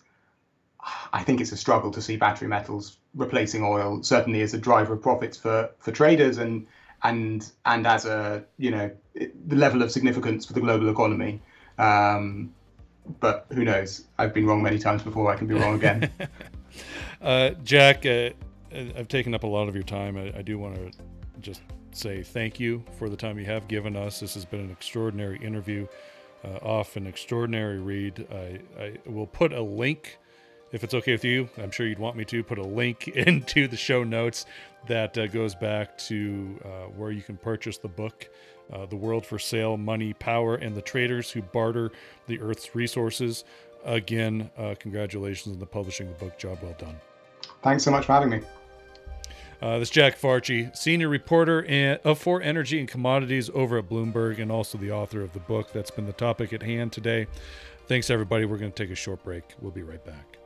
I 1.13 1.23
think 1.23 1.39
it's 1.39 1.53
a 1.53 1.57
struggle 1.57 1.91
to 1.91 2.01
see 2.01 2.17
battery 2.17 2.49
metals 2.49 2.97
replacing 3.17 3.63
oil, 3.63 4.01
certainly 4.03 4.41
as 4.41 4.53
a 4.53 4.57
driver 4.57 4.93
of 4.93 5.01
profits 5.01 5.37
for 5.37 5.69
for 5.79 5.91
traders 5.91 6.37
and 6.37 6.65
and 7.03 7.51
and 7.65 7.85
as 7.85 8.05
a 8.05 8.43
you 8.57 8.71
know 8.71 8.89
the 9.13 9.55
level 9.55 9.81
of 9.81 9.91
significance 9.91 10.45
for 10.45 10.53
the 10.53 10.61
global 10.61 10.89
economy. 10.89 11.41
Um, 11.77 12.53
but 13.19 13.47
who 13.53 13.63
knows? 13.63 14.05
I've 14.17 14.33
been 14.33 14.45
wrong 14.45 14.61
many 14.61 14.79
times 14.79 15.01
before. 15.01 15.31
I 15.31 15.37
can 15.37 15.47
be 15.47 15.55
wrong 15.55 15.75
again. 15.75 16.11
uh, 17.21 17.51
Jack, 17.63 18.05
uh, 18.05 18.31
I've 18.73 19.07
taken 19.07 19.33
up 19.33 19.43
a 19.43 19.47
lot 19.47 19.67
of 19.67 19.75
your 19.75 19.83
time. 19.83 20.17
I, 20.17 20.37
I 20.37 20.41
do 20.41 20.59
want 20.59 20.75
to 20.75 20.91
just 21.39 21.61
say 21.91 22.21
thank 22.21 22.59
you 22.59 22.83
for 22.97 23.09
the 23.09 23.15
time 23.15 23.39
you 23.39 23.45
have 23.45 23.67
given 23.67 23.95
us. 23.95 24.19
This 24.19 24.33
has 24.33 24.45
been 24.45 24.59
an 24.59 24.71
extraordinary 24.71 25.37
interview, 25.39 25.87
uh, 26.43 26.57
off 26.61 26.95
an 26.95 27.07
extraordinary 27.07 27.79
read. 27.79 28.27
I, 28.31 28.59
I 28.81 28.93
will 29.05 29.27
put 29.27 29.53
a 29.53 29.61
link 29.61 30.17
if 30.71 30.83
it's 30.83 30.93
okay 30.93 31.13
with 31.13 31.25
you, 31.25 31.49
I'm 31.57 31.71
sure 31.71 31.87
you'd 31.87 31.99
want 31.99 32.15
me 32.15 32.25
to 32.25 32.43
put 32.43 32.57
a 32.57 32.63
link 32.63 33.07
into 33.07 33.67
the 33.67 33.77
show 33.77 34.03
notes 34.03 34.45
that 34.87 35.17
uh, 35.17 35.27
goes 35.27 35.55
back 35.55 35.97
to 35.99 36.59
uh, 36.63 36.67
where 36.95 37.11
you 37.11 37.21
can 37.21 37.37
purchase 37.37 37.77
the 37.77 37.87
book 37.87 38.29
uh, 38.71 38.85
The 38.85 38.95
World 38.95 39.25
for 39.25 39.39
Sale 39.39 39.77
Money, 39.77 40.13
Power, 40.13 40.55
and 40.55 40.75
the 40.75 40.81
Traders 40.81 41.31
Who 41.31 41.41
Barter 41.41 41.91
the 42.27 42.39
Earth's 42.41 42.75
Resources. 42.75 43.43
Again, 43.85 44.49
uh, 44.57 44.75
congratulations 44.77 45.53
on 45.53 45.59
the 45.59 45.65
publishing 45.65 46.07
of 46.07 46.19
the 46.19 46.25
book. 46.25 46.37
Job 46.37 46.59
well 46.61 46.75
done. 46.77 46.95
Thanks 47.63 47.83
so 47.83 47.91
much 47.91 48.05
for 48.05 48.13
having 48.13 48.29
me. 48.29 48.41
Uh, 49.61 49.79
this 49.79 49.87
is 49.87 49.89
Jack 49.89 50.19
Farchy, 50.19 50.75
senior 50.77 51.09
reporter 51.09 51.65
and, 51.65 51.99
uh, 52.05 52.13
for 52.13 52.41
energy 52.41 52.79
and 52.79 52.87
commodities 52.87 53.49
over 53.55 53.79
at 53.79 53.89
Bloomberg, 53.89 54.39
and 54.39 54.51
also 54.51 54.77
the 54.77 54.91
author 54.91 55.21
of 55.21 55.33
the 55.33 55.39
book. 55.39 55.71
That's 55.71 55.89
been 55.89 56.05
the 56.05 56.13
topic 56.13 56.53
at 56.53 56.61
hand 56.61 56.91
today. 56.91 57.25
Thanks, 57.87 58.09
everybody. 58.09 58.45
We're 58.45 58.57
going 58.57 58.71
to 58.71 58.83
take 58.83 58.91
a 58.91 58.95
short 58.95 59.23
break. 59.23 59.43
We'll 59.61 59.71
be 59.71 59.81
right 59.81 60.03
back. 60.05 60.36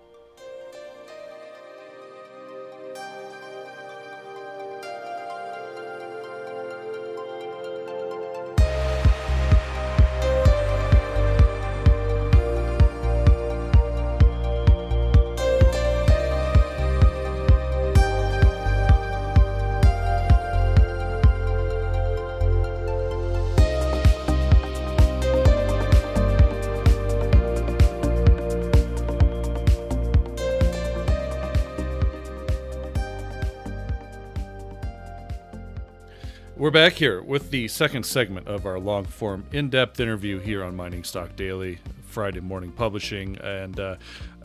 We're 36.71 36.85
back 36.85 36.93
here 36.93 37.21
with 37.21 37.51
the 37.51 37.67
second 37.67 38.05
segment 38.05 38.47
of 38.47 38.65
our 38.65 38.79
long 38.79 39.03
form, 39.03 39.43
in 39.51 39.69
depth 39.69 39.99
interview 39.99 40.39
here 40.39 40.63
on 40.63 40.73
Mining 40.73 41.03
Stock 41.03 41.35
Daily, 41.35 41.79
Friday 42.11 42.41
morning 42.41 42.71
publishing. 42.71 43.37
And 43.37 43.79
uh, 43.79 43.95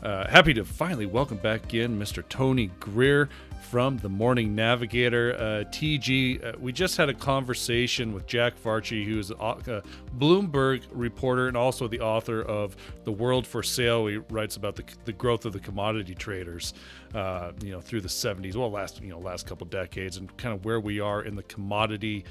uh, 0.01 0.27
happy 0.27 0.53
to 0.53 0.63
finally 0.63 1.05
welcome 1.05 1.37
back 1.37 1.73
in 1.73 1.99
Mr. 1.99 2.23
Tony 2.29 2.67
Greer 2.79 3.27
from 3.69 3.97
the 3.97 4.07
Morning 4.07 4.55
Navigator. 4.55 5.35
Uh, 5.35 5.69
TG, 5.69 6.43
uh, 6.43 6.53
we 6.59 6.71
just 6.71 6.95
had 6.95 7.09
a 7.09 7.13
conversation 7.13 8.13
with 8.13 8.25
Jack 8.25 8.53
Farchy, 8.63 9.03
who's 9.03 9.31
a 9.31 9.83
Bloomberg 10.17 10.83
reporter 10.91 11.49
and 11.49 11.57
also 11.57 11.89
the 11.89 11.99
author 11.99 12.41
of 12.41 12.77
The 13.03 13.11
World 13.11 13.45
for 13.45 13.61
Sale. 13.61 14.07
He 14.07 14.17
writes 14.17 14.55
about 14.55 14.77
the, 14.77 14.85
the 15.03 15.11
growth 15.11 15.45
of 15.45 15.51
the 15.51 15.59
commodity 15.59 16.15
traders, 16.15 16.73
uh, 17.13 17.51
you 17.61 17.71
know, 17.71 17.81
through 17.81 18.01
the 18.01 18.07
70s, 18.07 18.55
well, 18.55 18.71
last 18.71 19.01
you 19.01 19.09
know, 19.09 19.19
last 19.19 19.45
couple 19.45 19.67
decades, 19.67 20.15
and 20.15 20.35
kind 20.37 20.55
of 20.55 20.63
where 20.63 20.79
we 20.79 21.01
are 21.01 21.23
in 21.23 21.35
the 21.35 21.43
commodity 21.43 22.23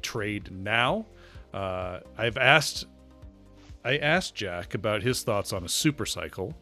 trade 0.00 0.50
now. 0.50 1.04
Uh, 1.52 2.00
I've 2.16 2.36
asked, 2.36 2.86
I 3.84 3.96
asked 3.96 4.34
Jack 4.34 4.74
about 4.74 5.02
his 5.02 5.22
thoughts 5.22 5.52
on 5.52 5.64
a 5.64 5.68
super 5.68 6.06
cycle. 6.06 6.54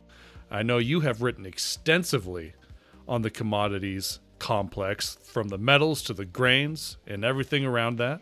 I 0.50 0.62
know 0.62 0.79
you 0.79 1.00
have 1.00 1.22
written 1.22 1.46
extensively 1.46 2.55
on 3.09 3.22
the 3.22 3.31
commodities 3.31 4.20
complex, 4.38 5.18
from 5.22 5.48
the 5.48 5.59
metals 5.59 6.02
to 6.02 6.14
the 6.14 6.24
grains 6.24 6.98
and 7.07 7.25
everything 7.25 7.64
around 7.64 7.96
that. 7.96 8.21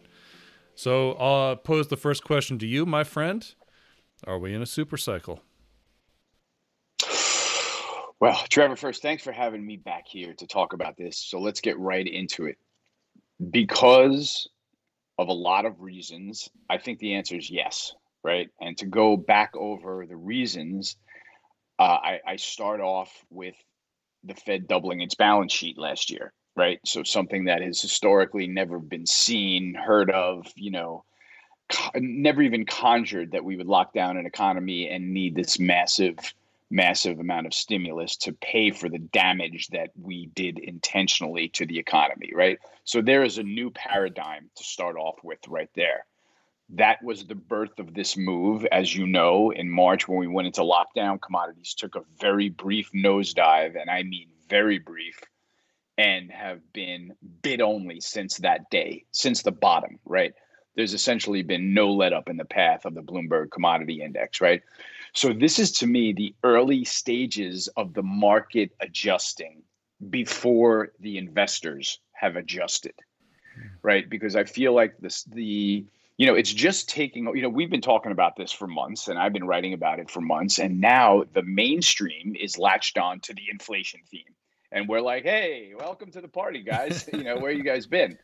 So 0.74 1.12
I'll 1.12 1.56
pose 1.56 1.88
the 1.88 1.96
first 1.96 2.24
question 2.24 2.58
to 2.60 2.66
you, 2.66 2.86
my 2.86 3.04
friend. 3.04 3.46
Are 4.26 4.38
we 4.38 4.54
in 4.54 4.62
a 4.62 4.66
super 4.66 4.96
cycle? 4.96 5.40
Well, 8.20 8.40
Trevor, 8.48 8.76
first, 8.76 9.02
thanks 9.02 9.22
for 9.22 9.32
having 9.32 9.66
me 9.66 9.76
back 9.76 10.06
here 10.06 10.32
to 10.34 10.46
talk 10.46 10.72
about 10.72 10.96
this. 10.96 11.18
So 11.18 11.38
let's 11.38 11.60
get 11.60 11.78
right 11.78 12.06
into 12.06 12.46
it. 12.46 12.56
Because 13.50 14.48
of 15.18 15.28
a 15.28 15.32
lot 15.32 15.66
of 15.66 15.80
reasons, 15.80 16.48
I 16.70 16.78
think 16.78 17.00
the 17.00 17.14
answer 17.14 17.36
is 17.36 17.50
yes, 17.50 17.92
right? 18.24 18.48
And 18.60 18.76
to 18.78 18.86
go 18.86 19.16
back 19.16 19.52
over 19.54 20.06
the 20.06 20.16
reasons, 20.16 20.96
uh, 21.78 21.82
I, 21.82 22.20
I 22.26 22.36
start 22.36 22.80
off 22.80 23.12
with 23.30 23.54
the 24.24 24.34
Fed 24.34 24.66
doubling 24.66 25.02
its 25.02 25.14
balance 25.14 25.52
sheet 25.52 25.78
last 25.78 26.10
year, 26.10 26.32
right? 26.56 26.80
So 26.86 27.02
something 27.02 27.44
that 27.44 27.62
has 27.62 27.80
historically 27.80 28.46
never 28.46 28.78
been 28.78 29.06
seen, 29.06 29.74
heard 29.74 30.10
of, 30.10 30.46
you 30.56 30.70
know, 30.70 31.04
never 31.94 32.42
even 32.42 32.64
conjured 32.66 33.32
that 33.32 33.44
we 33.44 33.56
would 33.56 33.66
lock 33.66 33.92
down 33.92 34.16
an 34.16 34.26
economy 34.26 34.88
and 34.88 35.12
need 35.12 35.34
this 35.34 35.58
massive 35.58 36.16
massive 36.70 37.20
amount 37.20 37.46
of 37.46 37.54
stimulus 37.54 38.16
to 38.16 38.32
pay 38.32 38.70
for 38.70 38.88
the 38.88 38.98
damage 38.98 39.68
that 39.68 39.90
we 40.00 40.26
did 40.34 40.58
intentionally 40.58 41.48
to 41.48 41.66
the 41.66 41.78
economy, 41.78 42.30
right? 42.34 42.58
So 42.84 43.00
there 43.00 43.22
is 43.22 43.38
a 43.38 43.42
new 43.44 43.70
paradigm 43.70 44.50
to 44.56 44.64
start 44.64 44.96
off 44.96 45.16
with 45.22 45.38
right 45.46 45.68
there. 45.76 46.04
That 46.70 47.02
was 47.02 47.24
the 47.24 47.34
birth 47.34 47.78
of 47.78 47.94
this 47.94 48.16
move. 48.16 48.64
As 48.66 48.94
you 48.94 49.06
know, 49.06 49.50
in 49.50 49.68
March 49.68 50.08
when 50.08 50.18
we 50.18 50.26
went 50.26 50.46
into 50.46 50.62
lockdown, 50.62 51.20
commodities 51.20 51.74
took 51.74 51.94
a 51.94 52.02
very 52.20 52.48
brief 52.48 52.90
nosedive, 52.94 53.80
and 53.80 53.90
I 53.90 54.02
mean 54.02 54.28
very 54.48 54.78
brief, 54.78 55.20
and 55.98 56.30
have 56.30 56.60
been 56.72 57.14
bid 57.42 57.60
only 57.60 58.00
since 58.00 58.38
that 58.38 58.70
day, 58.70 59.04
since 59.12 59.42
the 59.42 59.52
bottom, 59.52 59.98
right? 60.04 60.34
There's 60.74 60.94
essentially 60.94 61.42
been 61.42 61.74
no 61.74 61.92
let 61.92 62.12
up 62.12 62.28
in 62.28 62.36
the 62.36 62.44
path 62.44 62.84
of 62.84 62.94
the 62.94 63.02
Bloomberg 63.02 63.50
Commodity 63.50 64.02
Index, 64.02 64.40
right? 64.40 64.62
So, 65.12 65.32
this 65.32 65.60
is 65.60 65.70
to 65.72 65.86
me 65.86 66.12
the 66.12 66.34
early 66.42 66.84
stages 66.84 67.68
of 67.76 67.94
the 67.94 68.02
market 68.02 68.72
adjusting 68.80 69.62
before 70.10 70.90
the 70.98 71.18
investors 71.18 72.00
have 72.12 72.34
adjusted, 72.34 72.94
right? 73.82 74.08
Because 74.10 74.34
I 74.34 74.44
feel 74.44 74.74
like 74.74 74.98
this, 74.98 75.22
the, 75.24 75.86
you 76.16 76.26
know, 76.26 76.34
it's 76.34 76.52
just 76.52 76.88
taking, 76.88 77.24
you 77.34 77.42
know, 77.42 77.48
we've 77.48 77.70
been 77.70 77.80
talking 77.80 78.12
about 78.12 78.36
this 78.36 78.52
for 78.52 78.68
months 78.68 79.08
and 79.08 79.18
I've 79.18 79.32
been 79.32 79.46
writing 79.46 79.72
about 79.72 79.98
it 79.98 80.10
for 80.10 80.20
months. 80.20 80.58
And 80.58 80.80
now 80.80 81.24
the 81.32 81.42
mainstream 81.42 82.36
is 82.40 82.56
latched 82.56 82.98
on 82.98 83.20
to 83.20 83.34
the 83.34 83.42
inflation 83.50 84.00
theme. 84.08 84.22
And 84.70 84.88
we're 84.88 85.00
like, 85.00 85.24
hey, 85.24 85.72
welcome 85.76 86.10
to 86.12 86.20
the 86.20 86.28
party, 86.28 86.62
guys. 86.62 87.08
you 87.12 87.24
know, 87.24 87.38
where 87.38 87.50
you 87.50 87.64
guys 87.64 87.86
been? 87.86 88.16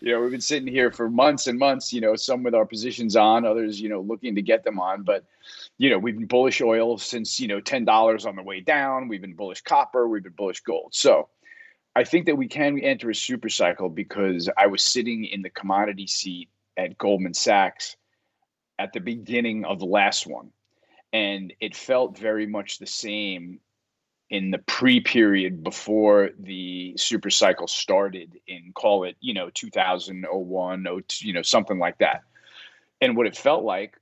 You 0.00 0.12
know, 0.12 0.20
we've 0.20 0.30
been 0.30 0.40
sitting 0.40 0.66
here 0.66 0.90
for 0.90 1.08
months 1.10 1.46
and 1.46 1.58
months, 1.58 1.92
you 1.92 2.00
know, 2.00 2.16
some 2.16 2.42
with 2.42 2.54
our 2.54 2.64
positions 2.64 3.14
on, 3.14 3.44
others, 3.44 3.80
you 3.80 3.88
know, 3.88 4.00
looking 4.00 4.34
to 4.34 4.42
get 4.42 4.64
them 4.64 4.80
on. 4.80 5.02
But, 5.02 5.24
you 5.76 5.90
know, 5.90 5.98
we've 5.98 6.16
been 6.16 6.26
bullish 6.26 6.60
oil 6.60 6.98
since, 6.98 7.38
you 7.38 7.46
know, 7.46 7.60
$10 7.60 8.26
on 8.26 8.34
the 8.34 8.42
way 8.42 8.60
down. 8.60 9.08
We've 9.08 9.20
been 9.20 9.34
bullish 9.34 9.60
copper. 9.60 10.08
We've 10.08 10.22
been 10.22 10.32
bullish 10.32 10.60
gold. 10.60 10.94
So, 10.94 11.28
I 11.94 12.04
think 12.04 12.26
that 12.26 12.36
we 12.36 12.46
can 12.46 12.78
enter 12.78 13.10
a 13.10 13.14
super 13.14 13.48
cycle 13.48 13.88
because 13.88 14.48
I 14.56 14.68
was 14.68 14.82
sitting 14.82 15.24
in 15.24 15.42
the 15.42 15.50
commodity 15.50 16.06
seat 16.06 16.48
at 16.78 16.96
Goldman 16.96 17.34
Sachs 17.34 17.96
at 18.78 18.94
the 18.94 19.00
beginning 19.00 19.66
of 19.66 19.80
the 19.80 19.84
last 19.84 20.26
one. 20.26 20.50
And 21.12 21.52
it 21.60 21.74
felt 21.74 22.16
very 22.16 22.46
much 22.46 22.78
the 22.78 22.86
same 22.86 23.60
in 24.30 24.50
the 24.50 24.58
pre-period 24.58 25.64
before 25.64 26.30
the 26.38 26.94
super 26.96 27.30
cycle 27.30 27.66
started 27.66 28.38
in 28.46 28.72
call 28.74 29.04
it, 29.04 29.16
you 29.20 29.34
know, 29.34 29.50
2001, 29.50 30.86
you 31.20 31.32
know, 31.32 31.42
something 31.42 31.78
like 31.78 31.98
that. 31.98 32.22
And 33.00 33.16
what 33.16 33.26
it 33.26 33.36
felt 33.36 33.64
like 33.64 33.98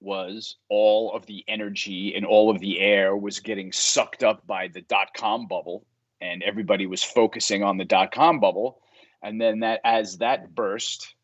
was 0.00 0.56
all 0.68 1.12
of 1.12 1.26
the 1.26 1.42
energy 1.48 2.14
and 2.14 2.24
all 2.24 2.50
of 2.50 2.60
the 2.60 2.78
air 2.78 3.16
was 3.16 3.40
getting 3.40 3.72
sucked 3.72 4.22
up 4.22 4.46
by 4.46 4.68
the 4.68 4.82
dot 4.82 5.08
com 5.16 5.48
bubble 5.48 5.84
and 6.20 6.42
everybody 6.42 6.86
was 6.86 7.02
focusing 7.02 7.62
on 7.62 7.78
the 7.78 7.84
dot 7.84 8.12
com 8.12 8.40
bubble. 8.40 8.80
And 9.22 9.40
then 9.40 9.60
that 9.60 9.80
as 9.84 10.18
that 10.18 10.54
burst, 10.54 11.14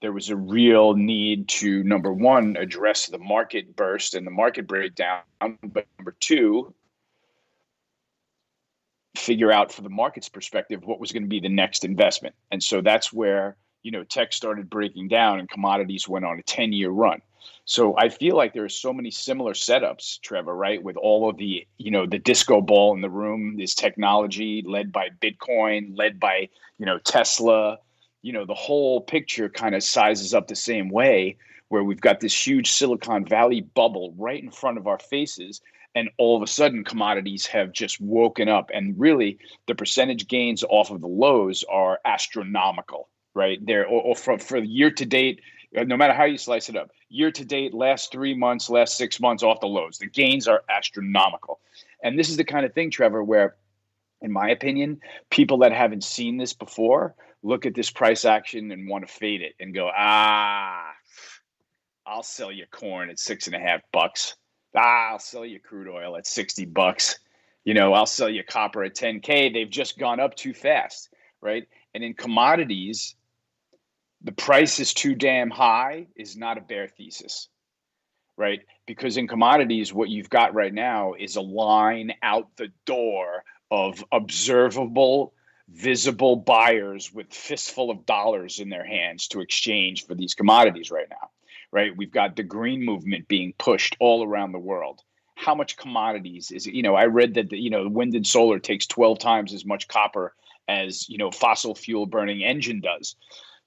there 0.00 0.12
was 0.12 0.30
a 0.30 0.36
real 0.36 0.94
need 0.94 1.48
to 1.48 1.82
number 1.82 2.12
one 2.12 2.56
address 2.56 3.06
the 3.06 3.18
market 3.18 3.74
burst 3.74 4.14
and 4.14 4.26
the 4.26 4.30
market 4.30 4.66
breakdown, 4.66 5.22
but 5.40 5.86
number 5.98 6.14
two, 6.20 6.72
figure 9.16 9.50
out 9.50 9.72
for 9.72 9.82
the 9.82 9.88
market's 9.88 10.28
perspective 10.28 10.84
what 10.84 11.00
was 11.00 11.10
going 11.10 11.24
to 11.24 11.28
be 11.28 11.40
the 11.40 11.48
next 11.48 11.84
investment. 11.84 12.34
And 12.52 12.62
so 12.62 12.80
that's 12.80 13.12
where 13.12 13.56
you 13.82 13.90
know 13.90 14.04
tech 14.04 14.32
started 14.32 14.70
breaking 14.70 15.08
down 15.08 15.38
and 15.38 15.48
commodities 15.48 16.08
went 16.08 16.24
on 16.24 16.38
a 16.38 16.42
10 16.42 16.72
year 16.72 16.90
run 16.90 17.20
so 17.68 17.94
I 17.98 18.08
feel 18.08 18.34
like 18.34 18.54
there 18.54 18.64
are 18.64 18.70
so 18.70 18.94
many 18.94 19.10
similar 19.10 19.52
setups, 19.52 20.22
Trevor, 20.22 20.54
right? 20.54 20.82
With 20.82 20.96
all 20.96 21.28
of 21.28 21.36
the, 21.36 21.66
you 21.76 21.90
know, 21.90 22.06
the 22.06 22.18
disco 22.18 22.62
ball 22.62 22.94
in 22.94 23.02
the 23.02 23.10
room, 23.10 23.58
this 23.58 23.74
technology 23.74 24.64
led 24.66 24.90
by 24.90 25.10
Bitcoin, 25.20 25.96
led 25.96 26.18
by, 26.18 26.48
you 26.78 26.86
know, 26.86 26.98
Tesla, 26.98 27.78
you 28.22 28.32
know, 28.32 28.44
the 28.44 28.54
whole 28.54 29.00
picture 29.00 29.48
kind 29.48 29.74
of 29.74 29.82
sizes 29.82 30.34
up 30.34 30.48
the 30.48 30.56
same 30.56 30.88
way 30.88 31.36
where 31.68 31.84
we've 31.84 32.00
got 32.00 32.20
this 32.20 32.46
huge 32.46 32.72
Silicon 32.72 33.24
Valley 33.24 33.60
bubble 33.60 34.14
right 34.16 34.42
in 34.42 34.50
front 34.50 34.78
of 34.78 34.86
our 34.86 34.98
faces. 34.98 35.60
And 35.94 36.10
all 36.18 36.36
of 36.36 36.42
a 36.42 36.46
sudden, 36.46 36.84
commodities 36.84 37.46
have 37.46 37.72
just 37.72 38.00
woken 38.00 38.48
up. 38.48 38.70
And 38.72 38.98
really, 38.98 39.38
the 39.66 39.74
percentage 39.74 40.28
gains 40.28 40.64
off 40.68 40.90
of 40.90 41.00
the 41.00 41.08
lows 41.08 41.64
are 41.70 42.00
astronomical, 42.04 43.08
right? 43.34 43.64
They're, 43.64 43.86
or, 43.86 44.02
or 44.02 44.16
for, 44.16 44.38
for 44.38 44.58
year 44.58 44.90
to 44.90 45.06
date, 45.06 45.40
uh, 45.76 45.84
no 45.84 45.96
matter 45.96 46.14
how 46.14 46.24
you 46.24 46.38
slice 46.38 46.68
it 46.68 46.76
up. 46.76 46.90
Year 47.08 47.32
to 47.32 47.44
date, 47.44 47.74
last 47.74 48.12
three 48.12 48.34
months, 48.34 48.70
last 48.70 48.96
six 48.96 49.18
months 49.18 49.42
off 49.42 49.60
the 49.60 49.66
lows. 49.66 49.98
The 49.98 50.06
gains 50.06 50.46
are 50.46 50.62
astronomical. 50.68 51.60
And 52.02 52.18
this 52.18 52.28
is 52.28 52.36
the 52.36 52.44
kind 52.44 52.64
of 52.64 52.74
thing, 52.74 52.90
Trevor, 52.90 53.24
where, 53.24 53.56
in 54.20 54.30
my 54.30 54.50
opinion, 54.50 55.00
people 55.30 55.58
that 55.58 55.72
haven't 55.72 56.04
seen 56.04 56.36
this 56.36 56.52
before 56.52 57.14
look 57.42 57.66
at 57.66 57.74
this 57.74 57.90
price 57.90 58.24
action 58.24 58.70
and 58.72 58.88
want 58.88 59.06
to 59.06 59.12
fade 59.12 59.42
it 59.42 59.54
and 59.60 59.74
go, 59.74 59.90
ah, 59.94 60.92
I'll 62.06 62.22
sell 62.22 62.50
you 62.50 62.64
corn 62.70 63.10
at 63.10 63.18
six 63.18 63.46
and 63.46 63.54
a 63.54 63.58
half 63.58 63.80
bucks. 63.92 64.34
Ah, 64.74 65.10
I'll 65.12 65.18
sell 65.18 65.44
you 65.44 65.60
crude 65.60 65.88
oil 65.88 66.16
at 66.16 66.26
60 66.26 66.64
bucks. 66.66 67.18
You 67.64 67.74
know, 67.74 67.92
I'll 67.92 68.06
sell 68.06 68.28
you 68.28 68.42
copper 68.44 68.82
at 68.84 68.94
10K. 68.94 69.52
They've 69.52 69.68
just 69.68 69.98
gone 69.98 70.20
up 70.20 70.34
too 70.34 70.54
fast, 70.54 71.10
right? 71.40 71.66
And 71.94 72.02
in 72.02 72.14
commodities, 72.14 73.14
the 74.22 74.32
price 74.32 74.80
is 74.80 74.94
too 74.94 75.14
damn 75.14 75.50
high 75.50 76.06
is 76.16 76.36
not 76.36 76.58
a 76.58 76.62
bear 76.62 76.88
thesis, 76.88 77.48
right? 78.36 78.60
Because 78.86 79.16
in 79.16 79.28
commodities, 79.28 79.92
what 79.92 80.08
you've 80.08 80.30
got 80.30 80.54
right 80.54 80.72
now 80.72 81.14
is 81.14 81.36
a 81.36 81.40
line 81.40 82.12
out 82.22 82.48
the 82.56 82.68
door 82.84 83.44
of 83.70 84.02
observable, 84.10 85.34
visible 85.70 86.36
buyers 86.36 87.12
with 87.12 87.32
fistful 87.32 87.90
of 87.90 88.06
dollars 88.06 88.58
in 88.58 88.68
their 88.68 88.84
hands 88.84 89.28
to 89.28 89.40
exchange 89.40 90.06
for 90.06 90.14
these 90.14 90.34
commodities 90.34 90.90
right 90.90 91.08
now, 91.10 91.30
right? 91.70 91.96
We've 91.96 92.10
got 92.10 92.36
the 92.36 92.42
green 92.42 92.84
movement 92.84 93.28
being 93.28 93.52
pushed 93.58 93.96
all 94.00 94.24
around 94.24 94.52
the 94.52 94.58
world. 94.58 95.02
How 95.34 95.54
much 95.54 95.76
commodities 95.76 96.50
is 96.50 96.66
it? 96.66 96.74
You 96.74 96.82
know, 96.82 96.94
I 96.94 97.06
read 97.06 97.34
that 97.34 97.50
the, 97.50 97.58
you 97.58 97.70
know 97.70 97.88
wind 97.88 98.14
and 98.14 98.26
solar 98.26 98.58
takes 98.58 98.86
12 98.86 99.18
times 99.18 99.52
as 99.52 99.64
much 99.64 99.88
copper 99.88 100.34
as 100.66 101.08
you 101.08 101.18
know 101.18 101.30
fossil 101.30 101.74
fuel 101.74 102.06
burning 102.06 102.42
engine 102.42 102.80
does. 102.80 103.14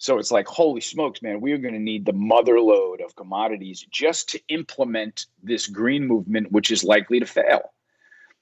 So 0.02 0.18
it's 0.18 0.32
like, 0.32 0.48
holy 0.48 0.82
smokes, 0.82 1.22
man, 1.22 1.42
we 1.42 1.52
are 1.52 1.60
going 1.60 1.76
to 1.76 1.80
need 1.80 2.06
the 2.06 2.14
mother 2.14 2.60
lode 2.60 3.02
of 3.02 3.16
commodities 3.16 3.86
just 3.92 4.30
to 4.30 4.42
implement 4.48 5.28
this 5.44 5.68
green 5.68 6.08
movement, 6.08 6.52
which 6.52 6.72
is 6.72 6.84
likely 6.84 7.20
to 7.20 7.28
fail. 7.28 7.72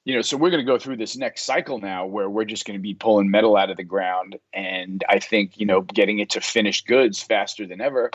You 0.06 0.16
know, 0.16 0.22
so 0.22 0.38
we're 0.38 0.50
going 0.50 0.66
to 0.66 0.72
go 0.72 0.80
through 0.80 0.98
this 0.98 1.18
next 1.18 1.44
cycle 1.44 1.80
now 1.80 2.06
where 2.06 2.30
we're 2.30 2.46
just 2.46 2.66
going 2.66 2.80
to 2.80 2.82
be 2.82 2.94
pulling 2.94 3.30
metal 3.30 3.56
out 3.56 3.70
of 3.70 3.78
the 3.78 3.84
ground. 3.84 4.40
And 4.54 5.04
I 5.08 5.20
think, 5.20 5.60
you 5.60 5.66
know, 5.66 5.82
getting 5.82 6.20
it 6.20 6.32
to 6.32 6.42
finished 6.42 6.88
goods 6.88 7.22
faster 7.22 7.68
than 7.68 7.82
ever. 7.82 8.10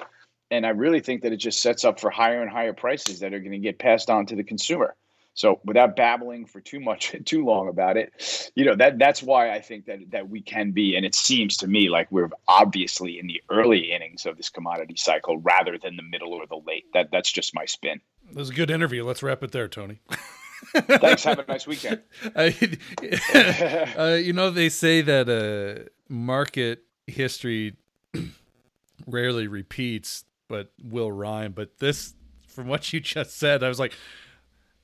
And 0.50 0.66
I 0.66 0.70
really 0.70 1.00
think 1.00 1.22
that 1.22 1.32
it 1.32 1.36
just 1.36 1.60
sets 1.60 1.84
up 1.84 2.00
for 2.00 2.10
higher 2.10 2.42
and 2.42 2.50
higher 2.50 2.72
prices 2.72 3.20
that 3.20 3.34
are 3.34 3.40
going 3.40 3.52
to 3.52 3.58
get 3.58 3.78
passed 3.78 4.10
on 4.10 4.26
to 4.26 4.36
the 4.36 4.44
consumer. 4.44 4.94
So 5.34 5.60
without 5.64 5.96
babbling 5.96 6.46
for 6.46 6.60
too 6.60 6.80
much, 6.80 7.14
too 7.24 7.44
long 7.44 7.68
about 7.68 7.96
it, 7.96 8.50
you 8.54 8.64
know 8.64 8.76
that 8.76 8.98
that's 8.98 9.22
why 9.22 9.50
I 9.50 9.60
think 9.60 9.86
that 9.86 9.98
that 10.10 10.28
we 10.28 10.40
can 10.40 10.70
be, 10.70 10.96
and 10.96 11.04
it 11.04 11.14
seems 11.14 11.56
to 11.58 11.66
me 11.66 11.88
like 11.90 12.10
we're 12.10 12.30
obviously 12.46 13.18
in 13.18 13.26
the 13.26 13.42
early 13.50 13.90
innings 13.92 14.26
of 14.26 14.36
this 14.36 14.48
commodity 14.48 14.94
cycle 14.96 15.38
rather 15.38 15.76
than 15.76 15.96
the 15.96 16.02
middle 16.02 16.32
or 16.32 16.46
the 16.46 16.60
late. 16.64 16.84
That 16.94 17.10
that's 17.10 17.30
just 17.30 17.54
my 17.54 17.64
spin. 17.64 18.00
That 18.28 18.36
was 18.36 18.50
a 18.50 18.54
good 18.54 18.70
interview. 18.70 19.04
Let's 19.04 19.22
wrap 19.22 19.42
it 19.42 19.50
there, 19.52 19.68
Tony. 19.68 20.00
Thanks. 20.72 21.24
Have 21.24 21.38
a 21.38 21.46
nice 21.46 21.66
weekend. 21.66 22.00
uh, 22.34 24.18
you 24.20 24.32
know, 24.32 24.50
they 24.50 24.68
say 24.68 25.02
that 25.02 25.28
uh, 25.28 25.88
market 26.08 26.84
history 27.06 27.76
rarely 29.06 29.46
repeats, 29.46 30.24
but 30.48 30.72
will 30.82 31.12
rhyme. 31.12 31.52
But 31.52 31.78
this, 31.78 32.14
from 32.48 32.68
what 32.68 32.92
you 32.92 33.00
just 33.00 33.36
said, 33.38 33.62
I 33.62 33.68
was 33.68 33.78
like, 33.78 33.94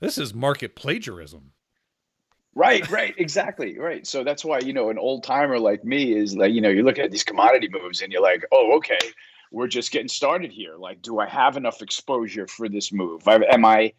this 0.00 0.18
is 0.18 0.34
market 0.34 0.76
plagiarism. 0.76 1.52
Right, 2.54 2.88
right, 2.90 3.14
exactly, 3.16 3.78
right. 3.78 4.04
So 4.06 4.24
that's 4.24 4.44
why 4.44 4.58
you 4.58 4.72
know 4.72 4.90
an 4.90 4.98
old 4.98 5.22
timer 5.22 5.58
like 5.60 5.84
me 5.84 6.12
is 6.12 6.36
like 6.36 6.52
you 6.52 6.60
know 6.60 6.68
you're 6.68 6.84
looking 6.84 7.04
at 7.04 7.12
these 7.12 7.22
commodity 7.22 7.68
moves 7.70 8.02
and 8.02 8.12
you're 8.12 8.22
like, 8.22 8.44
oh, 8.50 8.76
okay, 8.78 8.98
we're 9.52 9.68
just 9.68 9.92
getting 9.92 10.08
started 10.08 10.50
here. 10.50 10.76
Like, 10.76 11.00
do 11.02 11.20
I 11.20 11.26
have 11.26 11.56
enough 11.56 11.82
exposure 11.82 12.46
for 12.46 12.68
this 12.68 12.92
move? 12.92 13.26
Am 13.28 13.64
I, 13.64 13.92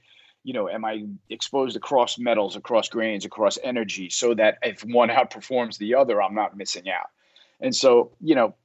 you 0.43 0.53
know, 0.53 0.69
am 0.69 0.85
I 0.85 1.05
exposed 1.29 1.75
across 1.75 2.17
metals, 2.17 2.55
across 2.55 2.89
grains, 2.89 3.25
across 3.25 3.57
energy, 3.63 4.09
so 4.09 4.33
that 4.35 4.57
if 4.63 4.83
one 4.83 5.09
outperforms 5.09 5.77
the 5.77 5.95
other, 5.95 6.21
I'm 6.21 6.35
not 6.35 6.57
missing 6.57 6.89
out. 6.89 7.09
And 7.59 7.75
so, 7.75 8.11
you 8.19 8.35
know, 8.35 8.55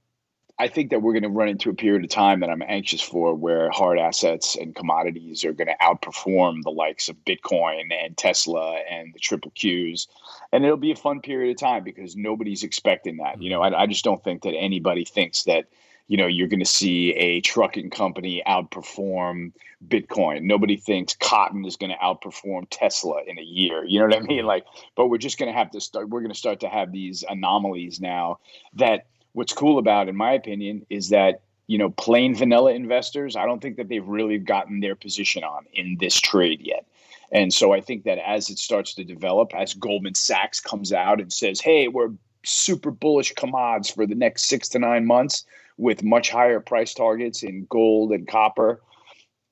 I 0.59 0.69
think 0.69 0.91
that 0.91 1.03
we're 1.03 1.13
going 1.13 1.23
to 1.23 1.29
run 1.29 1.49
into 1.49 1.69
a 1.69 1.75
period 1.75 2.03
of 2.03 2.09
time 2.09 2.41
that 2.41 2.49
I'm 2.49 2.63
anxious 2.67 3.03
for 3.03 3.35
where 3.35 3.71
hard 3.71 3.99
assets 3.99 4.57
and 4.57 4.75
commodities 4.75 5.45
are 5.45 5.53
going 5.53 5.69
to 5.69 5.77
outperform 5.83 6.63
the 6.63 6.71
likes 6.71 7.11
of 7.11 7.25
Bitcoin 7.27 7.93
and 7.93 8.17
Tesla 8.17 8.77
and 8.91 9.13
the 9.13 9.19
triple 9.19 9.51
Qs. 9.51 10.07
And 10.53 10.65
it'll 10.65 10.79
be 10.79 10.93
a 10.93 10.97
fun 10.97 11.21
period 11.21 11.51
of 11.51 11.61
time 11.61 11.85
because 11.85 12.17
nobody's 12.17 12.63
expecting 12.63 13.19
that. 13.19 13.43
You 13.43 13.51
know, 13.51 13.61
I, 13.61 13.83
I 13.83 13.87
just 13.87 14.03
don't 14.03 14.25
think 14.25 14.43
that 14.43 14.55
anybody 14.55 15.05
thinks 15.05 15.43
that, 15.45 15.67
you 16.09 16.17
know, 16.17 16.27
you're 16.27 16.49
going 16.49 16.61
to 16.61 16.67
see 16.67 17.13
a 17.13 17.41
trucking 17.41 17.91
company 17.91 18.43
outperform 18.47 19.53
Bitcoin. 19.89 20.43
Nobody 20.43 20.77
thinks 20.77 21.15
cotton 21.15 21.65
is 21.65 21.77
going 21.77 21.91
to 21.91 21.97
outperform 21.97 22.67
Tesla 22.71 23.23
in 23.27 23.39
a 23.39 23.43
year. 23.43 23.85
You 23.85 24.01
know 24.01 24.07
what 24.07 24.17
I 24.17 24.21
mean? 24.21 24.39
Mm-hmm. 24.39 24.47
Like, 24.47 24.67
but 24.95 25.09
we're 25.09 25.19
just 25.19 25.39
going 25.39 25.53
to 25.53 25.59
have 25.59 25.71
to 25.73 25.81
start, 25.81 26.09
we're 26.09 26.21
going 26.21 26.33
to 26.33 26.39
start 26.39 26.61
to 26.61 26.69
have 26.69 26.93
these 26.93 27.25
anomalies 27.29 28.01
now 28.01 28.39
that 28.75 29.07
what's 29.33 29.53
cool 29.53 29.79
about, 29.79 30.09
in 30.09 30.17
my 30.17 30.33
opinion, 30.33 30.87
is 30.91 31.11
that 31.11 31.41
you 31.67 31.79
know, 31.79 31.91
plain 31.91 32.35
vanilla 32.35 32.73
investors, 32.73 33.35
I 33.35 33.45
don't 33.45 33.61
think 33.61 33.77
that 33.77 33.89
they've 33.89 34.07
really 34.07 34.39
gotten 34.39 34.81
their 34.81 34.95
position 34.95 35.43
on 35.43 35.67
in 35.73 35.97
this 35.99 36.21
trade 36.21 36.61
yet. 36.61 36.87
And 37.33 37.53
so 37.53 37.73
I 37.73 37.81
think 37.81 38.05
that 38.05 38.19
as 38.19 38.51
it 38.51 38.59
starts 38.59 38.95
to 38.95 39.05
develop, 39.05 39.53
as 39.55 39.75
Goldman 39.75 40.15
Sachs 40.15 40.61
comes 40.61 40.93
out 40.93 41.21
and 41.21 41.33
says, 41.33 41.61
hey, 41.61 41.89
we're 41.89 42.13
super 42.45 42.93
bullish 42.93 43.35
commods 43.35 43.91
for 43.91 44.07
the 44.07 44.15
next 44.15 44.45
six 44.45 44.69
to 44.69 44.79
nine 44.79 45.07
months 45.07 45.45
with 45.77 46.03
much 46.03 46.31
higher 46.31 46.61
price 46.61 46.95
targets 46.95 47.43
in 47.43 47.67
gold 47.69 48.13
and 48.13 48.27
copper 48.27 48.83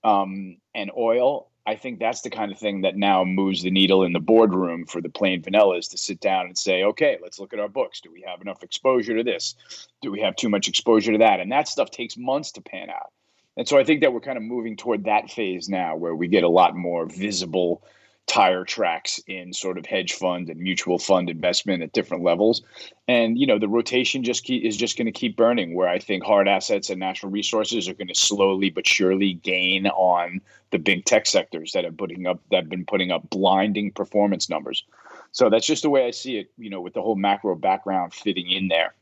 um, 0.02 0.56
and 0.74 0.90
oil, 0.96 1.50
I 1.66 1.76
think 1.76 1.98
that's 1.98 2.20
the 2.20 2.30
kind 2.30 2.52
of 2.52 2.58
thing 2.58 2.82
that 2.82 2.96
now 2.96 3.24
moves 3.24 3.62
the 3.62 3.70
needle 3.70 4.04
in 4.04 4.12
the 4.12 4.20
boardroom 4.20 4.84
for 4.84 5.00
the 5.00 5.08
plain 5.08 5.42
vanillas 5.42 5.90
to 5.90 5.98
sit 5.98 6.20
down 6.20 6.46
and 6.46 6.58
say, 6.58 6.82
okay, 6.84 7.18
let's 7.22 7.38
look 7.38 7.54
at 7.54 7.58
our 7.58 7.68
books. 7.68 8.00
Do 8.00 8.12
we 8.12 8.22
have 8.26 8.42
enough 8.42 8.62
exposure 8.62 9.16
to 9.16 9.24
this? 9.24 9.54
Do 10.02 10.10
we 10.10 10.20
have 10.20 10.36
too 10.36 10.50
much 10.50 10.68
exposure 10.68 11.12
to 11.12 11.18
that? 11.18 11.40
And 11.40 11.50
that 11.52 11.68
stuff 11.68 11.90
takes 11.90 12.18
months 12.18 12.52
to 12.52 12.60
pan 12.60 12.90
out. 12.90 13.12
And 13.56 13.66
so 13.66 13.78
I 13.78 13.84
think 13.84 14.02
that 14.02 14.12
we're 14.12 14.20
kind 14.20 14.36
of 14.36 14.42
moving 14.42 14.76
toward 14.76 15.04
that 15.04 15.30
phase 15.30 15.68
now 15.68 15.96
where 15.96 16.14
we 16.14 16.28
get 16.28 16.44
a 16.44 16.48
lot 16.48 16.76
more 16.76 17.06
visible 17.06 17.82
tire 18.26 18.64
tracks 18.64 19.20
in 19.26 19.52
sort 19.52 19.76
of 19.76 19.84
hedge 19.84 20.14
fund 20.14 20.48
and 20.48 20.58
mutual 20.58 20.98
fund 20.98 21.28
investment 21.28 21.82
at 21.82 21.92
different 21.92 22.24
levels. 22.24 22.62
And 23.06 23.38
you 23.38 23.46
know 23.46 23.58
the 23.58 23.68
rotation 23.68 24.24
just 24.24 24.44
keep, 24.44 24.64
is 24.64 24.76
just 24.76 24.96
going 24.96 25.06
to 25.06 25.12
keep 25.12 25.36
burning 25.36 25.74
where 25.74 25.88
i 25.88 25.98
think 25.98 26.24
hard 26.24 26.48
assets 26.48 26.88
and 26.88 26.98
natural 26.98 27.30
resources 27.30 27.88
are 27.88 27.94
going 27.94 28.08
to 28.08 28.14
slowly 28.14 28.70
but 28.70 28.86
surely 28.86 29.34
gain 29.34 29.86
on 29.88 30.40
the 30.70 30.78
big 30.78 31.04
tech 31.04 31.26
sectors 31.26 31.72
that 31.72 31.84
have 31.84 31.96
putting 31.96 32.26
up 32.26 32.40
that 32.50 32.62
have 32.62 32.68
been 32.70 32.86
putting 32.86 33.10
up 33.10 33.28
blinding 33.28 33.92
performance 33.92 34.48
numbers. 34.48 34.84
So 35.32 35.50
that's 35.50 35.66
just 35.66 35.82
the 35.82 35.90
way 35.90 36.06
i 36.06 36.10
see 36.10 36.38
it 36.38 36.50
you 36.56 36.70
know 36.70 36.80
with 36.80 36.94
the 36.94 37.02
whole 37.02 37.16
macro 37.16 37.54
background 37.54 38.14
fitting 38.14 38.50
in 38.50 38.68
there. 38.68 38.94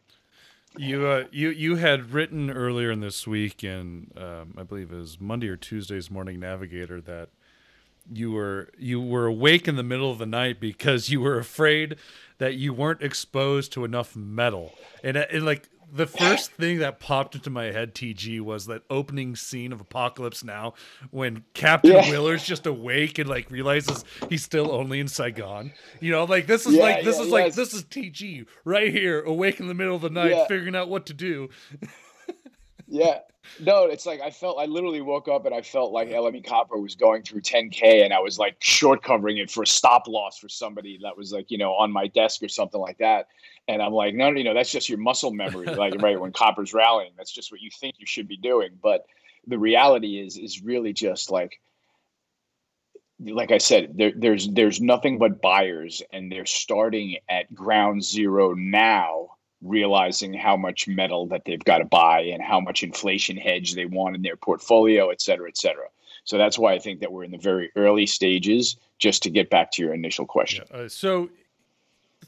You 0.77 1.07
uh, 1.07 1.25
you 1.31 1.51
you 1.51 1.77
had 1.77 2.13
written 2.13 2.51
earlier 2.51 2.91
in 2.91 3.01
this 3.01 3.27
week 3.27 3.63
in 3.63 4.11
um, 4.17 4.55
I 4.57 4.63
believe 4.65 4.91
it 4.91 4.97
was 4.97 5.21
Monday 5.21 5.49
or 5.49 5.57
Tuesday's 5.57 6.11
Morning 6.11 6.41
Navigator 6.41 7.01
that 7.03 7.29
you 8.11 8.33
were 8.33 8.69
you 8.79 9.01
were 9.01 9.27
awake 9.27 9.69
in 9.69 9.77
the 9.77 9.83
middle 9.83 10.11
of 10.11 10.19
the 10.19 10.27
night 10.27 10.61
because 10.61 11.09
you 11.09 11.21
were 11.21 11.39
afraid 11.39 11.97
that 12.39 12.55
you 12.55 12.73
weren't 12.73 13.03
exposed 13.03 13.73
to 13.73 13.85
enough 13.85 14.17
metal. 14.17 14.73
And, 15.05 15.17
uh, 15.17 15.27
and 15.31 15.45
like 15.45 15.69
the 15.93 16.07
first 16.07 16.53
thing 16.53 16.79
that 16.79 16.99
popped 16.99 17.35
into 17.35 17.51
my 17.51 17.65
head 17.65 17.95
tg 17.95 18.41
was 18.41 18.67
that 18.67 18.83
opening 18.89 19.37
scene 19.37 19.73
of 19.73 19.81
apocalypse 19.81 20.43
now 20.43 20.73
when 21.11 21.45
captain 21.53 21.93
yeah. 21.93 22.11
Willard's 22.11 22.45
just 22.45 22.67
awake 22.67 23.19
and 23.19 23.29
like 23.29 23.51
realizes 23.51 24.03
he's 24.31 24.43
still 24.43 24.73
only 24.73 25.01
in 25.01 25.07
saigon. 25.07 25.73
You 26.01 26.13
know 26.13 26.25
like 26.25 26.47
this 26.47 26.67
is 26.67 26.75
yeah, 26.75 26.83
like 26.83 27.05
this 27.05 27.19
yeah, 27.19 27.25
is 27.25 27.29
like 27.29 27.55
this 27.55 27.75
is 27.75 27.85
tg 27.85 28.47
right 28.65 28.91
here 28.91 29.21
awake 29.21 29.61
in 29.61 29.69
the 29.69 29.75
middle 29.75 29.95
of 29.95 30.03
the 30.03 30.11
night 30.11 30.49
figuring 30.49 30.75
out 30.75 30.89
what 30.89 31.07
to 31.07 31.15
do 31.15 31.51
yeah 32.93 33.19
no, 33.61 33.87
it's 33.87 34.07
like 34.07 34.21
I 34.21 34.31
felt 34.31 34.59
I 34.59 34.67
literally 34.67 35.01
woke 35.01 35.29
up 35.29 35.47
and 35.47 35.55
I 35.55 35.63
felt 35.63 35.93
like 35.93 36.09
LME 36.09 36.47
Copper 36.47 36.79
was 36.79 36.95
going 36.95 37.23
through 37.23 37.41
10K 37.43 38.05
and 38.05 38.13
I 38.13 38.21
was 38.21 38.39
like 38.39 38.57
short 38.61 39.03
covering 39.03 39.39
it 39.39 39.51
for 39.51 39.63
a 39.63 39.67
stop 39.67 40.07
loss 40.07 40.39
for 40.39 40.49
somebody 40.49 40.99
that 41.03 41.17
was 41.17 41.33
like, 41.33 41.51
you 41.51 41.59
know, 41.59 41.73
on 41.73 41.93
my 41.93 42.07
desk 42.07 42.43
or 42.43 42.49
something 42.49 42.81
like 42.81 42.99
that. 42.99 43.27
And 43.69 43.83
I'm 43.83 43.93
like, 43.93 44.15
no, 44.15 44.31
no, 44.31 44.39
you 44.39 44.45
know, 44.45 44.55
that's 44.55 44.71
just 44.71 44.89
your 44.89 44.99
muscle 44.99 45.33
memory. 45.33 45.67
Like, 45.67 46.01
right, 46.01 46.21
when 46.21 46.33
copper's 46.33 46.73
rallying, 46.73 47.13
that's 47.17 47.33
just 47.33 47.51
what 47.51 47.61
you 47.61 47.71
think 47.81 47.97
you 47.99 48.07
should 48.07 48.29
be 48.29 48.37
doing. 48.37 48.79
But 48.81 49.05
the 49.47 49.59
reality 49.59 50.21
is, 50.21 50.37
is 50.37 50.63
really 50.63 50.93
just 50.93 51.31
like, 51.31 51.61
like 53.19 53.51
I 53.51 53.59
said, 53.59 53.93
there, 53.97 54.13
there's 54.15 54.49
there's 54.49 54.81
nothing 54.81 55.19
but 55.19 55.41
buyers, 55.41 56.03
and 56.13 56.31
they're 56.31 56.47
starting 56.47 57.19
at 57.29 57.53
ground 57.55 58.05
zero 58.05 58.55
now 58.55 59.31
realizing 59.63 60.35
how 60.35 60.57
much 60.57 60.89
metal 60.89 61.27
that 61.29 61.45
they've 61.45 61.65
got 61.65 61.79
to 61.79 61.85
buy 61.85 62.21
and 62.21 62.43
how 62.43 62.61
much 62.61 62.83
inflation 62.83 63.37
hedge 63.37 63.75
they 63.75 63.87
want 63.87 64.17
in 64.17 64.23
their 64.23 64.37
portfolio, 64.37 65.11
et 65.11 65.21
cetera, 65.21 65.49
et 65.49 65.57
cetera. 65.57 65.87
So 66.25 66.39
that's 66.39 66.59
why 66.59 66.73
I 66.75 66.79
think 66.79 67.01
that 67.01 67.13
we're 67.13 67.25
in 67.25 67.31
the 67.31 67.39
very 67.39 67.71
early 67.77 68.07
stages. 68.07 68.77
Just 68.99 69.25
to 69.25 69.31
get 69.31 69.51
back 69.51 69.73
to 69.73 69.83
your 69.83 69.93
initial 69.93 70.27
question. 70.27 70.65
Yeah, 70.71 70.83
uh, 70.83 70.89
so, 70.89 71.31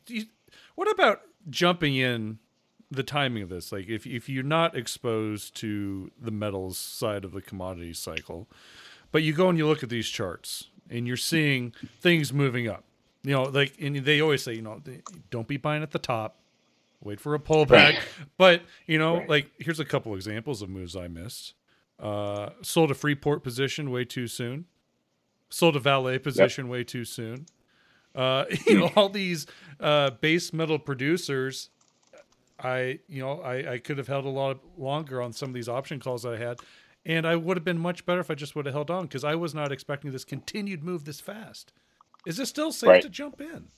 you, 0.08 0.24
what 0.74 0.90
about 0.90 1.20
jumping 1.48 1.94
in 1.94 2.40
the 2.90 3.04
timing 3.04 3.44
of 3.44 3.48
this? 3.48 3.70
Like, 3.70 3.88
if 3.88 4.04
if 4.08 4.28
you're 4.28 4.42
not 4.42 4.76
exposed 4.76 5.54
to 5.58 6.10
the 6.20 6.32
metals 6.32 6.76
side 6.76 7.24
of 7.24 7.30
the 7.30 7.40
commodity 7.40 7.92
cycle, 7.92 8.48
but 9.12 9.22
you 9.22 9.32
go 9.32 9.48
and 9.48 9.56
you 9.56 9.68
look 9.68 9.84
at 9.84 9.88
these 9.88 10.08
charts 10.08 10.68
and 10.90 11.06
you're 11.06 11.16
seeing 11.16 11.72
things 12.00 12.32
moving 12.32 12.66
up. 12.66 12.82
You 13.22 13.34
know, 13.34 13.44
like 13.44 13.74
and 13.80 13.96
they 13.98 14.20
always 14.20 14.42
say, 14.42 14.54
you 14.54 14.62
know, 14.62 14.82
don't 15.30 15.46
be 15.46 15.56
buying 15.56 15.84
at 15.84 15.92
the 15.92 16.00
top 16.00 16.38
wait 17.04 17.20
for 17.20 17.34
a 17.34 17.38
pullback. 17.38 17.98
But 18.36 18.62
you 18.86 18.98
know, 18.98 19.18
right. 19.18 19.28
like 19.28 19.50
here's 19.58 19.78
a 19.78 19.84
couple 19.84 20.14
examples 20.14 20.62
of 20.62 20.68
moves 20.68 20.96
I 20.96 21.06
missed. 21.06 21.54
Uh, 22.00 22.50
sold 22.62 22.90
a 22.90 22.94
Freeport 22.94 23.44
position 23.44 23.90
way 23.90 24.04
too 24.04 24.26
soon. 24.26 24.64
Sold 25.48 25.76
a 25.76 25.80
Vale 25.80 26.18
position 26.18 26.66
yep. 26.66 26.72
way 26.72 26.84
too 26.84 27.04
soon. 27.04 27.46
Uh, 28.14 28.44
you 28.66 28.78
know, 28.78 28.90
all 28.96 29.08
these 29.08 29.46
uh, 29.78 30.10
base 30.10 30.52
metal 30.52 30.78
producers. 30.78 31.70
I, 32.58 33.00
you 33.08 33.20
know, 33.20 33.40
I, 33.40 33.72
I 33.72 33.78
could 33.78 33.98
have 33.98 34.08
held 34.08 34.24
a 34.24 34.30
lot 34.30 34.60
longer 34.78 35.20
on 35.20 35.32
some 35.32 35.50
of 35.50 35.54
these 35.54 35.68
option 35.68 36.00
calls 36.00 36.24
I 36.24 36.36
had, 36.36 36.60
and 37.04 37.26
I 37.26 37.36
would 37.36 37.56
have 37.56 37.64
been 37.64 37.78
much 37.78 38.06
better 38.06 38.20
if 38.20 38.30
I 38.30 38.34
just 38.34 38.54
would 38.56 38.66
have 38.66 38.74
held 38.74 38.90
on 38.90 39.02
because 39.02 39.24
I 39.24 39.34
was 39.34 39.54
not 39.54 39.72
expecting 39.72 40.12
this 40.12 40.24
continued 40.24 40.82
move 40.82 41.04
this 41.04 41.20
fast. 41.20 41.72
Is 42.26 42.38
it 42.38 42.46
still 42.46 42.72
safe 42.72 42.88
right. 42.88 43.02
to 43.02 43.08
jump 43.08 43.40
in? 43.40 43.68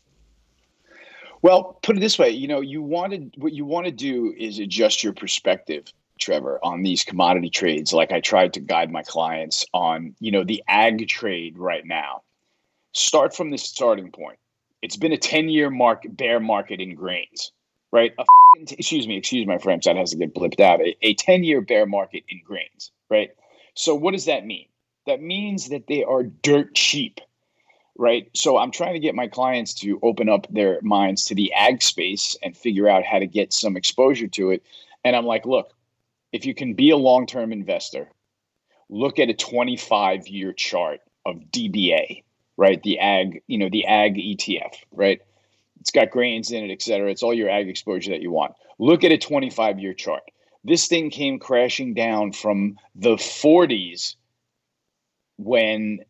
Well, 1.46 1.78
put 1.80 1.96
it 1.96 2.00
this 2.00 2.18
way, 2.18 2.30
you 2.30 2.48
know, 2.48 2.60
you 2.60 2.82
wanted 2.82 3.32
what 3.36 3.52
you 3.52 3.64
want 3.64 3.86
to 3.86 3.92
do 3.92 4.34
is 4.36 4.58
adjust 4.58 5.04
your 5.04 5.12
perspective, 5.12 5.84
Trevor, 6.18 6.58
on 6.60 6.82
these 6.82 7.04
commodity 7.04 7.50
trades. 7.50 7.92
Like 7.92 8.10
I 8.10 8.18
tried 8.18 8.54
to 8.54 8.60
guide 8.60 8.90
my 8.90 9.04
clients 9.04 9.64
on, 9.72 10.16
you 10.18 10.32
know, 10.32 10.42
the 10.42 10.60
ag 10.66 11.06
trade 11.06 11.56
right 11.56 11.86
now. 11.86 12.22
Start 12.94 13.32
from 13.32 13.52
the 13.52 13.58
starting 13.58 14.10
point. 14.10 14.40
It's 14.82 14.96
been 14.96 15.12
a 15.12 15.16
10-year 15.16 15.70
market 15.70 16.16
bear 16.16 16.40
market 16.40 16.80
in 16.80 16.96
grains, 16.96 17.52
right? 17.92 18.12
Excuse 18.56 19.06
me, 19.06 19.16
excuse 19.16 19.46
my 19.46 19.58
French, 19.58 19.84
that 19.84 19.94
has 19.94 20.10
to 20.10 20.16
get 20.16 20.34
blipped 20.34 20.58
out. 20.58 20.80
A, 20.80 20.96
a 21.00 21.14
10-year 21.14 21.60
bear 21.60 21.86
market 21.86 22.24
in 22.28 22.40
grains, 22.44 22.90
right? 23.08 23.30
So 23.74 23.94
what 23.94 24.14
does 24.14 24.24
that 24.24 24.44
mean? 24.44 24.66
That 25.06 25.22
means 25.22 25.68
that 25.68 25.86
they 25.86 26.02
are 26.02 26.24
dirt 26.24 26.74
cheap 26.74 27.20
right? 27.98 28.28
So 28.34 28.58
I'm 28.58 28.70
trying 28.70 28.94
to 28.94 29.00
get 29.00 29.14
my 29.14 29.28
clients 29.28 29.74
to 29.74 29.98
open 30.02 30.28
up 30.28 30.46
their 30.50 30.80
minds 30.82 31.24
to 31.26 31.34
the 31.34 31.52
ag 31.52 31.82
space 31.82 32.36
and 32.42 32.56
figure 32.56 32.88
out 32.88 33.04
how 33.04 33.18
to 33.18 33.26
get 33.26 33.52
some 33.52 33.76
exposure 33.76 34.28
to 34.28 34.50
it. 34.50 34.62
And 35.04 35.16
I'm 35.16 35.26
like, 35.26 35.46
look, 35.46 35.72
if 36.32 36.46
you 36.46 36.54
can 36.54 36.74
be 36.74 36.90
a 36.90 36.96
long 36.96 37.26
term 37.26 37.52
investor, 37.52 38.10
look 38.88 39.18
at 39.18 39.30
a 39.30 39.34
25 39.34 40.28
year 40.28 40.52
chart 40.52 41.00
of 41.24 41.36
DBA, 41.50 42.22
right? 42.56 42.82
The 42.82 42.98
ag, 42.98 43.42
you 43.46 43.58
know, 43.58 43.68
the 43.70 43.86
ag 43.86 44.16
ETF, 44.16 44.74
right? 44.92 45.20
It's 45.80 45.90
got 45.90 46.10
grains 46.10 46.50
in 46.50 46.64
it, 46.64 46.72
et 46.72 46.82
cetera. 46.82 47.10
It's 47.10 47.22
all 47.22 47.34
your 47.34 47.48
ag 47.48 47.68
exposure 47.68 48.10
that 48.10 48.22
you 48.22 48.30
want. 48.30 48.54
Look 48.78 49.04
at 49.04 49.12
a 49.12 49.18
25 49.18 49.78
year 49.78 49.94
chart. 49.94 50.22
This 50.64 50.88
thing 50.88 51.10
came 51.10 51.38
crashing 51.38 51.94
down 51.94 52.32
from 52.32 52.76
the 52.96 53.14
40s 53.14 54.16
when 55.36 56.00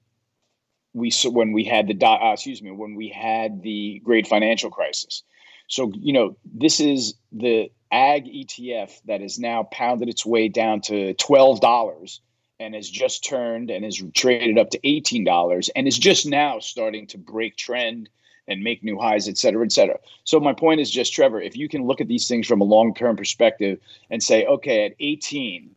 we 0.97 1.13
when 1.27 1.53
we 1.53 1.63
had 1.63 1.87
the 1.87 2.07
uh, 2.07 2.33
excuse 2.33 2.63
me 2.63 2.71
when 2.71 2.95
we 2.95 3.09
had 3.09 3.63
the 3.63 4.01
great 4.03 4.27
financial 4.27 4.71
crisis. 4.71 5.23
So 5.69 5.93
you 5.95 6.13
know 6.13 6.37
this 6.45 6.81
is 6.81 7.15
the 7.31 7.71
ag 7.93 8.25
ETF 8.25 9.01
that 9.05 9.21
has 9.21 9.39
now 9.39 9.65
pounded 9.71 10.09
its 10.09 10.25
way 10.25 10.49
down 10.49 10.81
to 10.83 11.13
twelve 11.15 11.61
dollars 11.61 12.21
and 12.59 12.75
has 12.75 12.89
just 12.89 13.25
turned 13.25 13.71
and 13.71 13.85
has 13.85 14.03
traded 14.15 14.59
up 14.59 14.71
to 14.71 14.81
eighteen 14.85 15.23
dollars 15.23 15.69
and 15.77 15.87
is 15.87 15.99
just 15.99 16.27
now 16.27 16.59
starting 16.61 17.07
to 17.09 17.19
break 17.19 17.57
trend 17.57 18.09
and 18.49 18.63
make 18.63 18.83
new 18.83 18.99
highs, 18.99 19.29
et 19.29 19.37
cetera, 19.37 19.65
et 19.65 19.73
cetera. 19.73 19.99
So 20.25 20.39
my 20.39 20.53
point 20.53 20.81
is 20.81 20.89
just, 20.89 21.13
Trevor, 21.13 21.41
if 21.41 21.57
you 21.57 21.69
can 21.69 21.85
look 21.85 22.01
at 22.01 22.07
these 22.07 22.29
things 22.29 22.47
from 22.47 22.61
a 22.61 22.65
long-term 22.65 23.17
perspective 23.17 23.81
and 24.09 24.23
say, 24.23 24.47
okay, 24.47 24.87
at 24.87 24.95
18, 25.01 25.75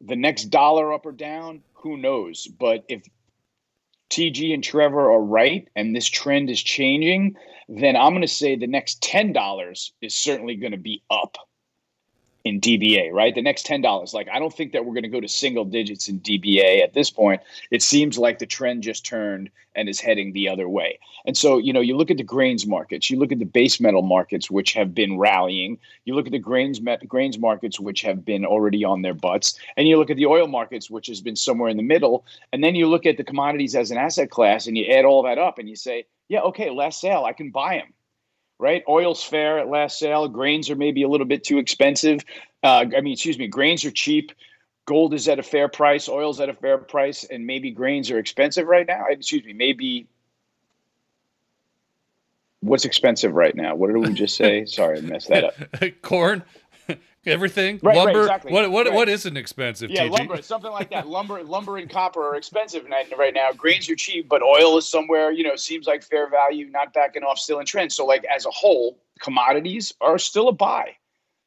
the 0.00 0.16
next 0.16 0.46
dollar 0.46 0.92
up 0.92 1.06
or 1.06 1.12
down, 1.12 1.62
who 1.72 1.96
knows? 1.96 2.48
But 2.48 2.84
if 2.88 3.04
TG 4.10 4.52
and 4.52 4.62
Trevor 4.62 5.12
are 5.12 5.22
right 5.22 5.68
and 5.76 5.94
this 5.94 6.08
trend 6.08 6.50
is 6.50 6.62
changing, 6.62 7.36
then 7.68 7.96
I'm 7.96 8.12
going 8.12 8.22
to 8.22 8.28
say 8.28 8.56
the 8.56 8.66
next 8.66 9.02
$10 9.02 9.90
is 10.02 10.16
certainly 10.16 10.56
going 10.56 10.72
to 10.72 10.78
be 10.78 11.02
up 11.10 11.36
in 12.44 12.60
DBA, 12.60 13.12
right? 13.12 13.34
The 13.34 13.42
next 13.42 13.66
$10. 13.66 14.14
Like, 14.14 14.28
I 14.32 14.38
don't 14.38 14.52
think 14.52 14.72
that 14.72 14.84
we're 14.84 14.94
going 14.94 15.02
to 15.02 15.08
go 15.08 15.20
to 15.20 15.28
single 15.28 15.64
digits 15.64 16.08
in 16.08 16.20
DBA 16.20 16.82
at 16.82 16.94
this 16.94 17.10
point. 17.10 17.42
It 17.70 17.82
seems 17.82 18.18
like 18.18 18.38
the 18.38 18.46
trend 18.46 18.82
just 18.82 19.04
turned 19.04 19.50
and 19.74 19.88
is 19.88 20.00
heading 20.00 20.32
the 20.32 20.48
other 20.48 20.68
way. 20.68 20.98
And 21.24 21.36
so, 21.36 21.58
you 21.58 21.72
know, 21.72 21.80
you 21.80 21.96
look 21.96 22.10
at 22.10 22.16
the 22.16 22.24
grains 22.24 22.66
markets, 22.66 23.10
you 23.10 23.18
look 23.18 23.30
at 23.30 23.38
the 23.38 23.44
base 23.44 23.80
metal 23.80 24.02
markets, 24.02 24.50
which 24.50 24.72
have 24.72 24.94
been 24.94 25.18
rallying, 25.18 25.78
you 26.04 26.14
look 26.14 26.26
at 26.26 26.32
the 26.32 26.38
grains, 26.38 26.80
grains 27.06 27.38
markets, 27.38 27.78
which 27.78 28.02
have 28.02 28.24
been 28.24 28.44
already 28.44 28.84
on 28.84 29.02
their 29.02 29.14
butts, 29.14 29.58
and 29.76 29.86
you 29.86 29.98
look 29.98 30.10
at 30.10 30.16
the 30.16 30.26
oil 30.26 30.46
markets, 30.46 30.90
which 30.90 31.06
has 31.06 31.20
been 31.20 31.36
somewhere 31.36 31.68
in 31.68 31.76
the 31.76 31.82
middle. 31.82 32.24
And 32.52 32.64
then 32.64 32.74
you 32.74 32.88
look 32.88 33.06
at 33.06 33.16
the 33.16 33.24
commodities 33.24 33.76
as 33.76 33.90
an 33.90 33.98
asset 33.98 34.30
class 34.30 34.66
and 34.66 34.76
you 34.76 34.86
add 34.86 35.04
all 35.04 35.22
that 35.24 35.38
up 35.38 35.58
and 35.58 35.68
you 35.68 35.76
say, 35.76 36.06
yeah, 36.28 36.40
okay, 36.40 36.70
last 36.70 37.00
sale, 37.00 37.24
I 37.24 37.32
can 37.32 37.50
buy 37.50 37.76
them 37.76 37.92
right? 38.60 38.84
Oil's 38.88 39.24
fair 39.24 39.58
at 39.58 39.68
last 39.68 39.98
sale. 39.98 40.28
Grains 40.28 40.70
are 40.70 40.76
maybe 40.76 41.02
a 41.02 41.08
little 41.08 41.26
bit 41.26 41.42
too 41.42 41.58
expensive. 41.58 42.20
Uh, 42.62 42.84
I 42.96 43.00
mean, 43.00 43.14
excuse 43.14 43.38
me, 43.38 43.48
grains 43.48 43.84
are 43.84 43.90
cheap. 43.90 44.32
gold 44.84 45.14
is 45.14 45.26
at 45.28 45.38
a 45.38 45.42
fair 45.42 45.68
price, 45.68 46.08
oil's 46.08 46.40
at 46.40 46.48
a 46.48 46.54
fair 46.54 46.76
price, 46.78 47.24
and 47.24 47.46
maybe 47.46 47.70
grains 47.70 48.10
are 48.10 48.18
expensive 48.18 48.66
right 48.66 48.86
now. 48.86 49.06
Excuse 49.08 49.44
me, 49.44 49.52
maybe 49.52 50.06
what's 52.60 52.84
expensive 52.84 53.34
right 53.34 53.54
now? 53.54 53.74
What 53.74 53.88
did 53.88 53.96
we 53.96 54.12
just 54.12 54.36
say? 54.36 54.64
Sorry, 54.66 54.98
I 54.98 55.00
messed 55.00 55.28
that 55.28 55.44
up. 55.44 55.54
Corn, 56.02 56.42
everything, 57.26 57.80
right, 57.82 57.96
lumber. 57.96 58.20
Right, 58.20 58.24
exactly. 58.24 58.52
What 58.52 58.70
what 58.70 58.86
right. 58.86 58.94
what 58.94 59.08
isn't 59.08 59.36
expensive? 59.36 59.90
Yeah, 59.90 60.06
TG? 60.06 60.18
lumber, 60.18 60.42
something 60.42 60.70
like 60.70 60.90
that. 60.90 61.08
lumber, 61.08 61.42
lumber, 61.42 61.76
and 61.78 61.90
copper 61.90 62.22
are 62.22 62.36
expensive 62.36 62.86
right 63.16 63.34
now. 63.34 63.52
Grains 63.52 63.88
are 63.90 63.96
cheap, 63.96 64.28
but 64.28 64.42
oil 64.42 64.78
is 64.78 64.88
somewhere. 64.88 65.30
You 65.30 65.44
know, 65.44 65.56
seems 65.56 65.86
like 65.86 66.02
fair 66.02 66.28
value, 66.28 66.68
not 66.70 66.92
backing 66.92 67.22
off, 67.22 67.38
still 67.38 67.60
in 67.60 67.66
trend. 67.66 67.92
So, 67.92 68.06
like 68.06 68.24
as 68.24 68.46
a 68.46 68.50
whole, 68.50 68.98
commodities 69.20 69.92
are 70.00 70.18
still 70.18 70.48
a 70.48 70.52
buy. 70.52 70.96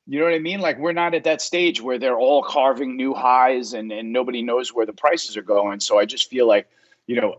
You 0.06 0.20
know 0.20 0.26
what 0.26 0.34
I 0.34 0.40
mean? 0.40 0.60
Like 0.60 0.78
we're 0.80 0.92
not 0.92 1.14
at 1.14 1.24
that 1.24 1.42
stage 1.42 1.82
where 1.82 1.98
they're 1.98 2.18
all 2.18 2.44
carving 2.44 2.98
new 2.98 3.14
highs 3.14 3.74
and, 3.74 3.92
and 3.92 4.12
nobody 4.12 4.42
knows 4.42 4.74
where 4.74 4.86
the 4.86 4.94
prices 4.94 5.38
are 5.38 5.44
going. 5.44 5.80
So 5.80 5.98
I 5.98 6.06
just 6.06 6.30
feel 6.30 6.46
like, 6.46 6.68
you 7.08 7.20
know, 7.20 7.36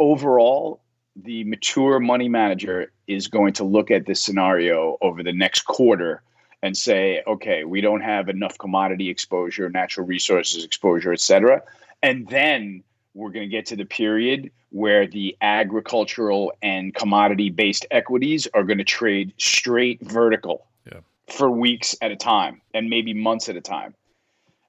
overall, 0.00 0.80
the 1.14 1.44
mature 1.44 2.00
money 2.00 2.28
manager 2.28 2.92
is 3.06 3.28
going 3.28 3.52
to 3.54 3.64
look 3.64 3.90
at 3.90 4.06
this 4.06 4.22
scenario 4.22 4.98
over 5.00 5.22
the 5.22 5.32
next 5.32 5.62
quarter 5.62 6.22
and 6.62 6.76
say, 6.76 7.22
okay, 7.26 7.64
we 7.64 7.80
don't 7.80 8.00
have 8.00 8.28
enough 8.28 8.58
commodity 8.58 9.08
exposure, 9.08 9.68
natural 9.70 10.06
resources 10.06 10.64
exposure, 10.64 11.12
et 11.12 11.20
cetera. 11.20 11.62
And 12.02 12.28
then 12.28 12.82
we're 13.14 13.30
going 13.30 13.48
to 13.48 13.50
get 13.50 13.66
to 13.66 13.76
the 13.76 13.84
period 13.84 14.50
where 14.70 15.06
the 15.06 15.36
agricultural 15.40 16.52
and 16.62 16.94
commodity 16.94 17.50
based 17.50 17.86
equities 17.90 18.46
are 18.54 18.64
going 18.64 18.78
to 18.78 18.84
trade 18.84 19.32
straight 19.38 20.00
vertical 20.02 20.66
Yeah. 20.90 21.00
for 21.28 21.50
weeks 21.50 21.96
at 22.02 22.10
a 22.10 22.16
time 22.16 22.60
and 22.74 22.90
maybe 22.90 23.14
months 23.14 23.48
at 23.48 23.56
a 23.56 23.60
time. 23.60 23.94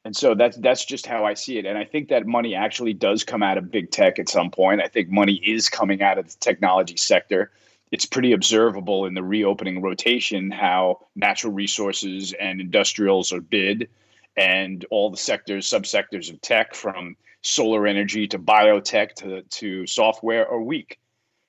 And 0.06 0.16
so 0.16 0.34
that's 0.34 0.56
that's 0.58 0.86
just 0.86 1.06
how 1.06 1.26
I 1.26 1.34
see 1.34 1.58
it. 1.58 1.66
And 1.66 1.78
I 1.78 1.84
think 1.84 2.08
that 2.10 2.26
money 2.26 2.56
actually 2.56 2.94
does 2.94 3.24
come 3.24 3.44
out 3.44 3.58
of 3.58 3.70
big 3.70 3.92
tech 3.92 4.18
at 4.18 4.30
some 4.30 4.50
point. 4.50 4.82
I 4.82 4.88
think 4.88 5.10
money 5.10 5.36
is 5.36 5.70
coming 5.70 6.02
out 6.02 6.18
of 6.18 6.26
the 6.28 6.38
technology 6.40 6.96
sector. 6.96 7.52
It's 7.92 8.06
pretty 8.06 8.34
observable 8.34 9.06
in 9.06 9.14
the 9.14 9.24
reopening 9.24 9.82
rotation 9.82 10.52
how 10.52 11.08
natural 11.16 11.54
resources 11.54 12.34
and 12.34 12.62
industrials 12.62 13.34
are 13.34 13.42
bid 13.42 13.90
and 14.38 14.86
all 14.92 15.10
the 15.10 15.18
sectors, 15.18 15.70
subsectors 15.70 16.32
of 16.32 16.40
tech 16.42 16.76
from 16.76 17.18
solar 17.42 17.88
energy 17.88 18.28
to 18.28 18.40
biotech 18.40 19.14
to, 19.16 19.42
to 19.44 19.88
software 19.88 20.48
are 20.50 20.62
weak. 20.62 21.00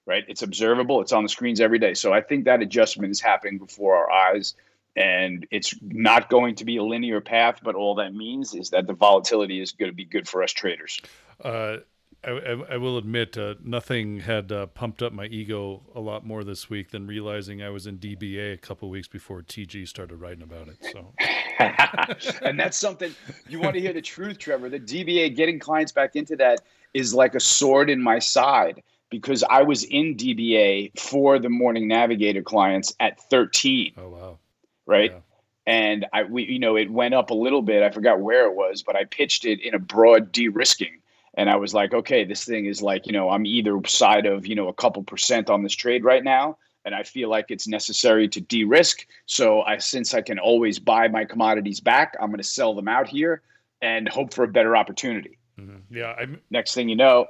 Right? 0.07 0.25
It's 0.29 0.43
observable, 0.43 1.01
it's 1.03 1.13
on 1.13 1.23
the 1.23 1.29
screens 1.29 1.61
every 1.61 1.79
day. 1.79 1.95
So 1.95 2.13
I 2.13 2.21
think 2.21 2.47
that 2.47 2.63
adjustment 2.63 3.11
is 3.11 3.21
happening 3.21 3.59
before 3.59 3.97
our 3.97 4.11
eyes 4.11 4.55
and 4.97 5.47
it's 5.51 5.75
not 5.83 6.29
going 6.29 6.57
to 6.57 6.65
be 6.65 6.77
a 6.79 6.83
linear 6.83 7.21
path 7.21 7.61
but 7.63 7.75
all 7.75 7.95
that 7.97 8.13
means 8.15 8.55
is 8.55 8.71
that 8.71 8.87
the 8.87 8.93
volatility 8.93 9.61
is 9.61 9.73
going 9.73 9.91
to 9.91 9.95
be 9.95 10.05
good 10.05 10.29
for 10.29 10.43
us 10.43 10.53
traders 10.53 11.01
Uh, 11.43 11.79
I, 12.23 12.31
I, 12.31 12.65
I 12.73 12.77
will 12.77 12.99
admit, 12.99 13.39
uh, 13.39 13.55
nothing 13.65 14.21
had 14.21 14.53
uh, 14.53 14.67
pumped 14.67 15.03
up 15.03 15.13
my 15.13 15.27
ego 15.27 15.83
a 15.95 16.01
lot 16.01 16.27
more 16.27 16.45
this 16.45 16.69
week 16.69 16.91
than 16.91 17.07
realizing 17.07 17.63
I 17.63 17.71
was 17.71 17.87
in 17.87 17.99
DBA 17.99 18.53
a 18.53 18.57
couple 18.59 18.91
weeks 18.91 19.09
before 19.09 19.43
TG 19.43 19.89
started 19.89 20.17
writing 20.17 20.43
about 20.43 20.69
it. 20.69 20.77
So, 20.93 21.15
and 22.43 22.59
that's 22.59 22.77
something 22.79 23.15
you 23.49 23.61
want 23.61 23.75
to 23.75 23.81
hear 23.81 23.93
the 23.93 24.01
truth 24.01 24.39
trevor 24.39 24.69
the 24.71 24.81
dba 24.81 25.35
getting 25.35 25.59
clients 25.59 25.93
back 25.93 26.17
into 26.17 26.35
that 26.37 26.61
is 26.95 27.13
like 27.13 27.35
a 27.35 27.41
sword 27.41 27.91
in 27.91 28.01
my 28.03 28.19
side 28.19 28.83
because 29.11 29.45
i 29.51 29.63
was 29.63 29.85
in 29.85 30.17
dba 30.17 30.99
for 30.99 31.39
the 31.39 31.51
morning 31.51 31.87
navigator 31.87 32.43
clients 32.43 32.95
at 33.01 33.21
13 33.29 33.93
oh 33.99 34.09
wow, 34.09 34.39
right 34.87 35.13
Yeah. 35.13 35.19
and 35.67 36.07
i 36.15 36.23
we 36.23 36.45
you 36.45 36.59
know 36.59 36.77
it 36.77 36.91
went 36.91 37.13
up 37.13 37.29
a 37.29 37.35
little 37.35 37.61
bit 37.63 37.83
i 37.83 37.91
forgot 37.91 38.21
where 38.21 38.47
it 38.47 38.55
was 38.55 38.83
but 38.83 38.97
i 38.97 39.05
pitched 39.05 39.45
it 39.45 39.61
in 39.61 39.75
a 39.75 39.79
broad 39.79 40.33
de-risking 40.33 41.00
and 41.35 41.49
i 41.51 41.57
was 41.57 41.75
like 41.75 41.93
okay 41.95 42.25
this 42.25 42.45
thing 42.45 42.67
is 42.67 42.83
like 42.83 43.07
you 43.07 43.13
know 43.13 43.31
i'm 43.31 43.47
either 43.47 43.79
side 43.87 44.27
of 44.27 44.47
you 44.47 44.55
know 44.55 44.69
a 44.69 44.75
couple 44.75 45.03
percent 45.03 45.51
on 45.51 45.63
this 45.63 45.75
trade 45.75 46.05
right 46.05 46.25
now 46.25 46.57
and 46.85 46.95
i 46.95 47.03
feel 47.03 47.29
like 47.29 47.47
it's 47.51 47.69
necessary 47.69 48.29
to 48.29 48.41
de-risk 48.41 49.07
so 49.27 49.63
i 49.63 49.79
since 49.79 50.15
i 50.15 50.21
can 50.21 50.39
always 50.39 50.79
buy 50.79 51.09
my 51.09 51.25
commodities 51.25 51.81
back 51.81 52.17
i'm 52.21 52.29
going 52.29 52.39
to 52.39 52.45
sell 52.45 52.75
them 52.75 52.89
out 52.89 53.09
here 53.09 53.43
and 53.83 54.09
hope 54.09 54.33
for 54.33 54.45
a 54.45 54.49
better 54.49 54.77
opportunity 54.77 55.37
Mhm. 55.59 55.83
yeah. 55.91 56.15
I 56.19 56.27
next 56.51 56.75
thing 56.75 56.89
you 56.89 56.97
know 56.97 57.27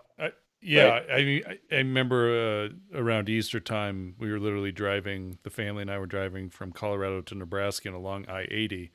Yeah, 0.62 1.00
I 1.10 1.24
mean, 1.24 1.42
I, 1.48 1.58
I 1.72 1.78
remember 1.78 2.68
uh, 2.94 2.98
around 2.98 3.30
Easter 3.30 3.60
time, 3.60 4.14
we 4.18 4.30
were 4.30 4.38
literally 4.38 4.72
driving. 4.72 5.38
The 5.42 5.48
family 5.48 5.80
and 5.80 5.90
I 5.90 5.98
were 5.98 6.06
driving 6.06 6.50
from 6.50 6.70
Colorado 6.70 7.22
to 7.22 7.34
Nebraska 7.34 7.88
and 7.88 7.96
along 7.96 8.28
I 8.28 8.46
eighty. 8.50 8.90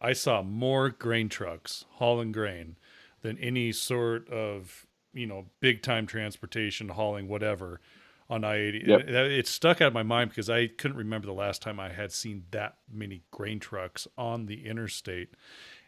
I 0.00 0.12
saw 0.12 0.40
more 0.42 0.88
grain 0.88 1.28
trucks 1.28 1.84
hauling 1.98 2.30
grain 2.30 2.76
than 3.22 3.38
any 3.38 3.72
sort 3.72 4.28
of 4.28 4.86
you 5.12 5.26
know 5.26 5.46
big 5.60 5.82
time 5.82 6.06
transportation 6.06 6.88
hauling 6.88 7.28
whatever 7.28 7.80
on 8.28 8.44
I 8.44 8.56
eighty. 8.56 8.84
Yep. 8.86 9.00
It, 9.00 9.14
it 9.14 9.46
stuck 9.48 9.80
out 9.80 9.88
of 9.88 9.94
my 9.94 10.04
mind 10.04 10.30
because 10.30 10.48
I 10.48 10.68
couldn't 10.68 10.96
remember 10.96 11.26
the 11.26 11.32
last 11.32 11.62
time 11.62 11.80
I 11.80 11.90
had 11.90 12.12
seen 12.12 12.44
that 12.52 12.76
many 12.90 13.22
grain 13.32 13.58
trucks 13.58 14.06
on 14.16 14.46
the 14.46 14.66
interstate. 14.66 15.34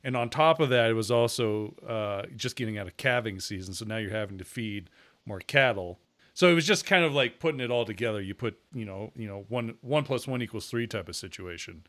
And 0.05 0.17
on 0.17 0.29
top 0.29 0.59
of 0.59 0.69
that, 0.71 0.91
it 0.91 0.95
was 0.95 1.13
also 1.13 1.77
uh, 1.89 2.23
just 2.35 2.57
getting 2.57 2.77
out 2.79 2.89
of 2.89 2.97
calving 2.97 3.39
season. 3.39 3.75
So 3.75 3.85
now 3.85 3.99
you're 3.99 4.11
having 4.11 4.39
to 4.39 4.45
feed 4.45 4.91
more 5.25 5.39
cattle. 5.39 6.01
So 6.35 6.49
it 6.49 6.55
was 6.55 6.67
just 6.67 6.85
kind 6.85 7.05
of 7.05 7.15
like 7.15 7.39
putting 7.39 7.61
it 7.61 7.71
all 7.71 7.85
together. 7.85 8.21
You 8.21 8.35
put, 8.35 8.59
you 8.75 8.85
know, 8.85 9.13
you 9.15 9.29
know, 9.29 9.45
one 9.49 9.77
one 9.81 10.03
plus 10.03 10.27
one 10.27 10.43
equals 10.43 10.67
three 10.67 10.89
type 10.89 11.09
of 11.09 11.15
situation. 11.15 11.85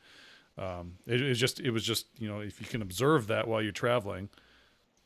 Um, 0.60 0.98
it, 1.08 1.20
it 1.20 1.30
was 1.30 1.39
just, 1.39 1.60
it 1.62 1.72
was 1.72 1.84
just, 1.84 2.06
you 2.20 2.28
know, 2.28 2.41
if 2.41 2.62
you 2.62 2.68
can 2.68 2.84
observe 2.84 3.26
that 3.28 3.48
while 3.48 3.64
you're 3.64 3.72
traveling, 3.72 4.30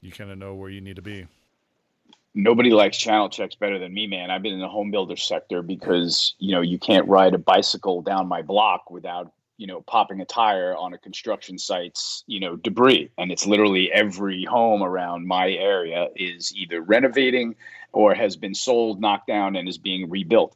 you 0.01 0.11
kind 0.11 0.31
of 0.31 0.37
know 0.37 0.53
where 0.55 0.69
you 0.69 0.81
need 0.81 0.95
to 0.97 1.01
be. 1.01 1.27
nobody 2.33 2.69
likes 2.69 2.97
channel 2.97 3.29
checks 3.29 3.55
better 3.55 3.79
than 3.79 3.93
me, 3.93 4.07
man. 4.07 4.29
I've 4.29 4.43
been 4.43 4.53
in 4.53 4.59
the 4.59 4.67
home 4.67 4.91
builder 4.91 5.17
sector 5.17 5.61
because 5.61 6.35
you 6.39 6.53
know 6.53 6.61
you 6.61 6.77
can't 6.79 7.07
ride 7.07 7.33
a 7.33 7.39
bicycle 7.39 8.01
down 8.01 8.27
my 8.27 8.41
block 8.41 8.91
without 8.91 9.33
you 9.57 9.65
know 9.67 9.81
popping 9.81 10.21
a 10.21 10.25
tire 10.25 10.75
on 10.75 10.93
a 10.93 10.97
construction 10.99 11.57
site's 11.57 12.23
you 12.27 12.39
know 12.39 12.55
debris, 12.55 13.09
and 13.17 13.31
it's 13.31 13.47
literally 13.47 13.91
every 13.91 14.43
home 14.45 14.83
around 14.83 15.27
my 15.27 15.49
area 15.49 16.09
is 16.15 16.55
either 16.55 16.81
renovating 16.81 17.55
or 17.91 18.13
has 18.13 18.35
been 18.35 18.53
sold, 18.53 19.01
knocked 19.01 19.27
down, 19.27 19.55
and 19.55 19.67
is 19.67 19.79
being 19.79 20.09
rebuilt. 20.09 20.55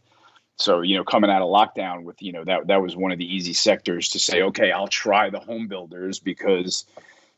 So 0.58 0.82
you 0.82 0.96
know, 0.96 1.04
coming 1.04 1.32
out 1.32 1.42
of 1.42 1.50
lockdown 1.50 2.04
with 2.04 2.22
you 2.22 2.32
know 2.32 2.44
that 2.44 2.68
that 2.68 2.82
was 2.82 2.96
one 2.96 3.12
of 3.12 3.18
the 3.18 3.36
easy 3.36 3.54
sectors 3.54 4.10
to 4.10 4.20
say, 4.20 4.44
okay, 4.44 4.72
I'll 4.72 4.88
try 4.88 5.32
the 5.32 5.40
home 5.40 5.68
builders 5.68 6.20
because 6.20 6.86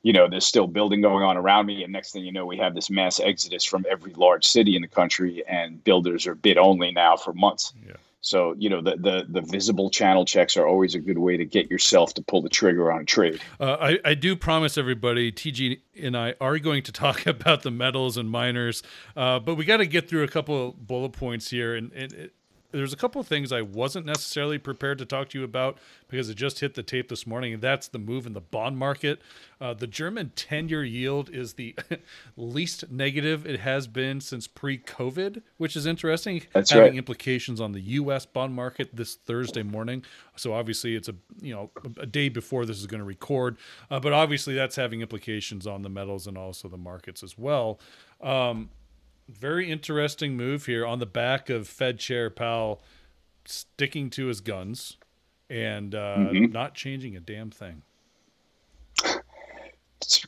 you 0.04 0.12
know, 0.14 0.28
there's 0.30 0.46
still 0.46 0.68
building 0.68 1.02
going 1.02 1.24
on 1.24 1.38
around 1.38 1.66
me. 1.66 1.84
And 1.84 1.92
next 1.92 2.12
thing 2.12 2.24
you 2.24 2.32
know, 2.32 2.46
we 2.46 2.58
have 2.58 2.76
this 2.76 2.90
mass 2.90 3.20
exodus 3.20 3.64
from 3.64 3.86
every 3.90 4.14
large 4.14 4.46
city 4.46 4.76
in 4.76 4.82
the 4.82 4.88
country, 4.88 5.44
and 5.48 5.84
builders 5.84 6.28
are 6.28 6.36
bid 6.36 6.58
only 6.58 6.92
now 6.92 7.16
for 7.16 7.34
months. 7.34 7.74
Yeah. 7.88 7.94
So, 8.20 8.56
you 8.58 8.70
know, 8.70 8.82
the, 8.82 8.96
the 8.96 9.26
the 9.28 9.42
visible 9.42 9.90
channel 9.90 10.24
checks 10.24 10.56
are 10.56 10.66
always 10.66 10.96
a 10.96 11.00
good 11.00 11.18
way 11.18 11.36
to 11.36 11.44
get 11.44 11.70
yourself 11.70 12.14
to 12.14 12.22
pull 12.22 12.42
the 12.42 12.48
trigger 12.48 12.90
on 12.90 13.02
a 13.02 13.06
trade. 13.06 13.42
Uh, 13.60 13.76
I, 13.80 14.00
I 14.06 14.14
do 14.14 14.38
promise 14.38 14.78
everybody, 14.78 15.30
TG 15.30 15.82
and 16.02 16.16
I 16.16 16.36
are 16.40 16.58
going 16.60 16.84
to 16.84 16.94
talk 16.94 17.26
about 17.26 17.64
the 17.64 17.72
metals 17.72 18.16
and 18.16 18.30
miners, 18.30 18.82
uh, 19.18 19.40
but 19.40 19.56
we 19.56 19.66
got 19.66 19.78
to 19.78 19.86
get 19.86 20.10
through 20.10 20.24
a 20.24 20.30
couple 20.30 20.70
of 20.70 20.88
bullet 20.88 21.12
points 21.12 21.50
here. 21.50 21.76
And, 21.76 21.92
and 21.92 22.32
there's 22.74 22.92
a 22.92 22.98
couple 22.98 23.22
of 23.22 23.28
things 23.28 23.52
I 23.52 23.62
wasn't 23.62 24.06
necessarily 24.06 24.58
prepared 24.58 24.98
to 24.98 25.06
talk 25.06 25.30
to 25.30 25.40
you 25.40 25.46
about 25.46 25.78
because 26.10 26.30
it 26.30 26.36
just 26.36 26.60
hit 26.60 26.74
the 26.74 26.84
tape 26.84 27.08
this 27.08 27.28
morning, 27.28 27.54
and 27.54 27.62
that's 27.62 27.88
the 27.88 28.00
move 28.00 28.26
in 28.26 28.34
the 28.34 28.42
bond 28.42 28.78
market. 28.78 29.22
Uh, 29.62 29.74
the 29.74 29.88
German 29.88 30.32
10 30.36 30.70
year 30.70 30.84
yield 30.84 31.30
is 31.30 31.54
the 31.54 31.76
least 32.36 32.92
negative 32.92 33.46
it 33.46 33.60
has 33.60 33.88
been 33.88 34.20
since 34.20 34.48
pre 34.48 34.78
COVID, 34.80 35.44
which 35.58 35.76
is 35.76 35.86
interesting. 35.86 36.42
That's 36.52 36.72
having 36.72 36.92
right. 36.92 36.98
implications 36.98 37.62
on 37.62 37.72
the 37.72 37.82
U.S. 37.82 38.26
bond 38.26 38.54
market 38.54 38.96
this 38.96 39.16
Thursday 39.16 39.64
morning. 39.64 40.04
So 40.36 40.54
obviously, 40.54 40.96
it's 40.96 41.10
a 41.10 41.16
you 41.42 41.54
know 41.54 41.70
a 41.98 42.06
day 42.08 42.30
before 42.30 42.66
this 42.66 42.80
is 42.80 42.88
going 42.88 43.00
to 43.00 43.06
record, 43.06 43.58
uh, 43.92 44.00
but 44.00 44.14
obviously 44.14 44.56
that's 44.56 44.76
having 44.76 45.02
implications 45.02 45.68
on 45.68 45.84
the 45.84 45.90
metals 45.90 46.28
and 46.28 46.38
also 46.38 46.68
the 46.68 46.78
markets 46.78 47.24
as 47.24 47.38
well. 47.38 47.80
Um, 48.22 48.70
very 49.28 49.70
interesting 49.72 50.36
move 50.36 50.66
here 50.66 50.86
on 50.86 51.00
the 51.00 51.06
back 51.06 51.50
of 51.50 51.68
Fed 51.68 52.00
Chair 52.00 52.30
Powell 52.30 52.82
sticking 53.46 54.10
to 54.12 54.28
his 54.28 54.42
guns 54.42 54.98
and 55.50 55.94
uh, 55.96 56.18
Mhm. 56.32 56.52
not 56.52 56.74
changing 56.76 57.16
a 57.16 57.20
damn 57.20 57.52
thing. 57.52 57.84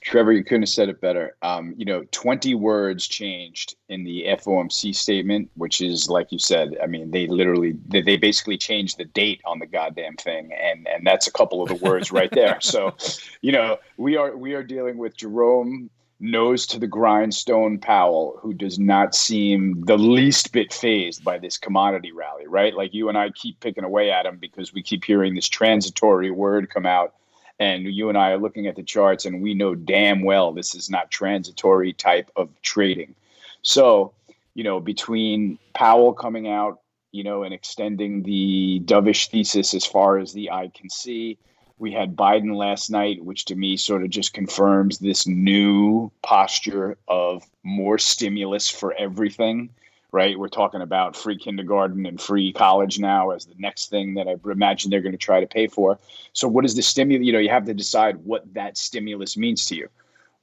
Trevor, 0.02 0.32
you 0.32 0.43
couldn't 0.43 0.62
have 0.62 0.70
said 0.70 0.88
it 0.88 1.02
better. 1.02 1.36
Um, 1.41 1.74
you 1.78 1.84
know, 1.84 2.06
20 2.12 2.56
words 2.56 3.08
changed 3.08 3.76
in 3.89 4.06
the 4.06 4.24
FOMC 4.30 4.96
statement, 4.96 5.50
which 5.56 5.82
is 5.82 6.10
like 6.10 6.32
you 6.32 6.39
said. 6.39 6.78
I 6.82 6.88
mean, 6.88 7.12
they 7.12 7.28
literally 7.28 7.76
they, 7.89 8.02
they 8.02 8.16
basically 8.16 8.58
changed 8.58 8.98
the 8.98 9.04
date 9.04 9.41
on 9.43 9.60
the 9.60 9.66
goddamn 9.66 10.16
thing, 10.16 10.54
and 10.54 10.88
and 10.88 11.06
that's 11.06 11.28
a 11.28 11.32
couple 11.32 11.62
of 11.62 11.68
the 11.68 11.76
words 11.76 12.12
right 12.12 12.32
there. 12.32 12.58
So, 12.62 12.96
you 13.41 13.52
know, 13.52 13.78
we 13.98 14.16
are 14.16 14.36
we 14.38 14.54
are 14.54 14.64
dealing 14.64 14.98
with 14.98 15.18
Jerome 15.18 15.89
nose 16.32 16.65
to 16.67 16.80
the 16.80 16.88
grindstone 16.88 17.80
Powell, 17.80 18.38
who 18.41 18.53
does 18.53 18.78
not 18.80 19.15
seem 19.15 19.84
the 19.86 19.97
least 19.97 20.51
bit 20.51 20.73
fazed 20.73 21.23
by 21.23 21.38
this 21.38 21.57
commodity 21.57 22.11
rally, 22.11 22.47
right? 22.47 22.76
Like 22.76 22.93
you 22.93 23.09
and 23.09 23.17
I 23.17 23.30
keep 23.30 23.59
picking 23.59 23.84
away 23.84 24.11
at 24.11 24.26
him 24.26 24.38
because 24.38 24.73
we 24.73 24.82
keep 24.82 25.05
hearing 25.05 25.36
this 25.36 25.47
transitory 25.47 26.32
word 26.32 26.69
come 26.69 26.86
out 26.86 27.13
And 27.59 27.86
you 27.86 28.09
and 28.09 28.17
I 28.17 28.32
are 28.32 28.38
looking 28.38 28.67
at 28.67 28.76
the 28.76 28.84
charts, 28.84 29.26
and 29.26 29.41
we 29.41 29.53
know 29.53 29.76
damn 29.76 30.23
well 30.23 30.51
this 30.51 30.76
is 30.76 30.89
not 30.89 31.09
transitory 31.09 31.93
type 31.93 32.30
of 32.36 32.49
trading. 32.61 33.15
So, 33.61 34.13
you 34.55 34.63
know, 34.63 34.80
between 34.80 35.57
Powell 35.73 36.13
coming 36.13 36.49
out, 36.49 36.82
you 37.11 37.23
know, 37.23 37.43
and 37.43 37.53
extending 37.53 38.23
the 38.23 38.82
dovish 38.86 39.30
thesis 39.30 39.73
as 39.73 39.86
far 39.86 40.17
as 40.17 40.34
the 40.34 40.51
eye 40.51 40.69
can 40.73 40.89
see, 40.89 41.38
we 41.78 41.91
had 41.91 42.15
Biden 42.15 42.55
last 42.55 42.89
night, 42.89 43.23
which 43.23 43.45
to 43.45 43.55
me 43.55 43.78
sort 43.78 44.03
of 44.03 44.09
just 44.09 44.34
confirms 44.34 44.99
this 44.99 45.28
new 45.28 46.11
posture 46.21 46.97
of 47.07 47.43
more 47.63 47.97
stimulus 47.97 48.69
for 48.69 48.93
everything 48.93 49.69
right? 50.15 50.39
We're 50.39 50.47
talking 50.47 50.82
about 50.82 51.13
free 51.13 51.38
kindergarten 51.38 52.05
and 52.05 52.21
free 52.21 52.53
college 52.53 52.99
now 52.99 53.32
as 53.32 53.45
the 53.45 53.55
next 53.57 53.89
thing 53.89 54.13
that 54.13 54.30
I 54.30 54.38
imagine 54.49 54.89
they're 54.89 55.01
going 55.01 55.11
to 55.11 55.17
try 55.17 55.41
to 55.41 55.45
pay 55.45 55.67
for. 55.67 55.99
So, 56.32 56.47
what 56.47 56.63
is 56.63 56.73
the 56.73 56.82
stimulus? 56.82 57.26
You 57.26 57.34
know, 57.34 57.39
you 57.39 57.49
have 57.49 57.65
to 57.65 57.73
decide 57.73 58.15
what 58.23 58.41
that 58.53 58.78
stimulus 58.78 59.36
means 59.36 59.65
to 59.65 59.76
you. 59.76 59.89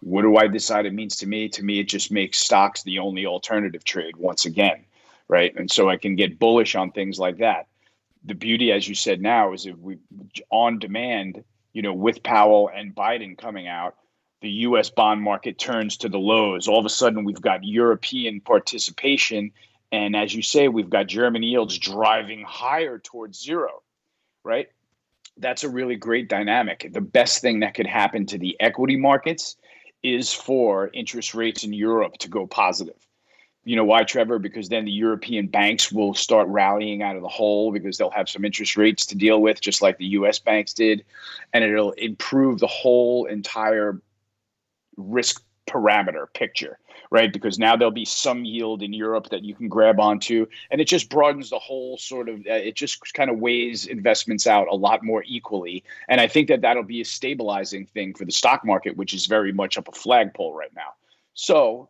What 0.00 0.22
do 0.22 0.36
I 0.36 0.46
decide 0.46 0.84
it 0.84 0.92
means 0.92 1.16
to 1.16 1.26
me? 1.26 1.48
To 1.48 1.62
me, 1.64 1.80
it 1.80 1.88
just 1.88 2.12
makes 2.12 2.36
stocks 2.36 2.82
the 2.82 2.98
only 2.98 3.24
alternative 3.24 3.82
trade 3.82 4.14
once 4.18 4.44
again, 4.44 4.84
right? 5.28 5.56
And 5.56 5.70
so 5.70 5.88
I 5.88 5.96
can 5.96 6.16
get 6.16 6.38
bullish 6.38 6.74
on 6.74 6.90
things 6.90 7.18
like 7.18 7.38
that. 7.38 7.66
The 8.24 8.34
beauty, 8.34 8.72
as 8.72 8.88
you 8.88 8.94
said 8.94 9.20
now, 9.20 9.52
is 9.52 9.66
if 9.66 9.76
we 9.76 9.98
on 10.50 10.78
demand, 10.78 11.42
you 11.72 11.82
know, 11.82 11.92
with 11.92 12.22
Powell 12.22 12.70
and 12.74 12.94
Biden 12.94 13.36
coming 13.36 13.66
out, 13.66 13.96
the 14.42 14.50
US 14.50 14.90
bond 14.90 15.22
market 15.22 15.58
turns 15.58 15.96
to 15.98 16.08
the 16.08 16.18
lows. 16.18 16.68
All 16.68 16.78
of 16.78 16.86
a 16.86 16.90
sudden, 16.90 17.24
we've 17.24 17.40
got 17.40 17.64
European 17.64 18.40
participation. 18.40 19.52
And 19.90 20.16
as 20.16 20.34
you 20.34 20.42
say, 20.42 20.68
we've 20.68 20.90
got 20.90 21.06
German 21.06 21.42
yields 21.42 21.78
driving 21.78 22.44
higher 22.46 22.98
towards 22.98 23.40
zero, 23.40 23.82
right? 24.44 24.68
That's 25.36 25.64
a 25.64 25.68
really 25.68 25.96
great 25.96 26.28
dynamic. 26.28 26.90
The 26.92 27.00
best 27.00 27.40
thing 27.40 27.60
that 27.60 27.74
could 27.74 27.86
happen 27.86 28.26
to 28.26 28.38
the 28.38 28.56
equity 28.60 28.96
markets 28.96 29.56
is 30.02 30.32
for 30.32 30.90
interest 30.92 31.34
rates 31.34 31.64
in 31.64 31.72
Europe 31.72 32.18
to 32.18 32.28
go 32.28 32.46
positive. 32.46 32.96
You 33.64 33.76
know 33.76 33.84
why, 33.84 34.02
Trevor? 34.02 34.38
Because 34.38 34.68
then 34.68 34.84
the 34.84 34.90
European 34.90 35.46
banks 35.46 35.92
will 35.92 36.14
start 36.14 36.48
rallying 36.48 37.02
out 37.02 37.14
of 37.14 37.22
the 37.22 37.28
hole 37.28 37.70
because 37.70 37.96
they'll 37.96 38.10
have 38.10 38.28
some 38.28 38.44
interest 38.44 38.76
rates 38.76 39.06
to 39.06 39.14
deal 39.14 39.40
with, 39.40 39.60
just 39.60 39.82
like 39.82 39.98
the 39.98 40.06
US 40.06 40.40
banks 40.40 40.72
did. 40.72 41.04
And 41.52 41.62
it'll 41.62 41.92
improve 41.92 42.58
the 42.58 42.66
whole 42.66 43.26
entire 43.26 44.00
risk 44.96 45.42
parameter 45.68 46.26
picture, 46.34 46.78
right? 47.10 47.32
Because 47.32 47.58
now 47.58 47.76
there'll 47.76 47.92
be 47.92 48.04
some 48.04 48.44
yield 48.44 48.82
in 48.82 48.92
Europe 48.92 49.28
that 49.30 49.44
you 49.44 49.54
can 49.54 49.68
grab 49.68 50.00
onto, 50.00 50.46
and 50.70 50.80
it 50.80 50.86
just 50.86 51.08
broadens 51.08 51.50
the 51.50 51.58
whole 51.58 51.96
sort 51.98 52.28
of. 52.28 52.40
Uh, 52.40 52.54
it 52.54 52.74
just 52.74 53.14
kind 53.14 53.30
of 53.30 53.38
weighs 53.38 53.86
investments 53.86 54.46
out 54.46 54.68
a 54.68 54.74
lot 54.74 55.02
more 55.04 55.24
equally, 55.26 55.84
and 56.08 56.20
I 56.20 56.28
think 56.28 56.48
that 56.48 56.60
that'll 56.62 56.82
be 56.82 57.00
a 57.00 57.04
stabilizing 57.04 57.86
thing 57.86 58.14
for 58.14 58.24
the 58.24 58.32
stock 58.32 58.64
market, 58.64 58.96
which 58.96 59.14
is 59.14 59.26
very 59.26 59.52
much 59.52 59.78
up 59.78 59.88
a 59.88 59.92
flagpole 59.92 60.54
right 60.54 60.74
now. 60.74 60.94
So. 61.34 61.88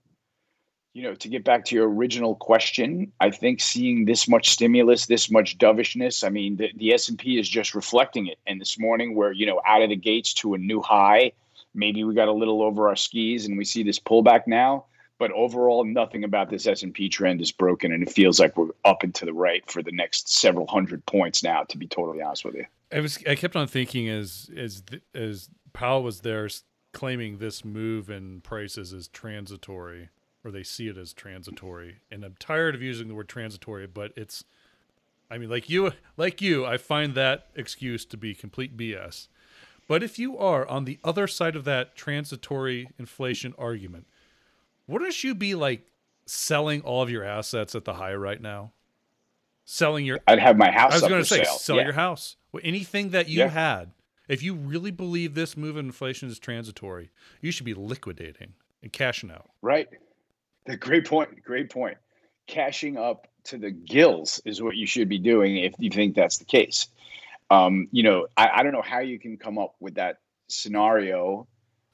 You 0.94 1.02
know, 1.04 1.14
to 1.14 1.28
get 1.28 1.44
back 1.44 1.64
to 1.66 1.74
your 1.74 1.88
original 1.88 2.34
question, 2.34 3.12
I 3.18 3.30
think 3.30 3.60
seeing 3.60 4.04
this 4.04 4.28
much 4.28 4.50
stimulus, 4.50 5.06
this 5.06 5.30
much 5.30 5.56
dovishness, 5.56 6.22
I 6.22 6.28
mean, 6.28 6.56
the, 6.56 6.70
the 6.76 6.92
S&P 6.92 7.38
is 7.38 7.48
just 7.48 7.74
reflecting 7.74 8.26
it. 8.26 8.38
And 8.46 8.60
this 8.60 8.78
morning, 8.78 9.14
we're, 9.14 9.32
you 9.32 9.46
know, 9.46 9.62
out 9.66 9.80
of 9.80 9.88
the 9.88 9.96
gates 9.96 10.34
to 10.34 10.52
a 10.52 10.58
new 10.58 10.82
high. 10.82 11.32
Maybe 11.74 12.04
we 12.04 12.14
got 12.14 12.28
a 12.28 12.32
little 12.32 12.62
over 12.62 12.88
our 12.88 12.96
skis 12.96 13.46
and 13.46 13.56
we 13.56 13.64
see 13.64 13.82
this 13.82 13.98
pullback 13.98 14.46
now 14.46 14.84
but 15.22 15.30
overall 15.34 15.84
nothing 15.84 16.24
about 16.24 16.50
this 16.50 16.66
s&p 16.66 17.08
trend 17.08 17.40
is 17.40 17.52
broken 17.52 17.92
and 17.92 18.02
it 18.02 18.10
feels 18.10 18.40
like 18.40 18.56
we're 18.56 18.70
up 18.84 19.04
and 19.04 19.14
to 19.14 19.24
the 19.24 19.32
right 19.32 19.70
for 19.70 19.80
the 19.80 19.92
next 19.92 20.28
several 20.28 20.66
hundred 20.66 21.06
points 21.06 21.44
now 21.44 21.62
to 21.62 21.78
be 21.78 21.86
totally 21.86 22.20
honest 22.20 22.44
with 22.44 22.56
you. 22.56 22.66
I 22.92 22.98
was 22.98 23.22
i 23.28 23.36
kept 23.36 23.54
on 23.54 23.68
thinking 23.68 24.08
as 24.08 24.50
as 24.56 24.82
as 25.14 25.48
powell 25.72 26.02
was 26.02 26.22
there 26.22 26.48
claiming 26.92 27.38
this 27.38 27.64
move 27.64 28.10
in 28.10 28.40
prices 28.40 28.92
is 28.92 29.06
transitory 29.06 30.08
or 30.44 30.50
they 30.50 30.62
see 30.62 30.88
it 30.88 30.96
as 30.96 31.12
transitory 31.12 31.96
and 32.10 32.24
i'm 32.24 32.36
tired 32.38 32.74
of 32.74 32.82
using 32.82 33.08
the 33.08 33.14
word 33.14 33.28
transitory 33.28 33.86
but 33.86 34.12
it's 34.16 34.44
i 35.30 35.38
mean 35.38 35.48
like 35.50 35.68
you 35.70 35.92
like 36.16 36.40
you 36.40 36.64
i 36.64 36.76
find 36.76 37.14
that 37.14 37.48
excuse 37.54 38.04
to 38.04 38.16
be 38.16 38.34
complete 38.34 38.76
bs 38.76 39.28
but 39.88 40.02
if 40.02 40.18
you 40.18 40.38
are 40.38 40.66
on 40.68 40.84
the 40.84 40.98
other 41.04 41.26
side 41.26 41.56
of 41.56 41.64
that 41.64 41.94
transitory 41.94 42.88
inflation 42.98 43.54
argument, 43.58 44.06
wouldn't 44.86 45.22
you 45.22 45.34
be 45.34 45.54
like 45.54 45.86
selling 46.24 46.80
all 46.82 47.02
of 47.02 47.10
your 47.10 47.24
assets 47.24 47.74
at 47.74 47.84
the 47.84 47.94
high 47.94 48.14
right 48.14 48.40
now? 48.40 48.72
Selling 49.64 50.06
your 50.06 50.20
I'd 50.26 50.38
have 50.38 50.56
my 50.56 50.70
house. 50.70 50.92
I 50.92 50.94
was 50.96 51.02
going 51.02 51.22
to 51.22 51.28
say 51.28 51.44
sale. 51.44 51.58
sell 51.58 51.76
yeah. 51.76 51.84
your 51.84 51.92
house. 51.92 52.36
Anything 52.62 53.10
that 53.10 53.28
you 53.28 53.40
Yeah. 53.40 53.48
had. 53.48 53.90
If 54.28 54.42
you 54.42 54.54
really 54.54 54.90
believe 54.90 55.34
this 55.34 55.56
move 55.56 55.76
in 55.76 55.86
inflation 55.86 56.28
is 56.28 56.38
transitory, 56.38 57.10
you 57.40 57.50
should 57.50 57.66
be 57.66 57.74
liquidating 57.74 58.54
and 58.82 58.92
cashing 58.92 59.30
out. 59.30 59.50
Right. 59.60 59.88
The 60.66 60.76
great 60.78 61.06
point. 61.06 61.42
Great 61.44 61.70
point. 61.70 61.98
Cashing 62.46 62.96
up 62.96 63.28
to 63.44 63.58
the 63.58 63.70
gills 63.70 64.40
is 64.44 64.62
what 64.62 64.76
you 64.76 64.86
should 64.86 65.08
be 65.08 65.18
doing 65.18 65.56
if 65.56 65.74
you 65.78 65.90
think 65.90 66.14
that's 66.14 66.38
the 66.38 66.44
case. 66.44 66.88
Um, 67.50 67.88
you 67.92 68.02
know, 68.02 68.26
I, 68.36 68.48
I 68.54 68.62
don't 68.62 68.72
know 68.72 68.82
how 68.82 69.00
you 69.00 69.18
can 69.18 69.36
come 69.36 69.58
up 69.58 69.74
with 69.80 69.94
that 69.96 70.18
scenario 70.48 71.46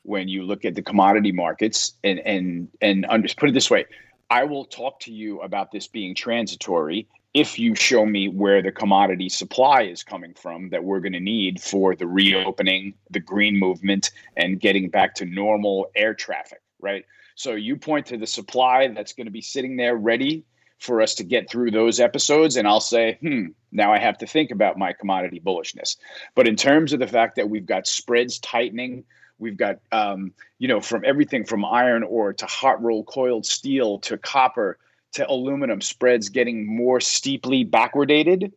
when 0.02 0.28
you 0.28 0.42
look 0.42 0.64
at 0.64 0.74
the 0.74 0.82
commodity 0.82 1.32
markets 1.32 1.92
and 2.02 2.18
and 2.20 2.68
and 2.80 3.06
under, 3.08 3.28
put 3.36 3.48
it 3.48 3.52
this 3.52 3.70
way 3.70 3.84
i 4.30 4.44
will 4.44 4.64
talk 4.64 4.98
to 5.00 5.12
you 5.12 5.40
about 5.40 5.70
this 5.70 5.86
being 5.86 6.14
transitory 6.14 7.06
if 7.34 7.58
you 7.58 7.74
show 7.74 8.06
me 8.06 8.26
where 8.26 8.62
the 8.62 8.72
commodity 8.72 9.28
supply 9.28 9.82
is 9.82 10.02
coming 10.02 10.34
from 10.34 10.70
that 10.70 10.82
we're 10.82 11.00
going 11.00 11.12
to 11.12 11.20
need 11.20 11.60
for 11.60 11.94
the 11.94 12.06
reopening 12.06 12.94
the 13.10 13.20
green 13.20 13.56
movement 13.58 14.10
and 14.36 14.60
getting 14.60 14.88
back 14.88 15.14
to 15.14 15.24
normal 15.24 15.90
air 15.94 16.14
traffic 16.14 16.60
right 16.80 17.04
so 17.38 17.54
you 17.54 17.76
point 17.76 18.06
to 18.06 18.16
the 18.16 18.26
supply 18.26 18.88
that's 18.88 19.12
going 19.12 19.28
to 19.28 19.32
be 19.32 19.40
sitting 19.40 19.76
there 19.76 19.94
ready 19.94 20.44
for 20.80 21.00
us 21.00 21.14
to 21.14 21.24
get 21.24 21.48
through 21.48 21.70
those 21.70 22.00
episodes 22.00 22.56
and 22.56 22.68
i'll 22.68 22.80
say 22.80 23.16
hmm 23.20 23.46
now 23.70 23.92
i 23.92 23.98
have 23.98 24.18
to 24.18 24.26
think 24.26 24.50
about 24.50 24.76
my 24.76 24.92
commodity 24.92 25.40
bullishness. 25.40 25.96
But 26.34 26.48
in 26.48 26.56
terms 26.56 26.92
of 26.92 27.00
the 27.00 27.06
fact 27.06 27.36
that 27.36 27.48
we've 27.48 27.66
got 27.66 27.86
spreads 27.86 28.38
tightening 28.40 29.04
we've 29.38 29.56
got 29.56 29.78
um, 29.92 30.32
you 30.58 30.68
know 30.68 30.80
from 30.80 31.04
everything 31.06 31.44
from 31.44 31.64
iron 31.64 32.02
ore 32.02 32.32
to 32.32 32.46
hot 32.46 32.82
rolled 32.82 33.06
coiled 33.06 33.46
steel 33.46 33.98
to 34.00 34.18
copper 34.18 34.78
to 35.12 35.28
aluminum 35.30 35.80
spreads 35.80 36.28
getting 36.28 36.66
more 36.66 37.00
steeply 37.00 37.64
backwardated 37.64 38.52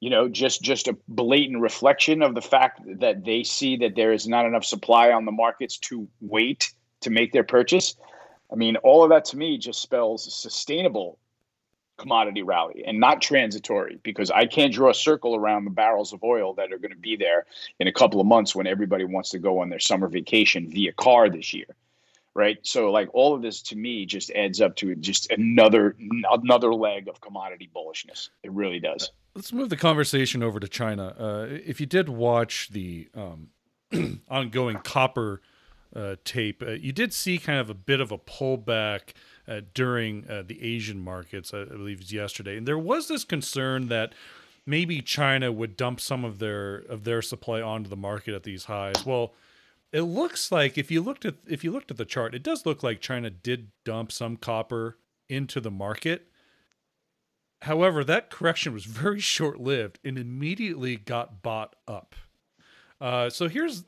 you 0.00 0.08
know 0.10 0.28
just 0.28 0.62
just 0.62 0.88
a 0.88 0.96
blatant 1.08 1.60
reflection 1.60 2.22
of 2.22 2.34
the 2.34 2.42
fact 2.42 2.80
that 3.00 3.24
they 3.24 3.42
see 3.42 3.76
that 3.76 3.96
there 3.96 4.12
is 4.12 4.26
not 4.26 4.46
enough 4.46 4.64
supply 4.64 5.12
on 5.12 5.24
the 5.26 5.32
markets 5.32 5.76
to 5.78 6.08
wait 6.20 6.72
to 7.00 7.10
make 7.10 7.32
their 7.32 7.44
purchase 7.44 7.96
i 8.52 8.56
mean 8.56 8.76
all 8.76 9.02
of 9.02 9.10
that 9.10 9.24
to 9.24 9.36
me 9.36 9.58
just 9.58 9.80
spells 9.80 10.32
sustainable 10.34 11.18
commodity 11.98 12.42
rally 12.42 12.84
and 12.86 12.98
not 12.98 13.20
transitory 13.20 13.98
because 14.02 14.30
I 14.30 14.46
can't 14.46 14.72
draw 14.72 14.90
a 14.90 14.94
circle 14.94 15.36
around 15.36 15.64
the 15.64 15.70
barrels 15.70 16.12
of 16.12 16.24
oil 16.24 16.54
that 16.54 16.72
are 16.72 16.78
going 16.78 16.92
to 16.92 16.98
be 16.98 17.16
there 17.16 17.44
in 17.78 17.88
a 17.88 17.92
couple 17.92 18.20
of 18.20 18.26
months 18.26 18.54
when 18.54 18.66
everybody 18.66 19.04
wants 19.04 19.30
to 19.30 19.38
go 19.38 19.58
on 19.58 19.68
their 19.68 19.80
summer 19.80 20.08
vacation 20.08 20.70
via 20.70 20.92
car 20.92 21.28
this 21.28 21.52
year. 21.52 21.66
Right. 22.34 22.58
So 22.62 22.92
like 22.92 23.08
all 23.14 23.34
of 23.34 23.42
this 23.42 23.60
to 23.62 23.76
me 23.76 24.06
just 24.06 24.30
adds 24.30 24.60
up 24.60 24.76
to 24.76 24.94
just 24.94 25.30
another 25.32 25.96
another 26.30 26.72
leg 26.72 27.08
of 27.08 27.20
commodity 27.20 27.68
bullishness. 27.74 28.28
It 28.44 28.52
really 28.52 28.78
does. 28.78 29.10
Let's 29.34 29.52
move 29.52 29.70
the 29.70 29.76
conversation 29.76 30.42
over 30.42 30.60
to 30.60 30.68
China. 30.68 31.14
Uh, 31.18 31.46
if 31.50 31.80
you 31.80 31.86
did 31.86 32.08
watch 32.08 32.68
the 32.70 33.08
um, 33.12 33.48
ongoing 34.28 34.78
copper 34.84 35.40
uh, 35.94 36.16
tape, 36.24 36.62
uh, 36.62 36.72
you 36.72 36.92
did 36.92 37.12
see 37.12 37.38
kind 37.38 37.58
of 37.58 37.70
a 37.70 37.74
bit 37.74 38.00
of 38.00 38.12
a 38.12 38.18
pullback 38.18 39.12
uh, 39.46 39.60
during 39.74 40.28
uh, 40.28 40.42
the 40.46 40.62
Asian 40.62 41.00
markets, 41.00 41.54
I 41.54 41.64
believe 41.64 42.00
it 42.00 42.12
yesterday. 42.12 42.56
And 42.56 42.68
there 42.68 42.78
was 42.78 43.08
this 43.08 43.24
concern 43.24 43.88
that 43.88 44.12
maybe 44.66 45.00
China 45.00 45.50
would 45.50 45.76
dump 45.76 46.00
some 46.00 46.24
of 46.24 46.38
their 46.38 46.76
of 46.76 47.04
their 47.04 47.22
supply 47.22 47.62
onto 47.62 47.88
the 47.88 47.96
market 47.96 48.34
at 48.34 48.42
these 48.42 48.64
highs. 48.64 49.06
Well, 49.06 49.32
it 49.92 50.02
looks 50.02 50.52
like 50.52 50.76
if 50.76 50.90
you 50.90 51.00
looked 51.00 51.24
at 51.24 51.36
if 51.46 51.64
you 51.64 51.72
looked 51.72 51.90
at 51.90 51.96
the 51.96 52.04
chart, 52.04 52.34
it 52.34 52.42
does 52.42 52.66
look 52.66 52.82
like 52.82 53.00
China 53.00 53.30
did 53.30 53.68
dump 53.84 54.12
some 54.12 54.36
copper 54.36 54.98
into 55.28 55.60
the 55.60 55.70
market. 55.70 56.26
However, 57.62 58.04
that 58.04 58.30
correction 58.30 58.72
was 58.72 58.84
very 58.84 59.20
short 59.20 59.58
lived 59.58 59.98
and 60.04 60.18
immediately 60.18 60.96
got 60.96 61.42
bought 61.42 61.74
up. 61.86 62.14
Uh, 63.00 63.30
so 63.30 63.48
here's 63.48 63.84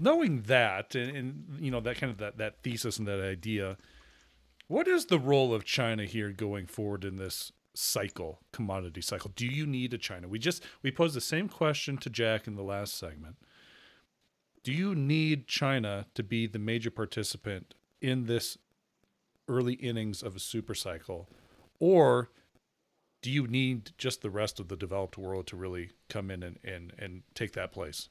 knowing 0.00 0.42
that 0.42 0.94
and, 0.94 1.16
and 1.16 1.58
you 1.60 1.70
know 1.70 1.80
that 1.80 1.96
kind 1.96 2.10
of 2.10 2.18
that, 2.18 2.38
that 2.38 2.62
thesis 2.62 2.98
and 2.98 3.08
that 3.08 3.20
idea 3.20 3.76
what 4.68 4.86
is 4.86 5.06
the 5.06 5.18
role 5.18 5.54
of 5.54 5.64
China 5.64 6.04
here 6.04 6.30
going 6.30 6.66
forward 6.66 7.02
in 7.02 7.16
this 7.16 7.52
cycle, 7.74 8.40
commodity 8.52 9.00
cycle? 9.00 9.32
Do 9.34 9.46
you 9.46 9.66
need 9.66 9.94
a 9.94 9.98
China? 9.98 10.28
We 10.28 10.38
just 10.38 10.62
we 10.82 10.90
posed 10.90 11.16
the 11.16 11.22
same 11.22 11.48
question 11.48 11.96
to 11.98 12.10
Jack 12.10 12.46
in 12.46 12.54
the 12.54 12.62
last 12.62 12.98
segment. 12.98 13.36
Do 14.62 14.72
you 14.72 14.94
need 14.94 15.46
China 15.46 16.06
to 16.14 16.22
be 16.22 16.46
the 16.46 16.58
major 16.58 16.90
participant 16.90 17.74
in 18.02 18.26
this 18.26 18.58
early 19.48 19.74
innings 19.74 20.22
of 20.22 20.36
a 20.36 20.40
super 20.40 20.74
cycle? 20.74 21.30
Or 21.80 22.30
do 23.22 23.30
you 23.30 23.46
need 23.46 23.92
just 23.96 24.20
the 24.20 24.30
rest 24.30 24.60
of 24.60 24.68
the 24.68 24.76
developed 24.76 25.16
world 25.16 25.46
to 25.46 25.56
really 25.56 25.92
come 26.10 26.30
in 26.30 26.42
and, 26.42 26.58
and, 26.62 26.92
and 26.98 27.22
take 27.34 27.52
that 27.52 27.72
place? 27.72 28.10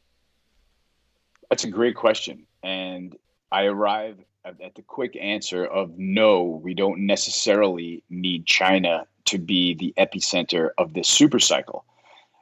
That's 1.49 1.63
a 1.63 1.69
great 1.69 1.95
question. 1.95 2.45
And 2.63 3.15
I 3.51 3.65
arrive 3.65 4.17
at 4.45 4.75
the 4.75 4.81
quick 4.81 5.17
answer 5.19 5.65
of 5.65 5.97
no, 5.97 6.43
we 6.43 6.73
don't 6.73 7.05
necessarily 7.05 8.03
need 8.09 8.45
China 8.45 9.05
to 9.25 9.37
be 9.37 9.73
the 9.73 9.93
epicenter 9.97 10.69
of 10.77 10.93
this 10.93 11.07
super 11.07 11.39
cycle. 11.39 11.83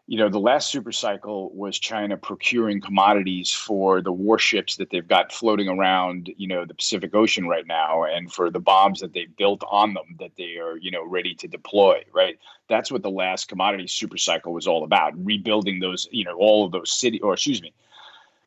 You 0.08 0.20
know, 0.20 0.30
the 0.30 0.39
last 0.39 0.70
super 0.70 0.91
cycle 0.91 1.51
was 1.56 1.80
China 1.80 2.16
procuring 2.16 2.80
commodities 2.80 3.51
for 3.51 4.03
the 4.03 4.12
warships 4.12 4.76
that 4.76 4.91
they've 4.91 5.08
got 5.08 5.32
floating 5.32 5.68
around, 5.68 6.32
you 6.38 6.47
know, 6.47 6.64
the 6.64 6.76
Pacific 6.76 7.16
Ocean 7.16 7.47
right 7.47 7.66
now, 7.66 8.03
and 8.03 8.32
for 8.32 8.51
the 8.51 8.60
bombs 8.60 8.99
that 8.99 9.14
they 9.14 9.26
built 9.26 9.64
on 9.68 9.95
them 9.95 10.16
that 10.20 10.36
they 10.38 10.58
are, 10.58 10.78
you 10.78 10.91
know, 10.91 11.03
ready 11.03 11.34
to 11.34 11.47
deploy, 11.47 12.03
right? 12.14 12.38
That's 12.70 12.91
what 12.91 13.01
the 13.01 13.10
last 13.10 13.47
commodity 13.47 13.88
super 13.88 14.20
cycle 14.20 14.53
was 14.53 14.68
all 14.68 14.84
about, 14.84 15.14
rebuilding 15.26 15.80
those, 15.80 16.08
you 16.12 16.24
know, 16.24 16.38
all 16.38 16.66
of 16.66 16.72
those 16.72 16.91
city, 16.91 17.20
or 17.22 17.34
excuse 17.34 17.64
me, 17.64 17.74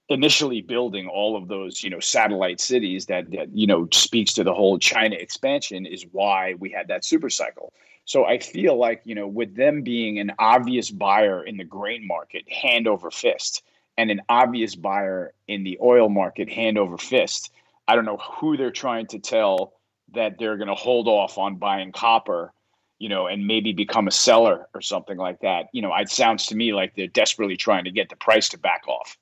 initially 0.09 0.63
building 0.63 1.07
all 1.07 1.37
of 1.37 1.49
those 1.49 1.83
you 1.83 1.91
know 1.91 2.01
satellite 2.01 2.61
cities 2.61 3.07
that, 3.07 3.31
that 3.31 3.55
you 3.55 3.67
know 3.67 3.89
speaks 3.93 4.33
to 4.35 4.45
the 4.45 4.55
whole 4.55 4.79
China 4.79 5.17
expansion 5.17 5.87
is 5.87 6.07
why 6.13 6.55
we 6.59 6.71
had 6.71 6.89
that 6.89 7.05
super 7.05 7.31
cycle. 7.31 7.73
So 8.05 8.25
I 8.25 8.39
feel 8.39 8.77
like 8.77 9.03
you 9.05 9.15
know 9.15 9.27
with 9.27 9.55
them 9.55 9.83
being 9.83 10.19
an 10.19 10.33
obvious 10.39 10.91
buyer 10.91 11.45
in 11.45 11.57
the 11.57 11.65
grain 11.65 12.07
market, 12.07 12.51
hand 12.51 12.89
over 12.89 13.11
fist, 13.11 13.63
and 13.97 14.11
an 14.11 14.23
obvious 14.29 14.75
buyer 14.75 15.33
in 15.47 15.65
the 15.65 15.79
oil 15.83 16.09
market, 16.09 16.49
hand 16.49 16.79
over 16.79 16.97
fist. 16.97 17.53
I 17.87 17.95
don't 17.95 18.05
know 18.05 18.19
who 18.19 18.57
they're 18.57 18.71
trying 18.71 19.07
to 19.09 19.19
tell 19.19 19.73
that 20.13 20.39
they're 20.39 20.57
going 20.57 20.69
to 20.69 20.75
hold 20.75 21.09
off 21.09 21.39
on 21.39 21.57
buying 21.57 21.93
copper 21.93 22.53
you 23.01 23.09
know, 23.09 23.29
and 23.29 23.47
maybe 23.47 23.73
become 23.73 24.09
a 24.09 24.11
seller 24.11 24.67
or 24.75 24.81
something 24.81 25.17
like 25.17 25.39
that. 25.39 25.67
You 25.73 25.83
know, 25.83 25.95
it 25.95 26.11
sounds 26.11 26.47
to 26.47 26.57
me 26.57 26.75
like 26.75 26.97
they're 26.97 27.07
desperately 27.07 27.57
trying 27.57 27.85
to 27.85 27.93
get 27.93 28.09
the 28.09 28.17
price 28.17 28.49
to 28.49 28.59
back 28.59 28.89
off 28.89 29.17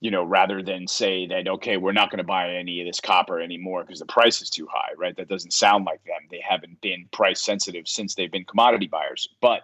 you 0.00 0.10
know, 0.10 0.24
rather 0.24 0.62
than 0.62 0.86
say 0.86 1.26
that, 1.26 1.48
okay, 1.48 1.78
we're 1.78 1.92
not 1.92 2.10
going 2.10 2.18
to 2.18 2.24
buy 2.24 2.54
any 2.54 2.80
of 2.80 2.86
this 2.86 3.00
copper 3.00 3.40
anymore 3.40 3.82
because 3.82 3.98
the 3.98 4.06
price 4.06 4.42
is 4.42 4.50
too 4.50 4.68
high, 4.70 4.92
right? 4.96 5.16
That 5.16 5.28
doesn't 5.28 5.52
sound 5.52 5.86
like 5.86 6.04
them. 6.04 6.28
They 6.30 6.42
haven't 6.46 6.80
been 6.82 7.08
price 7.12 7.40
sensitive 7.40 7.88
since 7.88 8.14
they've 8.14 8.30
been 8.30 8.44
commodity 8.44 8.88
buyers. 8.88 9.28
But 9.40 9.62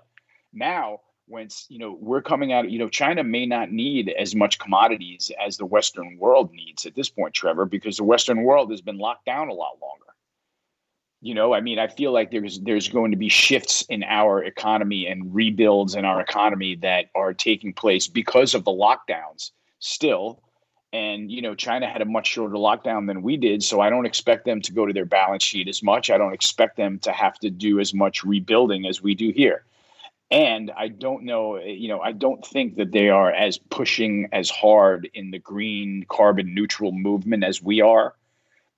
now, 0.53 1.01
when, 1.27 1.49
you 1.69 1.79
know, 1.79 1.99
we're 2.01 2.23
coming 2.23 2.53
out, 2.53 2.71
you 2.71 2.79
know, 2.79 2.89
China 2.89 3.23
may 3.23 3.45
not 3.45 3.71
need 3.71 4.09
as 4.19 4.35
much 4.35 4.59
commodities 4.59 5.31
as 5.45 5.59
the 5.59 5.67
Western 5.67 6.17
world 6.19 6.51
needs 6.53 6.87
at 6.87 6.95
this 6.95 7.11
point, 7.11 7.35
Trevor, 7.35 7.67
because 7.67 7.99
the 7.99 8.05
Western 8.05 8.43
world 8.43 8.71
has 8.71 8.81
been 8.81 8.99
locked 8.99 9.27
down 9.27 9.49
a 9.49 9.55
lot 9.55 9.79
longer. 9.83 10.07
You 11.21 11.35
know, 11.35 11.55
I 11.55 11.61
mean, 11.61 11.79
I 11.79 11.87
feel 11.87 12.11
like 12.11 12.33
there's 12.33 12.59
there's 12.61 12.89
going 12.89 13.13
to 13.13 13.17
be 13.17 13.29
shifts 13.29 13.83
in 13.89 14.03
our 14.03 14.43
economy 14.43 15.07
and 15.07 15.33
rebuilds 15.33 15.95
in 15.95 16.05
our 16.05 16.21
economy 16.21 16.75
that 16.77 17.11
are 17.15 17.33
taking 17.33 17.73
place 17.73 18.09
because 18.09 18.55
of 18.55 18.65
the 18.65 18.73
lockdowns 18.73 19.53
still. 19.83 20.43
And, 20.95 21.31
you 21.31 21.41
know, 21.41 21.55
China 21.55 21.89
had 21.89 22.03
a 22.03 22.07
much 22.07 22.29
shorter 22.29 22.55
lockdown 22.55 23.07
than 23.07 23.23
we 23.23 23.37
did. 23.37 23.63
So 23.63 23.81
I 23.81 23.91
don't 23.91 24.07
expect 24.07 24.45
them 24.45 24.61
to 24.63 24.73
go 24.73 24.87
to 24.87 24.93
their 24.93 25.07
balance 25.07 25.43
sheet 25.43 25.69
as 25.69 25.83
much. 25.83 26.11
I 26.11 26.19
don't 26.19 26.35
expect 26.35 26.77
them 26.77 26.99
to 27.01 27.13
have 27.13 27.39
to 27.41 27.51
do 27.51 27.81
as 27.81 27.95
much 27.95 28.25
rebuilding 28.25 28.87
as 28.87 29.03
we 29.03 29.15
do 29.15 29.31
here. 29.31 29.65
And 30.31 30.71
I 30.77 30.89
don't 30.89 31.25
know, 31.25 31.59
you 31.59 31.89
know, 31.89 32.01
I 32.01 32.13
don't 32.13 32.45
think 32.47 32.77
that 32.77 32.93
they 32.93 33.11
are 33.11 33.31
as 33.31 33.59
pushing 33.59 34.29
as 34.33 34.49
hard 34.49 35.11
in 35.15 35.31
the 35.31 35.39
green 35.39 36.07
carbon 36.09 36.55
neutral 36.55 36.93
movement 36.93 37.45
as 37.45 37.63
we 37.63 37.81
are 37.81 38.15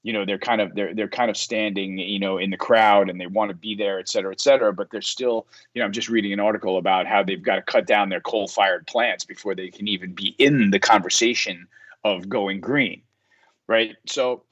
you 0.05 0.12
know 0.12 0.24
they're 0.24 0.38
kind 0.38 0.61
of 0.61 0.72
they're 0.76 0.94
they're 0.94 1.09
kind 1.09 1.30
of 1.30 1.36
standing 1.36 1.98
you 1.98 2.20
know 2.20 2.38
in 2.38 2.50
the 2.50 2.57
crowd 2.57 3.11
and 3.11 3.20
they 3.20 3.26
want 3.26 3.48
to 3.48 3.57
be 3.57 3.74
there 3.74 3.98
et 3.98 4.09
cetera 4.09 4.30
et 4.30 4.40
cetera 4.40 4.72
but 4.72 4.88
they're 4.90 5.02
still 5.02 5.46
you 5.74 5.80
know 5.80 5.86
i'm 5.86 5.92
just 5.92 6.09
reading 6.09 6.32
an 6.32 6.38
article 6.38 6.78
about 6.78 7.07
how 7.07 7.22
they've 7.22 7.42
got 7.42 7.57
to 7.57 7.62
cut 7.62 7.86
down 7.86 8.09
their 8.09 8.20
coal 8.20 8.46
fired 8.46 8.86
plants 8.86 9.24
before 9.24 9.57
they 9.57 9.70
can 9.70 9.88
even 9.88 10.14
be 10.14 10.36
in 10.38 10.70
the 10.70 10.78
conversation 10.78 11.66
of 12.05 12.28
going 12.28 12.61
green 12.61 13.02
right? 13.66 13.96
So 14.07 14.42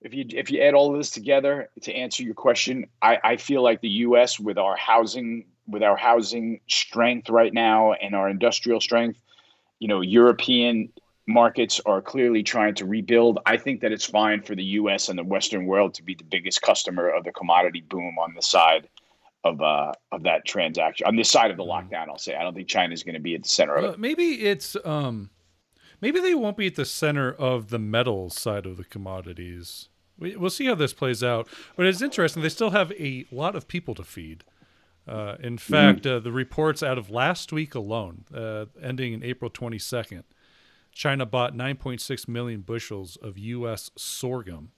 if 0.00 0.14
you 0.14 0.24
if 0.30 0.50
you 0.50 0.60
add 0.60 0.74
all 0.74 0.92
of 0.92 0.98
this 0.98 1.10
together 1.10 1.68
to 1.82 1.92
answer 1.92 2.22
your 2.22 2.34
question 2.34 2.86
i 3.02 3.18
i 3.22 3.36
feel 3.36 3.62
like 3.62 3.82
the 3.82 3.88
us 3.88 4.40
with 4.40 4.56
our 4.56 4.74
housing 4.76 5.44
with 5.66 5.82
our 5.82 5.96
housing 5.96 6.60
strength 6.68 7.28
right 7.28 7.52
now 7.52 7.92
and 7.92 8.14
our 8.14 8.28
industrial 8.28 8.80
strength 8.80 9.20
you 9.78 9.88
know 9.88 10.00
european 10.00 10.90
markets 11.26 11.80
are 11.86 12.02
clearly 12.02 12.42
trying 12.42 12.74
to 12.76 12.86
rebuild. 12.86 13.38
I 13.46 13.56
think 13.56 13.80
that 13.80 13.92
it's 13.92 14.04
fine 14.04 14.42
for 14.42 14.54
the 14.54 14.64
U.S. 14.64 15.08
and 15.08 15.18
the 15.18 15.24
Western 15.24 15.66
world 15.66 15.94
to 15.94 16.02
be 16.02 16.14
the 16.14 16.24
biggest 16.24 16.62
customer 16.62 17.08
of 17.08 17.24
the 17.24 17.32
commodity 17.32 17.82
boom 17.88 18.16
on 18.18 18.34
the 18.34 18.42
side 18.42 18.88
of 19.44 19.60
uh, 19.62 19.92
of 20.12 20.22
that 20.24 20.44
transaction 20.44 21.06
on 21.06 21.16
this 21.16 21.30
side 21.30 21.50
of 21.50 21.56
the 21.56 21.64
mm-hmm. 21.64 21.88
lockdown. 21.88 22.08
I'll 22.08 22.18
say 22.18 22.34
I 22.34 22.42
don't 22.42 22.54
think 22.54 22.68
China 22.68 22.92
is 22.92 23.02
going 23.02 23.14
to 23.14 23.20
be 23.20 23.34
at 23.34 23.42
the 23.42 23.48
center 23.48 23.76
of 23.76 23.94
it. 23.94 24.00
maybe 24.00 24.46
it's 24.46 24.76
um, 24.84 25.30
maybe 26.00 26.20
they 26.20 26.34
won't 26.34 26.56
be 26.56 26.66
at 26.66 26.76
the 26.76 26.84
center 26.84 27.32
of 27.32 27.70
the 27.70 27.78
metals 27.78 28.38
side 28.38 28.66
of 28.66 28.76
the 28.76 28.84
commodities. 28.84 29.88
We, 30.18 30.36
we'll 30.36 30.50
see 30.50 30.66
how 30.66 30.74
this 30.74 30.92
plays 30.92 31.24
out. 31.24 31.48
But 31.76 31.86
it's 31.86 32.02
interesting. 32.02 32.42
They 32.42 32.50
still 32.50 32.70
have 32.70 32.92
a 32.92 33.26
lot 33.30 33.56
of 33.56 33.68
people 33.68 33.94
to 33.94 34.04
feed. 34.04 34.44
Uh, 35.08 35.36
in 35.40 35.56
mm-hmm. 35.56 35.72
fact, 35.72 36.02
mm-hmm. 36.02 36.16
uh, 36.16 36.20
the 36.20 36.32
reports 36.32 36.82
out 36.82 36.98
of 36.98 37.10
last 37.10 37.52
week 37.52 37.74
alone, 37.74 38.24
uh, 38.34 38.66
ending 38.82 39.14
in 39.14 39.24
April 39.24 39.50
22nd, 39.50 40.24
China 40.92 41.26
bought 41.26 41.54
9.6 41.54 42.28
million 42.28 42.60
bushels 42.60 43.16
of 43.16 43.38
U.S. 43.38 43.90
sorghum. 43.96 44.72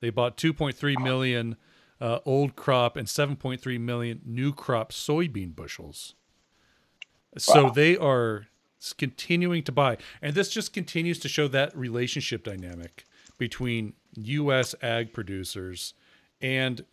They 0.00 0.10
bought 0.10 0.36
2.3 0.36 1.02
million 1.02 1.56
uh, 2.00 2.20
old 2.24 2.54
crop 2.54 2.96
and 2.96 3.08
7.3 3.08 3.80
million 3.80 4.20
new 4.24 4.52
crop 4.52 4.92
soybean 4.92 5.54
bushels. 5.54 6.14
So 7.36 7.64
wow. 7.64 7.70
they 7.70 7.96
are 7.96 8.46
continuing 8.96 9.62
to 9.64 9.72
buy. 9.72 9.98
And 10.22 10.34
this 10.34 10.48
just 10.50 10.72
continues 10.72 11.18
to 11.20 11.28
show 11.28 11.48
that 11.48 11.76
relationship 11.76 12.44
dynamic 12.44 13.04
between 13.38 13.94
U.S. 14.16 14.74
ag 14.82 15.12
producers 15.12 15.94
and 16.40 16.84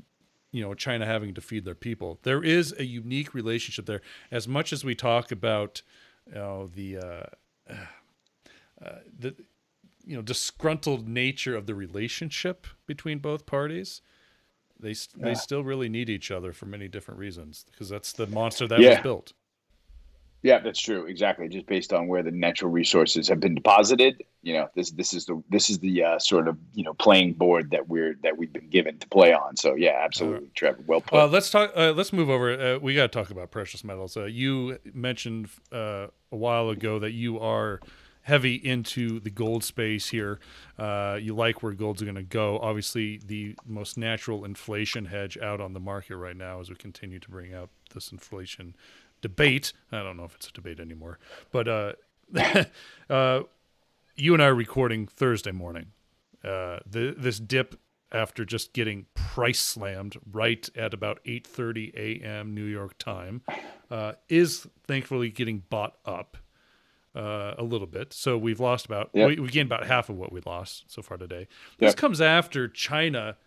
you 0.51 0.61
know 0.61 0.73
China 0.73 1.05
having 1.05 1.33
to 1.33 1.41
feed 1.41 1.65
their 1.65 1.75
people. 1.75 2.19
There 2.23 2.43
is 2.43 2.73
a 2.77 2.85
unique 2.85 3.33
relationship 3.33 3.85
there. 3.85 4.01
As 4.31 4.47
much 4.47 4.73
as 4.73 4.83
we 4.83 4.95
talk 4.95 5.31
about 5.31 5.81
you 6.27 6.35
know, 6.35 6.67
the 6.67 6.97
uh, 6.97 7.73
uh, 8.85 8.99
the 9.17 9.35
you 10.05 10.15
know 10.15 10.21
disgruntled 10.21 11.07
nature 11.07 11.55
of 11.55 11.65
the 11.65 11.75
relationship 11.75 12.67
between 12.85 13.19
both 13.19 13.45
parties 13.45 14.01
they 14.79 14.89
yeah. 14.89 15.25
they 15.25 15.33
still 15.33 15.63
really 15.63 15.89
need 15.89 16.09
each 16.09 16.31
other 16.31 16.53
for 16.53 16.65
many 16.65 16.87
different 16.87 17.19
reasons 17.19 17.65
because 17.71 17.89
that's 17.89 18.13
the 18.13 18.27
monster 18.27 18.67
that 18.67 18.79
yeah. 18.79 18.89
was 18.89 18.99
built 18.99 19.33
yeah 20.43 20.59
that's 20.59 20.79
true 20.79 21.05
exactly 21.05 21.47
just 21.49 21.65
based 21.65 21.91
on 21.91 22.07
where 22.07 22.21
the 22.21 22.31
natural 22.31 22.69
resources 22.69 23.27
have 23.27 23.39
been 23.39 23.55
deposited 23.55 24.23
you 24.43 24.53
know 24.53 24.69
this 24.75 24.91
this 24.91 25.13
is 25.13 25.25
the 25.25 25.41
this 25.49 25.69
is 25.69 25.79
the 25.79 26.03
uh, 26.03 26.19
sort 26.19 26.47
of 26.47 26.57
you 26.73 26.83
know 26.83 26.93
playing 26.93 27.33
board 27.33 27.71
that 27.71 27.87
we're 27.87 28.15
that 28.21 28.37
we've 28.37 28.53
been 28.53 28.69
given 28.69 28.97
to 28.99 29.07
play 29.07 29.33
on 29.33 29.57
so 29.57 29.73
yeah 29.75 29.99
absolutely 30.03 30.41
right. 30.41 30.55
trevor 30.55 30.83
well 30.85 31.01
put 31.01 31.13
well 31.13 31.27
let's 31.27 31.49
talk 31.49 31.71
uh, 31.75 31.91
let's 31.91 32.13
move 32.13 32.29
over 32.29 32.75
uh, 32.75 32.77
we 32.79 32.93
got 32.93 33.11
to 33.11 33.19
talk 33.19 33.31
about 33.31 33.49
precious 33.49 33.83
metals 33.83 34.15
uh, 34.15 34.25
you 34.25 34.77
mentioned 34.93 35.49
uh, 35.71 36.07
a 36.31 36.35
while 36.35 36.69
ago 36.69 36.99
that 36.99 37.11
you 37.11 37.39
are 37.39 37.79
heavy 38.25 38.55
into 38.55 39.19
the 39.19 39.29
gold 39.29 39.63
space 39.63 40.09
here. 40.09 40.39
Uh, 40.79 41.15
you 41.21 41.35
like 41.35 41.61
where 41.61 41.73
gold's 41.73 42.01
going 42.01 42.15
to 42.15 42.23
go. 42.23 42.57
Obviously, 42.57 43.21
the 43.23 43.55
most 43.67 43.97
natural 43.99 44.43
inflation 44.43 45.05
hedge 45.05 45.37
out 45.37 45.61
on 45.61 45.73
the 45.73 45.79
market 45.79 46.17
right 46.17 46.35
now 46.35 46.59
as 46.59 46.67
we 46.67 46.75
continue 46.75 47.19
to 47.19 47.29
bring 47.29 47.53
out 47.53 47.69
this 47.93 48.11
inflation 48.11 48.75
debate. 49.21 49.73
I 49.91 50.01
don't 50.01 50.17
know 50.17 50.23
if 50.23 50.33
it's 50.33 50.47
a 50.47 50.51
debate 50.51 50.79
anymore, 50.79 51.19
but 51.51 51.67
uh, 51.67 51.93
uh, 53.11 53.41
you 54.15 54.33
and 54.33 54.41
I 54.41 54.47
are 54.47 54.55
recording 54.55 55.05
Thursday 55.05 55.51
morning. 55.51 55.91
Uh, 56.43 56.79
the, 56.89 57.13
this 57.15 57.39
dip 57.39 57.79
after 58.11 58.43
just 58.43 58.73
getting 58.73 59.05
price 59.13 59.59
slammed 59.59 60.17
right 60.31 60.67
at 60.75 60.95
about 60.95 61.23
8:30 61.25 61.93
a.m. 61.95 62.55
New 62.55 62.65
York 62.65 62.97
time 62.97 63.43
uh, 63.91 64.13
is 64.29 64.65
thankfully 64.87 65.29
getting 65.29 65.61
bought 65.69 65.97
up 66.05 66.37
uh, 67.15 67.55
a 67.57 67.63
little 67.63 67.87
bit. 67.87 68.13
So 68.13 68.37
we've 68.37 68.59
lost 68.59 68.85
about 68.85 69.09
yep. 69.13 69.29
we, 69.29 69.39
we, 69.39 69.47
gained 69.47 69.67
about 69.71 69.87
half 69.87 70.09
of 70.09 70.17
what 70.17 70.31
we 70.31 70.41
lost 70.45 70.83
so 70.87 71.01
far 71.01 71.17
today. 71.17 71.47
This 71.77 71.91
yep. 71.91 71.95
comes 71.97 72.21
after 72.21 72.67
China 72.67 73.37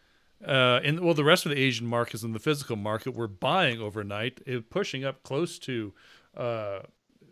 uh, 0.47 0.81
and 0.85 1.01
well 1.01 1.15
the 1.15 1.25
rest 1.25 1.47
of 1.47 1.51
the 1.51 1.59
Asian 1.59 1.87
markets 1.87 2.23
and 2.23 2.35
the 2.35 2.39
physical 2.39 2.77
market 2.77 3.15
were 3.15 3.29
buying 3.29 3.81
overnight, 3.81 4.41
uh, 4.49 4.61
pushing 4.71 5.05
up 5.05 5.23
close 5.23 5.59
to 5.59 5.93
uh, 6.37 6.81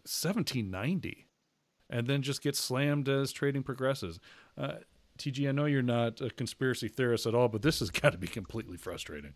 1790, 0.05 1.26
and 1.89 2.07
then 2.07 2.22
just 2.22 2.43
gets 2.43 2.59
slammed 2.59 3.09
as 3.09 3.32
trading 3.32 3.62
progresses. 3.62 4.18
Uh, 4.59 4.74
TG, 5.18 5.49
I 5.49 5.53
know 5.53 5.66
you're 5.66 5.82
not 5.82 6.20
a 6.20 6.30
conspiracy 6.30 6.89
theorist 6.89 7.26
at 7.26 7.34
all, 7.34 7.49
but 7.49 7.62
this 7.62 7.78
has 7.78 7.91
got 8.03 8.11
to 8.11 8.18
be 8.18 8.26
completely 8.26 8.76
frustrating. 8.76 9.34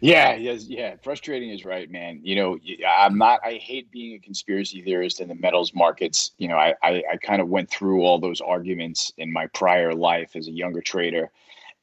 Yeah, 0.00 0.34
yes, 0.34 0.66
yeah. 0.66 0.96
Frustrating 1.02 1.50
is 1.50 1.64
right, 1.64 1.90
man. 1.90 2.20
You 2.22 2.36
know, 2.36 2.58
I'm 2.88 3.18
not. 3.18 3.40
I 3.44 3.54
hate 3.54 3.90
being 3.90 4.14
a 4.14 4.18
conspiracy 4.18 4.82
theorist 4.82 5.20
in 5.20 5.28
the 5.28 5.34
metals 5.34 5.74
markets. 5.74 6.32
You 6.38 6.48
know, 6.48 6.56
I 6.56 6.74
I, 6.82 7.02
I 7.12 7.16
kind 7.16 7.40
of 7.40 7.48
went 7.48 7.70
through 7.70 8.02
all 8.02 8.18
those 8.18 8.40
arguments 8.40 9.12
in 9.18 9.32
my 9.32 9.46
prior 9.48 9.92
life 9.94 10.36
as 10.36 10.48
a 10.48 10.52
younger 10.52 10.80
trader, 10.80 11.30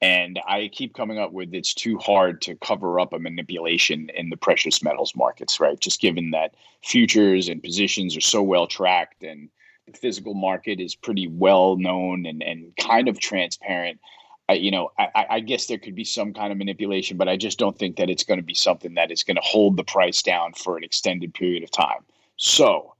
and 0.02 0.40
I 0.48 0.70
keep 0.72 0.94
coming 0.94 1.20
up 1.20 1.32
with 1.32 1.54
it's 1.54 1.74
too 1.74 1.98
hard 1.98 2.42
to 2.44 2.56
cover 2.56 3.00
up 3.00 3.14
a 3.14 3.20
manipulation 3.20 4.10
in 4.16 4.30
the 4.30 4.38
precious 4.38 4.84
metals 4.84 5.16
markets, 5.16 5.60
right? 5.60 5.80
Just 5.80 6.02
given 6.02 6.32
that 6.32 6.56
futures 6.84 7.48
and 7.48 7.64
positions 7.64 8.18
are 8.18 8.22
so 8.22 8.42
well 8.42 8.68
tracked 8.68 9.24
and 9.24 9.50
the 9.88 9.98
physical 9.98 10.34
market 10.34 10.80
is 10.80 10.96
pretty 10.96 11.28
well 11.28 11.78
known 11.78 12.26
and, 12.26 12.42
and 12.42 12.74
kind 12.78 13.08
of 13.08 13.20
transparent. 13.20 14.00
I, 14.48 14.54
you 14.54 14.70
know, 14.70 14.91
I, 15.00 15.26
I 15.30 15.39
guess 15.39 15.66
there 15.66 15.80
could 15.80 15.96
be 15.96 16.04
some 16.04 16.34
kind 16.34 16.52
of 16.52 16.58
manipulation, 16.58 17.18
but 17.18 17.28
I 17.28 17.36
just 17.36 17.58
don't 17.58 17.78
think 17.78 17.96
that 17.98 18.10
it's 18.10 18.24
going 18.24 18.39
to 18.39 18.46
be 18.46 18.54
something 18.54 18.93
that 18.93 19.12
is 19.12 19.24
going 19.24 19.36
to 19.36 19.41
hold 19.43 19.76
the 19.76 19.84
price 19.84 20.22
down 20.22 20.54
for 20.54 20.78
an 20.78 20.84
extended 20.84 21.34
period 21.34 21.64
of 21.64 21.72
time. 21.72 22.04
So, 22.38 22.93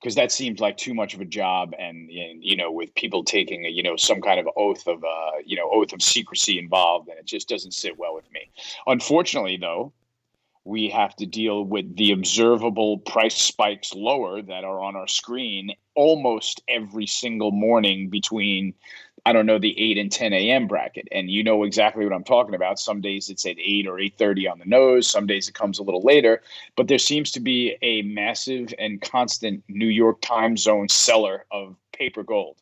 because 0.00 0.14
that 0.14 0.30
seems 0.30 0.60
like 0.60 0.76
too 0.76 0.94
much 0.94 1.14
of 1.14 1.20
a 1.20 1.24
job, 1.24 1.74
and, 1.78 2.10
and 2.10 2.44
you 2.44 2.56
know, 2.56 2.70
with 2.70 2.94
people 2.94 3.24
taking 3.24 3.64
a, 3.64 3.68
you 3.68 3.82
know 3.82 3.96
some 3.96 4.20
kind 4.20 4.38
of 4.38 4.48
oath 4.56 4.86
of 4.86 5.02
uh, 5.02 5.38
you 5.44 5.56
know 5.56 5.68
oath 5.72 5.92
of 5.92 6.02
secrecy 6.02 6.58
involved, 6.58 7.08
and 7.08 7.18
it 7.18 7.26
just 7.26 7.48
doesn't 7.48 7.72
sit 7.72 7.98
well 7.98 8.14
with 8.14 8.30
me. 8.30 8.50
Unfortunately, 8.86 9.56
though, 9.56 9.92
we 10.64 10.88
have 10.90 11.16
to 11.16 11.26
deal 11.26 11.64
with 11.64 11.96
the 11.96 12.12
observable 12.12 12.98
price 12.98 13.36
spikes 13.36 13.94
lower 13.94 14.42
that 14.42 14.62
are 14.64 14.80
on 14.80 14.94
our 14.94 15.08
screen 15.08 15.70
almost 15.94 16.62
every 16.68 17.06
single 17.06 17.50
morning 17.50 18.08
between 18.08 18.74
I 19.26 19.32
don't 19.32 19.46
know 19.46 19.58
the 19.58 19.78
8 19.78 19.96
and 19.96 20.12
10 20.12 20.32
a.m. 20.34 20.66
bracket. 20.66 21.08
And 21.10 21.30
you 21.30 21.42
know 21.42 21.64
exactly 21.64 22.04
what 22.04 22.12
I'm 22.12 22.24
talking 22.24 22.54
about. 22.54 22.78
Some 22.78 23.00
days 23.00 23.30
it's 23.30 23.46
at 23.46 23.56
8 23.58 23.86
or 23.86 23.98
8:30 23.98 24.50
on 24.50 24.58
the 24.58 24.66
nose, 24.66 25.06
some 25.08 25.26
days 25.26 25.48
it 25.48 25.54
comes 25.54 25.78
a 25.78 25.82
little 25.82 26.02
later, 26.02 26.42
but 26.76 26.88
there 26.88 26.98
seems 26.98 27.30
to 27.32 27.40
be 27.40 27.76
a 27.82 28.02
massive 28.02 28.74
and 28.78 29.00
constant 29.00 29.64
New 29.68 29.88
York 29.88 30.20
time 30.20 30.56
zone 30.56 30.88
seller 30.88 31.46
of 31.50 31.76
paper 31.92 32.22
gold. 32.22 32.58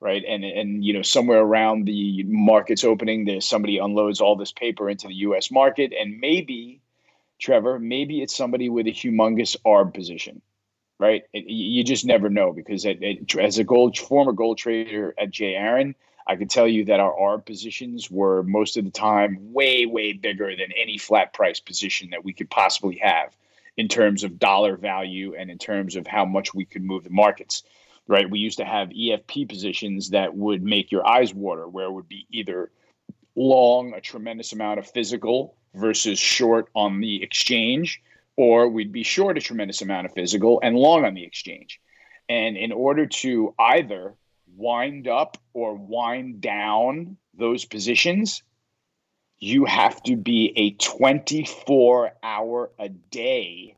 Right. 0.00 0.24
And 0.26 0.44
and 0.44 0.84
you 0.84 0.92
know, 0.94 1.02
somewhere 1.02 1.42
around 1.42 1.84
the 1.84 2.24
market's 2.24 2.84
opening, 2.84 3.24
there's 3.24 3.48
somebody 3.48 3.78
unloads 3.78 4.20
all 4.20 4.34
this 4.34 4.52
paper 4.52 4.90
into 4.90 5.08
the 5.08 5.14
US 5.14 5.50
market 5.50 5.92
and 5.92 6.18
maybe 6.18 6.80
Trevor, 7.42 7.80
maybe 7.80 8.22
it's 8.22 8.36
somebody 8.36 8.68
with 8.68 8.86
a 8.86 8.90
humongous 8.90 9.56
ARB 9.66 9.92
position, 9.92 10.40
right? 11.02 11.24
It, 11.32 11.46
you 11.48 11.82
just 11.82 12.06
never 12.06 12.30
know 12.30 12.52
because 12.52 12.84
it, 12.84 13.02
it, 13.02 13.34
as 13.34 13.58
a 13.58 13.64
gold 13.64 13.98
former 13.98 14.30
gold 14.30 14.56
trader 14.56 15.12
at 15.18 15.32
J. 15.32 15.56
Aron, 15.56 15.96
I 16.28 16.36
can 16.36 16.46
tell 16.46 16.68
you 16.68 16.84
that 16.84 17.00
our 17.00 17.12
ARB 17.12 17.44
positions 17.44 18.08
were 18.08 18.44
most 18.44 18.76
of 18.76 18.84
the 18.84 18.92
time 18.92 19.52
way, 19.52 19.84
way 19.84 20.12
bigger 20.12 20.54
than 20.54 20.70
any 20.80 20.98
flat 20.98 21.32
price 21.32 21.58
position 21.58 22.10
that 22.10 22.24
we 22.24 22.32
could 22.32 22.48
possibly 22.48 22.98
have 23.02 23.34
in 23.76 23.88
terms 23.88 24.22
of 24.22 24.38
dollar 24.38 24.76
value 24.76 25.34
and 25.36 25.50
in 25.50 25.58
terms 25.58 25.96
of 25.96 26.06
how 26.06 26.24
much 26.24 26.54
we 26.54 26.64
could 26.64 26.84
move 26.84 27.02
the 27.02 27.10
markets. 27.10 27.64
Right. 28.06 28.30
We 28.30 28.38
used 28.38 28.58
to 28.58 28.64
have 28.64 28.90
EFP 28.90 29.48
positions 29.48 30.10
that 30.10 30.36
would 30.36 30.62
make 30.62 30.92
your 30.92 31.04
eyes 31.04 31.34
water, 31.34 31.66
where 31.66 31.86
it 31.86 31.92
would 31.92 32.08
be 32.08 32.26
either 32.30 32.70
long, 33.34 33.92
a 33.94 34.00
tremendous 34.00 34.52
amount 34.52 34.78
of 34.78 34.88
physical 34.88 35.56
versus 35.74 36.18
short 36.18 36.68
on 36.74 37.00
the 37.00 37.24
exchange, 37.24 38.00
or 38.36 38.68
we'd 38.68 38.92
be 38.92 39.02
short 39.02 39.38
a 39.38 39.40
tremendous 39.40 39.82
amount 39.82 40.06
of 40.06 40.12
physical 40.12 40.60
and 40.62 40.76
long 40.76 41.04
on 41.04 41.14
the 41.14 41.24
exchange. 41.24 41.80
And 42.28 42.56
in 42.56 42.72
order 42.72 43.06
to 43.06 43.54
either 43.58 44.14
wind 44.56 45.08
up 45.08 45.38
or 45.52 45.74
wind 45.74 46.40
down 46.40 47.16
those 47.34 47.64
positions, 47.64 48.42
you 49.38 49.64
have 49.64 50.02
to 50.04 50.16
be 50.16 50.52
a 50.56 50.70
24 50.72 52.12
hour 52.22 52.70
a 52.78 52.88
day 52.88 53.76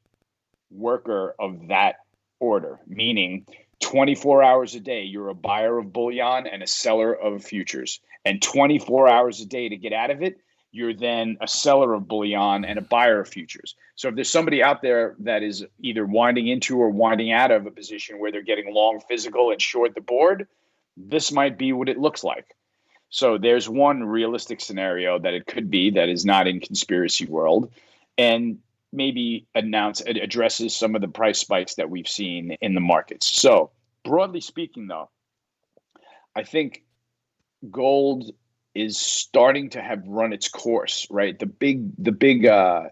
worker 0.70 1.34
of 1.38 1.68
that 1.68 1.96
order, 2.38 2.78
meaning 2.86 3.46
24 3.80 4.42
hours 4.42 4.74
a 4.74 4.80
day, 4.80 5.04
you're 5.04 5.28
a 5.28 5.34
buyer 5.34 5.78
of 5.78 5.92
bullion 5.92 6.46
and 6.46 6.62
a 6.62 6.66
seller 6.66 7.12
of 7.12 7.44
futures. 7.44 8.00
And 8.24 8.40
24 8.40 9.08
hours 9.08 9.40
a 9.40 9.46
day 9.46 9.68
to 9.68 9.76
get 9.76 9.92
out 9.92 10.10
of 10.10 10.22
it, 10.22 10.38
you're 10.74 10.92
then 10.92 11.36
a 11.40 11.46
seller 11.46 11.94
of 11.94 12.08
bullion 12.08 12.64
and 12.64 12.80
a 12.80 12.82
buyer 12.82 13.20
of 13.20 13.28
futures. 13.28 13.76
So 13.94 14.08
if 14.08 14.16
there's 14.16 14.28
somebody 14.28 14.60
out 14.60 14.82
there 14.82 15.14
that 15.20 15.44
is 15.44 15.64
either 15.78 16.04
winding 16.04 16.48
into 16.48 16.76
or 16.76 16.90
winding 16.90 17.30
out 17.30 17.52
of 17.52 17.64
a 17.64 17.70
position 17.70 18.18
where 18.18 18.32
they're 18.32 18.42
getting 18.42 18.74
long 18.74 19.00
physical 19.08 19.52
and 19.52 19.62
short 19.62 19.94
the 19.94 20.00
board, 20.00 20.48
this 20.96 21.30
might 21.30 21.56
be 21.56 21.72
what 21.72 21.88
it 21.88 22.00
looks 22.00 22.24
like. 22.24 22.56
So 23.08 23.38
there's 23.38 23.68
one 23.68 24.02
realistic 24.02 24.60
scenario 24.60 25.16
that 25.20 25.32
it 25.32 25.46
could 25.46 25.70
be 25.70 25.90
that 25.90 26.08
is 26.08 26.24
not 26.24 26.48
in 26.48 26.58
conspiracy 26.58 27.26
world 27.26 27.70
and 28.18 28.58
maybe 28.92 29.46
announce 29.54 30.00
it 30.00 30.16
addresses 30.16 30.74
some 30.74 30.96
of 30.96 31.02
the 31.02 31.08
price 31.08 31.38
spikes 31.38 31.76
that 31.76 31.88
we've 31.88 32.08
seen 32.08 32.56
in 32.60 32.74
the 32.74 32.80
markets. 32.80 33.28
So 33.28 33.70
broadly 34.02 34.40
speaking 34.40 34.88
though, 34.88 35.08
I 36.34 36.42
think 36.42 36.82
gold 37.70 38.32
is 38.74 38.98
starting 38.98 39.70
to 39.70 39.82
have 39.82 40.02
run 40.06 40.32
its 40.32 40.48
course, 40.48 41.06
right? 41.10 41.38
The 41.38 41.46
big, 41.46 41.90
the 41.96 42.12
big, 42.12 42.46
uh, 42.46 42.88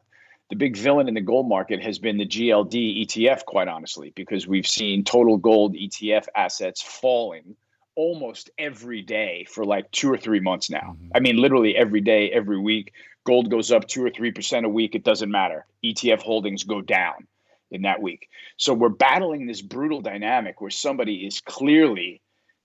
the 0.51 0.57
big 0.57 0.77
villain 0.77 1.09
in 1.09 1.15
the 1.15 1.21
gold 1.21 1.49
market 1.49 1.83
has 1.83 1.99
been 1.99 2.19
the 2.19 2.27
GLD 2.27 3.07
ETF, 3.07 3.45
quite 3.45 3.69
honestly, 3.69 4.13
because 4.15 4.47
we've 4.47 4.67
seen 4.67 5.03
total 5.03 5.37
gold 5.37 5.75
ETF 5.75 6.27
assets 6.37 6.83
falling 6.83 7.57
almost 7.95 8.51
every 8.59 9.03
day 9.03 9.47
for 9.51 9.65
like 9.65 9.91
two 9.91 10.11
or 10.11 10.17
three 10.17 10.41
months 10.41 10.71
now. 10.71 10.97
Mm-hmm. 10.97 11.09
I 11.15 11.21
mean, 11.21 11.37
literally 11.37 11.77
every 11.77 12.01
day, 12.01 12.31
every 12.31 12.59
week, 12.59 12.93
gold 13.25 13.51
goes 13.51 13.71
up 13.71 13.89
two 13.89 14.05
or 14.05 14.11
three 14.11 14.31
percent 14.31 14.67
a 14.67 14.69
week. 14.69 14.95
It 14.95 15.05
doesn't 15.05 15.31
matter. 15.31 15.67
ETF 15.85 16.21
holdings 16.21 16.65
go 16.65 16.81
down 16.81 17.27
in 17.71 17.83
that 17.83 18.03
week. 18.03 18.29
So 18.57 18.75
we're 18.75 18.91
battling 18.91 19.47
this 19.47 19.63
brutal 19.63 20.01
dynamic 20.01 20.61
where 20.61 20.71
somebody 20.71 21.27
is 21.27 21.41
clearly 21.41 22.21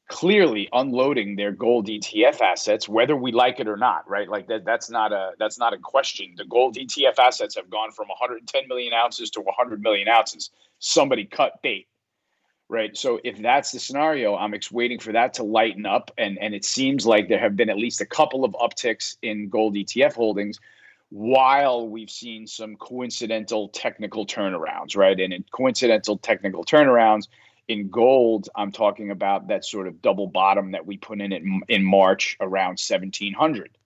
clearly 0.07 0.69
unloading 0.71 1.35
their 1.35 1.51
gold 1.51 1.87
ETF 1.87 2.41
assets, 2.41 2.87
whether 2.87 3.15
we 3.15 3.31
like 3.31 3.59
it 3.59 3.67
or 3.67 3.75
not, 3.75 4.09
right? 4.09 4.29
Like 4.29 4.47
that, 4.47 4.63
that's 4.63 4.89
not 4.89 5.11
a 5.11 5.31
that's 5.37 5.59
not 5.59 5.73
a 5.73 5.77
question. 5.77 6.33
The 6.37 6.45
gold 6.45 6.75
ETF 6.75 7.19
assets 7.19 7.55
have 7.55 7.69
gone 7.69 7.91
from 7.91 8.07
110 8.07 8.67
million 8.67 8.93
ounces 8.93 9.29
to 9.31 9.41
100 9.41 9.81
million 9.81 10.07
ounces. 10.07 10.49
Somebody 10.79 11.25
cut 11.25 11.61
bait, 11.61 11.87
right? 12.69 12.95
So 12.95 13.19
if 13.23 13.41
that's 13.41 13.71
the 13.71 13.79
scenario, 13.79 14.35
I'm 14.35 14.53
waiting 14.71 14.99
for 14.99 15.11
that 15.11 15.33
to 15.35 15.43
lighten 15.43 15.85
up, 15.85 16.11
and 16.17 16.37
and 16.39 16.55
it 16.55 16.63
seems 16.63 17.05
like 17.05 17.27
there 17.27 17.39
have 17.39 17.57
been 17.57 17.69
at 17.69 17.77
least 17.77 17.99
a 17.99 18.05
couple 18.05 18.45
of 18.45 18.53
upticks 18.53 19.17
in 19.21 19.49
gold 19.49 19.75
ETF 19.75 20.13
holdings. 20.13 20.59
While 21.09 21.87
we've 21.87 22.09
seen 22.09 22.47
some 22.47 22.75
coincidental 22.75 23.69
technical 23.69 24.25
turnarounds, 24.25 24.97
right? 24.97 25.17
And 25.17 25.31
in 25.31 25.45
coincidental 25.51 26.17
technical 26.17 26.65
turnarounds, 26.65 27.27
in 27.67 27.89
gold, 27.89 28.49
I'm 28.55 28.71
talking 28.71 29.11
about 29.11 29.47
that 29.47 29.65
sort 29.65 29.87
of 29.87 30.01
double 30.01 30.27
bottom 30.27 30.71
that 30.71 30.85
we 30.85 30.97
put 30.97 31.19
in 31.19 31.33
it 31.33 31.43
in 31.67 31.83
March 31.83 32.37
around 32.39 32.79
1700, 32.79 33.77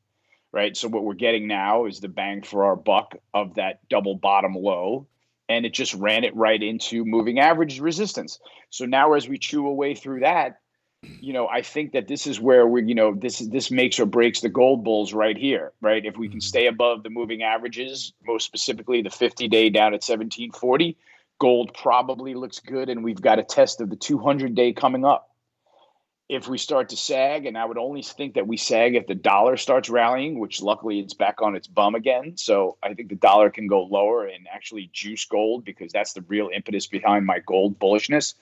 right? 0.51 0.77
So 0.77 0.87
what 0.87 1.03
we're 1.03 1.13
getting 1.15 1.47
now 1.47 1.85
is 1.85 1.99
the 1.99 2.07
bang 2.07 2.43
for 2.43 2.65
our 2.65 2.75
buck 2.75 3.15
of 3.33 3.55
that 3.55 3.87
double 3.89 4.15
bottom 4.15 4.53
low, 4.53 5.07
and 5.49 5.65
it 5.65 5.73
just 5.73 5.93
ran 5.95 6.23
it 6.23 6.35
right 6.35 6.61
into 6.61 7.05
moving 7.05 7.39
average 7.39 7.79
resistance. 7.79 8.39
So 8.69 8.85
now 8.85 9.13
as 9.13 9.27
we 9.27 9.39
chew 9.39 9.67
away 9.67 9.95
through 9.95 10.21
that, 10.21 10.59
you 11.19 11.33
know, 11.33 11.47
I 11.47 11.63
think 11.63 11.93
that 11.93 12.07
this 12.07 12.27
is 12.27 12.39
where 12.39 12.67
we, 12.67 12.85
you 12.85 12.93
know, 12.93 13.15
this 13.15 13.41
is 13.41 13.49
this 13.49 13.71
makes 13.71 13.99
or 13.99 14.05
breaks 14.05 14.41
the 14.41 14.49
gold 14.49 14.83
bulls 14.83 15.13
right 15.13 15.35
here, 15.35 15.71
right? 15.81 16.05
If 16.05 16.15
we 16.15 16.29
can 16.29 16.37
mm-hmm. 16.37 16.47
stay 16.47 16.67
above 16.67 17.01
the 17.01 17.09
moving 17.09 17.41
averages, 17.41 18.13
most 18.23 18.45
specifically 18.45 19.01
the 19.01 19.09
50 19.09 19.47
day 19.47 19.71
down 19.71 19.95
at 19.95 20.03
1740 20.03 20.95
Gold 21.41 21.73
probably 21.73 22.35
looks 22.35 22.59
good, 22.59 22.87
and 22.87 23.03
we've 23.03 23.19
got 23.19 23.39
a 23.39 23.43
test 23.43 23.81
of 23.81 23.89
the 23.89 23.95
200 23.95 24.53
day 24.53 24.73
coming 24.73 25.03
up. 25.03 25.31
If 26.29 26.47
we 26.47 26.59
start 26.59 26.89
to 26.89 26.95
sag, 26.95 27.47
and 27.47 27.57
I 27.57 27.65
would 27.65 27.79
only 27.79 28.03
think 28.03 28.35
that 28.35 28.45
we 28.45 28.57
sag 28.57 28.93
if 28.93 29.07
the 29.07 29.15
dollar 29.15 29.57
starts 29.57 29.89
rallying, 29.89 30.37
which 30.37 30.61
luckily 30.61 30.99
it's 30.99 31.15
back 31.15 31.41
on 31.41 31.55
its 31.55 31.65
bum 31.65 31.95
again. 31.95 32.37
So 32.37 32.77
I 32.83 32.93
think 32.93 33.09
the 33.09 33.15
dollar 33.15 33.49
can 33.49 33.65
go 33.65 33.81
lower 33.81 34.27
and 34.27 34.47
actually 34.53 34.91
juice 34.93 35.25
gold 35.25 35.65
because 35.65 35.91
that's 35.91 36.13
the 36.13 36.21
real 36.27 36.51
impetus 36.53 36.85
behind 36.85 37.25
my 37.25 37.39
gold 37.39 37.79
bullishness. 37.79 38.35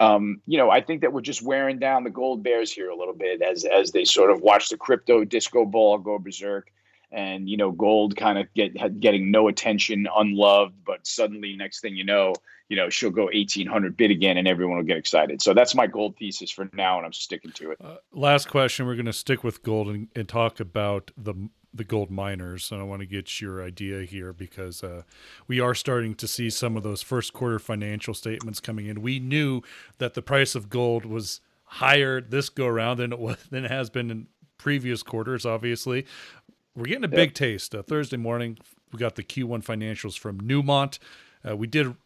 Um, 0.00 0.40
you 0.46 0.56
know, 0.56 0.70
I 0.70 0.80
think 0.80 1.02
that 1.02 1.12
we're 1.12 1.20
just 1.20 1.42
wearing 1.42 1.78
down 1.78 2.02
the 2.02 2.08
gold 2.08 2.42
bears 2.42 2.72
here 2.72 2.88
a 2.88 2.96
little 2.96 3.12
bit 3.12 3.42
as 3.42 3.66
as 3.66 3.92
they 3.92 4.06
sort 4.06 4.30
of 4.30 4.40
watch 4.40 4.70
the 4.70 4.78
crypto 4.78 5.22
disco 5.22 5.66
ball 5.66 5.98
go 5.98 6.18
berserk 6.18 6.72
and 7.10 7.48
you 7.48 7.56
know 7.56 7.70
gold 7.70 8.16
kind 8.16 8.38
of 8.38 8.52
get 8.54 9.00
getting 9.00 9.30
no 9.30 9.48
attention 9.48 10.06
unloved 10.16 10.74
but 10.84 11.06
suddenly 11.06 11.56
next 11.56 11.80
thing 11.80 11.96
you 11.96 12.04
know 12.04 12.34
you 12.68 12.76
know 12.76 12.90
she'll 12.90 13.10
go 13.10 13.24
1800 13.24 13.96
bid 13.96 14.10
again 14.10 14.36
and 14.36 14.46
everyone 14.46 14.76
will 14.76 14.84
get 14.84 14.96
excited. 14.96 15.40
So 15.42 15.54
that's 15.54 15.74
my 15.74 15.86
gold 15.86 16.16
thesis 16.16 16.50
for 16.50 16.68
now 16.72 16.98
and 16.98 17.06
i'm 17.06 17.12
sticking 17.12 17.52
to 17.52 17.72
it. 17.72 17.78
Uh, 17.82 17.96
last 18.12 18.48
question 18.48 18.86
we're 18.86 18.94
going 18.94 19.06
to 19.06 19.12
stick 19.12 19.42
with 19.42 19.62
gold 19.62 19.88
and, 19.88 20.08
and, 20.14 20.28
talk 20.28 20.60
about 20.60 21.10
the 21.16 21.34
the 21.72 21.84
gold 21.84 22.10
miners 22.10 22.70
and 22.70 22.80
i 22.80 22.84
want 22.84 23.00
to 23.00 23.06
get 23.06 23.40
your 23.40 23.62
idea 23.62 24.02
here 24.02 24.32
because 24.32 24.82
uh, 24.82 25.02
we 25.46 25.60
are 25.60 25.74
starting 25.74 26.14
to 26.14 26.26
see 26.26 26.50
some 26.50 26.76
of 26.76 26.82
those 26.82 27.02
first 27.02 27.32
quarter 27.32 27.58
financial 27.58 28.14
statements 28.14 28.60
coming 28.60 28.86
in. 28.86 29.00
We 29.00 29.18
knew 29.18 29.62
that 29.98 30.14
the 30.14 30.22
price 30.22 30.54
of 30.54 30.68
gold 30.68 31.04
was 31.04 31.40
higher 31.64 32.20
this 32.20 32.48
go 32.48 32.66
around 32.66 32.98
than 32.98 33.12
it 33.12 33.18
was 33.18 33.38
than 33.50 33.64
it 33.64 33.70
has 33.70 33.90
been 33.90 34.10
in 34.10 34.26
previous 34.56 35.04
quarters 35.04 35.46
obviously 35.46 36.04
we're 36.78 36.84
getting 36.84 37.04
a 37.04 37.08
big 37.08 37.34
taste. 37.34 37.74
Uh, 37.74 37.82
Thursday 37.82 38.16
morning, 38.16 38.56
we 38.92 38.98
got 38.98 39.16
the 39.16 39.24
Q1 39.24 39.64
financials 39.64 40.16
from 40.16 40.40
Newmont. 40.40 40.98
Uh, 41.48 41.56
we 41.56 41.66
did 41.66 41.96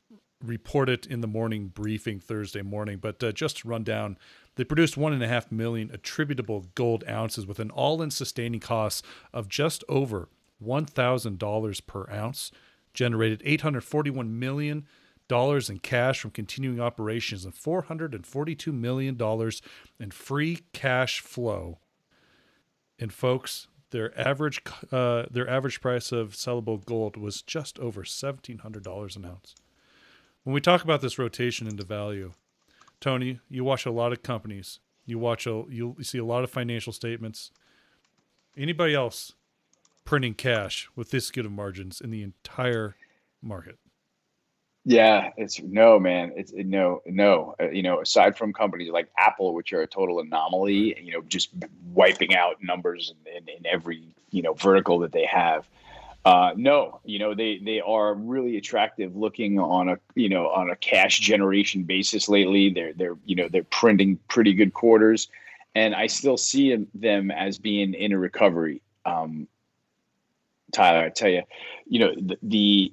report 0.42 0.88
it 0.88 1.06
in 1.06 1.20
the 1.20 1.26
morning 1.26 1.68
briefing 1.68 2.18
Thursday 2.18 2.62
morning, 2.62 2.98
but 2.98 3.22
uh, 3.22 3.32
just 3.32 3.58
to 3.58 3.68
run 3.68 3.84
down, 3.84 4.16
they 4.56 4.64
produced 4.64 4.96
one 4.96 5.12
and 5.12 5.22
a 5.22 5.28
half 5.28 5.52
million 5.52 5.90
attributable 5.92 6.66
gold 6.74 7.04
ounces 7.08 7.46
with 7.46 7.60
an 7.60 7.70
all-in 7.70 8.10
sustaining 8.10 8.60
cost 8.60 9.04
of 9.32 9.48
just 9.48 9.84
over 9.88 10.28
one 10.58 10.86
thousand 10.86 11.38
dollars 11.38 11.80
per 11.80 12.08
ounce. 12.10 12.50
Generated 12.94 13.42
eight 13.44 13.62
hundred 13.62 13.84
forty-one 13.84 14.38
million 14.38 14.86
dollars 15.28 15.70
in 15.70 15.78
cash 15.78 16.20
from 16.20 16.30
continuing 16.30 16.80
operations 16.80 17.44
and 17.44 17.54
442 17.54 18.72
million 18.72 19.16
dollars 19.16 19.62
in 19.98 20.10
free 20.10 20.60
cash 20.74 21.20
flow. 21.20 21.78
And 22.98 23.12
folks, 23.12 23.68
their 23.92 24.18
average 24.20 24.60
uh, 24.90 25.24
their 25.30 25.48
average 25.48 25.80
price 25.80 26.10
of 26.10 26.32
sellable 26.32 26.84
gold 26.84 27.16
was 27.16 27.40
just 27.40 27.78
over 27.78 28.04
seventeen 28.04 28.58
hundred 28.58 28.82
dollars 28.82 29.14
an 29.14 29.24
ounce. 29.24 29.54
When 30.42 30.52
we 30.52 30.60
talk 30.60 30.82
about 30.82 31.00
this 31.00 31.18
rotation 31.18 31.68
into 31.68 31.84
value, 31.84 32.32
Tony, 33.00 33.38
you 33.48 33.62
watch 33.62 33.86
a 33.86 33.92
lot 33.92 34.12
of 34.12 34.24
companies. 34.24 34.80
You 35.06 35.18
watch 35.18 35.46
a 35.46 35.64
you 35.68 35.96
see 36.02 36.18
a 36.18 36.24
lot 36.24 36.42
of 36.42 36.50
financial 36.50 36.92
statements. 36.92 37.52
Anybody 38.56 38.94
else 38.94 39.34
printing 40.04 40.34
cash 40.34 40.88
with 40.96 41.10
this 41.10 41.30
good 41.30 41.46
of 41.46 41.52
margins 41.52 42.00
in 42.00 42.10
the 42.10 42.22
entire 42.22 42.96
market? 43.40 43.78
Yeah, 44.84 45.30
it's 45.36 45.62
no 45.62 46.00
man. 46.00 46.32
It's 46.34 46.52
no, 46.52 47.02
no. 47.06 47.54
Uh, 47.60 47.70
you 47.70 47.84
know, 47.84 48.00
aside 48.00 48.36
from 48.36 48.52
companies 48.52 48.90
like 48.90 49.08
Apple, 49.16 49.54
which 49.54 49.72
are 49.72 49.82
a 49.82 49.86
total 49.86 50.18
anomaly, 50.18 51.00
you 51.00 51.12
know, 51.12 51.22
just 51.22 51.50
wiping 51.92 52.34
out 52.34 52.56
numbers 52.62 53.14
in, 53.26 53.36
in, 53.36 53.48
in 53.48 53.66
every 53.66 54.02
you 54.30 54.42
know 54.42 54.54
vertical 54.54 54.98
that 55.00 55.12
they 55.12 55.24
have. 55.24 55.68
Uh, 56.24 56.52
no, 56.56 57.00
you 57.04 57.20
know 57.20 57.34
they 57.34 57.58
they 57.58 57.80
are 57.80 58.14
really 58.14 58.56
attractive 58.56 59.14
looking 59.16 59.58
on 59.60 59.88
a 59.88 59.98
you 60.16 60.28
know 60.28 60.48
on 60.48 60.70
a 60.70 60.76
cash 60.76 61.20
generation 61.20 61.84
basis 61.84 62.28
lately. 62.28 62.70
They're 62.70 62.92
they're 62.92 63.16
you 63.24 63.36
know 63.36 63.48
they're 63.48 63.64
printing 63.64 64.18
pretty 64.28 64.52
good 64.52 64.74
quarters, 64.74 65.28
and 65.76 65.94
I 65.94 66.08
still 66.08 66.36
see 66.36 66.86
them 66.94 67.30
as 67.30 67.56
being 67.58 67.94
in 67.94 68.12
a 68.12 68.18
recovery. 68.18 68.82
Um, 69.04 69.46
Tyler, 70.72 71.04
I 71.06 71.08
tell 71.10 71.28
you, 71.28 71.42
you 71.86 71.98
know 72.00 72.14
the, 72.16 72.38
the 72.42 72.92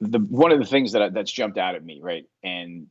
the 0.00 0.18
one 0.18 0.52
of 0.52 0.58
the 0.58 0.66
things 0.66 0.92
that 0.92 1.12
that's 1.14 1.32
jumped 1.32 1.58
out 1.58 1.74
at 1.74 1.84
me, 1.84 2.00
right? 2.02 2.24
And 2.42 2.86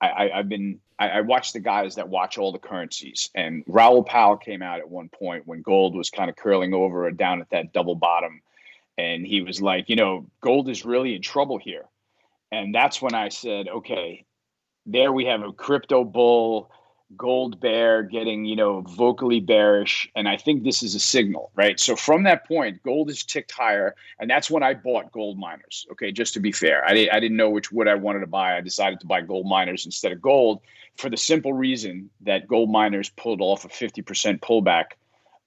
I, 0.00 0.30
have 0.34 0.48
been 0.48 0.80
I, 0.98 1.08
I 1.08 1.20
watched 1.20 1.52
the 1.52 1.60
guys 1.60 1.96
that 1.96 2.08
watch 2.08 2.38
all 2.38 2.52
the 2.52 2.58
currencies, 2.58 3.30
and 3.34 3.62
Raoul 3.66 4.02
Pal 4.02 4.36
came 4.36 4.62
out 4.62 4.80
at 4.80 4.88
one 4.88 5.08
point 5.08 5.46
when 5.46 5.62
gold 5.62 5.94
was 5.94 6.10
kind 6.10 6.30
of 6.30 6.36
curling 6.36 6.72
over 6.72 7.10
down 7.10 7.40
at 7.40 7.50
that 7.50 7.72
double 7.72 7.94
bottom, 7.94 8.40
and 8.96 9.26
he 9.26 9.42
was 9.42 9.60
like, 9.60 9.88
you 9.88 9.96
know, 9.96 10.26
gold 10.40 10.68
is 10.68 10.84
really 10.84 11.14
in 11.14 11.22
trouble 11.22 11.58
here, 11.58 11.84
and 12.50 12.74
that's 12.74 13.02
when 13.02 13.14
I 13.14 13.28
said, 13.28 13.68
okay, 13.68 14.24
there 14.86 15.12
we 15.12 15.26
have 15.26 15.42
a 15.42 15.52
crypto 15.52 16.04
bull 16.04 16.70
gold 17.16 17.60
bear 17.60 18.02
getting 18.02 18.44
you 18.44 18.54
know 18.54 18.82
vocally 18.82 19.40
bearish 19.40 20.08
and 20.14 20.28
i 20.28 20.36
think 20.36 20.62
this 20.62 20.82
is 20.82 20.94
a 20.94 21.00
signal 21.00 21.50
right? 21.56 21.80
So 21.80 21.96
from 21.96 22.22
that 22.22 22.46
point 22.46 22.82
gold 22.82 23.08
has 23.08 23.24
ticked 23.24 23.50
higher 23.50 23.96
and 24.18 24.30
that's 24.30 24.50
when 24.50 24.62
i 24.62 24.74
bought 24.74 25.10
gold 25.10 25.38
miners 25.38 25.86
okay 25.92 26.12
just 26.12 26.34
to 26.34 26.40
be 26.40 26.52
fair. 26.52 26.84
I, 26.84 27.08
I 27.12 27.20
didn't 27.20 27.36
know 27.36 27.50
which 27.50 27.72
wood 27.72 27.88
i 27.88 27.94
wanted 27.94 28.20
to 28.20 28.26
buy. 28.26 28.56
I 28.56 28.60
decided 28.60 29.00
to 29.00 29.06
buy 29.06 29.22
gold 29.22 29.46
miners 29.46 29.86
instead 29.86 30.12
of 30.12 30.22
gold 30.22 30.60
for 30.96 31.10
the 31.10 31.16
simple 31.16 31.52
reason 31.52 32.10
that 32.22 32.46
gold 32.46 32.70
miners 32.70 33.08
pulled 33.10 33.40
off 33.40 33.64
a 33.64 33.68
50% 33.68 34.40
pullback 34.40 34.92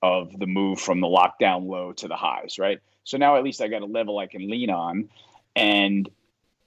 of 0.01 0.38
the 0.38 0.47
move 0.47 0.82
from 0.82 0.99
the 0.99 1.07
lockdown 1.07 1.68
low 1.68 1.93
to 1.93 2.07
the 2.07 2.16
highs 2.16 2.59
right? 2.59 2.80
So 3.05 3.18
now 3.18 3.38
at 3.38 3.43
least 3.43 3.61
i 3.61 3.70
got 3.70 3.82
a 3.84 3.86
level 3.86 4.20
i 4.20 4.28
can 4.28 4.49
lean 4.49 4.70
on 4.70 5.09
and 5.55 6.09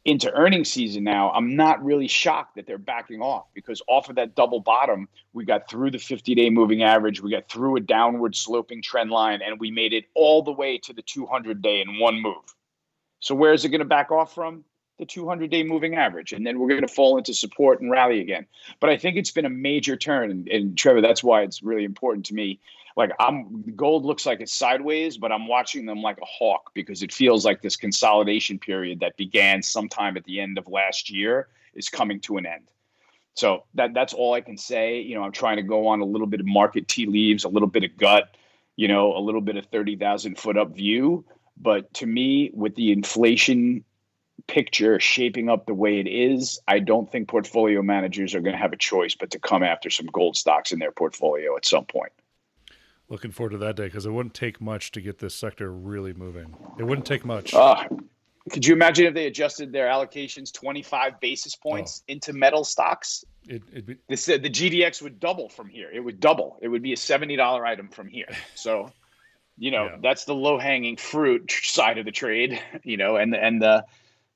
into 0.07 0.33
earnings 0.33 0.71
season 0.71 1.03
now, 1.03 1.33
I'm 1.33 1.57
not 1.57 1.85
really 1.85 2.07
shocked 2.07 2.55
that 2.55 2.67
they're 2.67 2.79
backing 2.79 3.21
off 3.21 3.47
because 3.55 3.83
off 3.89 4.09
of 4.09 4.15
that 4.15 4.37
double 4.37 4.61
bottom, 4.61 5.09
we 5.33 5.45
got 5.45 5.69
through 5.69 5.91
the 5.91 5.99
50 5.99 6.35
day 6.37 6.49
moving 6.49 6.85
average, 6.85 7.21
we 7.21 7.31
got 7.33 7.49
through 7.49 7.77
a 7.77 7.81
downward 7.81 8.37
sloping 8.37 8.81
trend 8.81 9.11
line, 9.11 9.43
and 9.43 9.59
we 9.59 9.73
made 9.73 9.93
it 9.93 10.05
all 10.15 10.43
the 10.43 10.53
way 10.53 10.79
to 10.79 10.93
the 10.93 11.03
200 11.03 11.61
day 11.61 11.81
in 11.81 11.99
one 11.99 12.23
move. 12.23 12.55
So, 13.19 13.35
where 13.35 13.53
is 13.53 13.65
it 13.65 13.71
going 13.71 13.81
to 13.81 13.85
back 13.85 14.13
off 14.13 14.33
from? 14.33 14.65
The 15.01 15.07
200 15.07 15.51
day 15.51 15.65
moving 15.65 15.97
average. 15.97 16.33
And 16.33 16.47
then 16.47 16.61
we're 16.61 16.69
going 16.69 16.87
to 16.87 16.89
fall 16.89 17.19
into 17.19 17.35
support 17.35 17.81
and 17.81 17.91
rally 17.91 18.21
again. 18.21 18.47
But 18.79 18.91
I 18.91 18.97
think 18.97 19.17
it's 19.17 19.33
been 19.33 19.45
a 19.45 19.51
major 19.51 19.97
turn. 19.97 20.31
And, 20.31 20.49
and 20.49 20.79
Trevor, 20.79 21.01
that's 21.01 21.25
why 21.25 21.43
it's 21.43 21.65
really 21.65 21.85
important 21.85 22.27
to 22.27 22.35
me 22.35 22.61
like 22.97 23.11
I'm 23.21 23.63
gold 23.77 24.05
looks 24.07 24.25
like 24.25 24.41
it's 24.41 24.55
sideways, 24.55 25.19
but 25.19 25.31
I'm 25.31 25.47
watching 25.47 25.85
them 25.85 26.01
like 26.01 26.19
a 26.19 26.25
hawk 26.25 26.73
because 26.75 27.03
it 27.03 27.13
feels 27.13 27.45
like 27.45 27.61
this 27.61 27.77
consolidation 27.77 28.59
period 28.59 29.01
that 29.01 29.17
began 29.19 29.63
sometime 29.63 30.17
at 30.17 30.25
the 30.25 30.41
end 30.41 30.57
of 30.57 30.67
last 30.67 31.11
year 31.11 31.49
is 31.75 31.91
coming 31.91 32.21
to 32.21 32.39
an 32.39 32.47
end. 32.47 32.71
So 33.35 33.65
that 33.75 33.93
that's 33.93 34.15
all 34.15 34.33
I 34.33 34.41
can 34.41 34.57
say. 34.57 35.01
You 35.01 35.15
know, 35.15 35.23
I'm 35.23 35.33
trying 35.33 35.57
to 35.57 35.63
go 35.63 35.89
on 35.89 36.01
a 36.01 36.07
little 36.07 36.27
bit 36.27 36.41
of 36.41 36.47
market 36.47 36.89
tea 36.89 37.05
leaves, 37.05 37.45
a 37.45 37.51
little 37.51 37.69
bit 37.69 37.85
of 37.85 37.95
gut, 37.99 38.35
you 38.77 38.89
know, 38.89 39.15
a 39.15 39.21
little 39.21 39.43
bit 39.43 39.57
of 39.57 39.67
30,000 39.67 40.39
foot 40.39 40.57
up 40.57 40.75
view. 40.75 41.27
But 41.59 41.93
to 41.95 42.07
me, 42.07 42.51
with 42.55 42.77
the 42.77 42.93
inflation 42.93 43.85
picture 44.47 44.99
shaping 45.01 45.51
up 45.51 45.67
the 45.67 45.75
way 45.75 45.99
it 45.99 46.07
is, 46.07 46.61
I 46.67 46.79
don't 46.79 47.11
think 47.11 47.29
portfolio 47.29 47.83
managers 47.83 48.35
are 48.35 48.41
going 48.41 48.55
to 48.55 48.61
have 48.61 48.73
a 48.73 48.79
choice 48.79 49.15
but 49.15 49.31
to 49.33 49.39
come 49.39 49.63
after 49.63 49.91
some 49.91 50.07
gold 50.07 50.37
stocks 50.37 50.73
in 50.73 50.79
their 50.79 50.93
portfolio 50.93 51.57
at 51.57 51.67
some 51.67 51.85
point 51.85 52.13
looking 53.09 53.31
forward 53.31 53.51
to 53.51 53.59
that 53.59 53.77
day 53.77 53.85
because 53.85 54.07
it 54.07 54.11
wouldn't 54.11 54.35
take 54.35 54.61
much 54.61 54.91
to 54.93 55.01
get 55.01 55.19
this 55.19 55.35
sector 55.35 55.73
really 55.73 56.13
moving. 56.13 56.55
It 56.79 56.85
wouldn't 56.85 57.07
take 57.07 57.25
much. 57.25 57.55
Uh, 57.55 57.85
could 58.51 58.67
you 58.67 58.75
imagine 58.75 59.07
if 59.07 59.15
they 59.15 59.27
adjusted 59.27 59.73
their 59.73 59.89
allocations 59.89 60.53
25 60.53 61.21
basis 61.21 61.57
points 61.57 62.03
oh. 62.03 62.13
into 62.13 62.33
metal 62.33 62.65
stocks? 62.65 63.25
It, 63.49 63.87
be, 63.87 63.97
this, 64.09 64.29
uh, 64.29 64.39
the 64.39 64.51
GDX 64.51 65.03
would 65.03 65.21
double 65.21 65.49
from 65.49 65.69
here. 65.69 65.89
It 65.93 66.01
would 66.01 66.21
double. 66.21 66.59
It 66.61 66.69
would 66.69 66.83
be 66.83 66.93
a 66.93 66.97
$70 66.97 67.65
item 67.65 67.89
from 67.89 68.09
here. 68.09 68.29
So, 68.55 68.91
you 69.59 69.71
know, 69.71 69.87
yeah. 69.87 69.97
that's 70.03 70.25
the 70.25 70.35
low 70.35 70.59
hanging 70.59 70.97
fruit 70.97 71.51
side 71.51 71.99
of 71.99 72.05
the 72.05 72.11
trade, 72.11 72.61
you 72.83 72.97
know, 72.97 73.17
and, 73.17 73.35
and 73.35 73.63
the, 73.63 73.85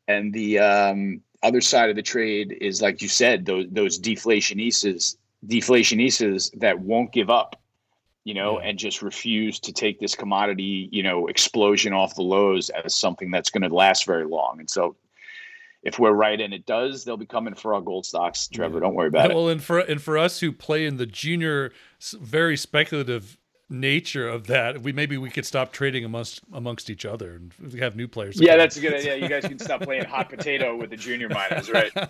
and 0.08 0.32
the, 0.32 0.58
um, 0.60 1.22
other 1.42 1.60
side 1.60 1.88
of 1.88 1.96
the 1.96 2.02
trade 2.02 2.56
is 2.60 2.82
like 2.82 3.00
you 3.00 3.08
said, 3.08 3.46
those, 3.46 3.66
those 3.70 3.98
deflationistas, 3.98 5.16
deflationistas 5.46 6.58
that 6.60 6.78
won't 6.78 7.12
give 7.12 7.30
up 7.30 7.60
you 8.24 8.34
know, 8.34 8.58
and 8.58 8.78
just 8.78 9.02
refuse 9.02 9.58
to 9.60 9.72
take 9.72 9.98
this 9.98 10.14
commodity, 10.14 10.88
you 10.92 11.02
know, 11.02 11.26
explosion 11.26 11.92
off 11.92 12.14
the 12.14 12.22
lows 12.22 12.70
as 12.70 12.94
something 12.94 13.30
that's 13.30 13.50
going 13.50 13.68
to 13.68 13.74
last 13.74 14.06
very 14.06 14.26
long. 14.26 14.56
And 14.58 14.68
so, 14.68 14.96
if 15.82 15.98
we're 15.98 16.12
right 16.12 16.38
and 16.38 16.52
it 16.52 16.66
does, 16.66 17.04
they'll 17.04 17.16
be 17.16 17.24
coming 17.24 17.54
for 17.54 17.74
our 17.74 17.80
gold 17.80 18.04
stocks, 18.04 18.48
Trevor. 18.48 18.80
Don't 18.80 18.94
worry 18.94 19.08
about 19.08 19.30
well, 19.30 19.30
it. 19.30 19.34
Well, 19.40 19.48
and 19.48 19.62
for 19.62 19.78
and 19.78 20.02
for 20.02 20.18
us 20.18 20.40
who 20.40 20.52
play 20.52 20.84
in 20.84 20.98
the 20.98 21.06
junior, 21.06 21.72
very 22.20 22.56
speculative 22.56 23.38
nature 23.70 24.28
of 24.28 24.48
that, 24.48 24.82
we 24.82 24.92
maybe 24.92 25.16
we 25.16 25.30
could 25.30 25.46
stop 25.46 25.72
trading 25.72 26.04
amongst 26.04 26.42
amongst 26.52 26.90
each 26.90 27.06
other 27.06 27.34
and 27.34 27.74
have 27.74 27.96
new 27.96 28.08
players. 28.08 28.40
Yeah, 28.40 28.56
that's 28.56 28.76
a 28.76 28.80
good 28.80 28.94
idea. 28.94 29.16
You 29.16 29.28
guys 29.28 29.44
can 29.44 29.58
stop 29.58 29.82
playing 29.82 30.04
hot 30.04 30.28
potato 30.28 30.76
with 30.76 30.90
the 30.90 30.96
junior 30.96 31.28
miners, 31.28 31.70
right? 31.70 31.92
uh, 31.96 32.08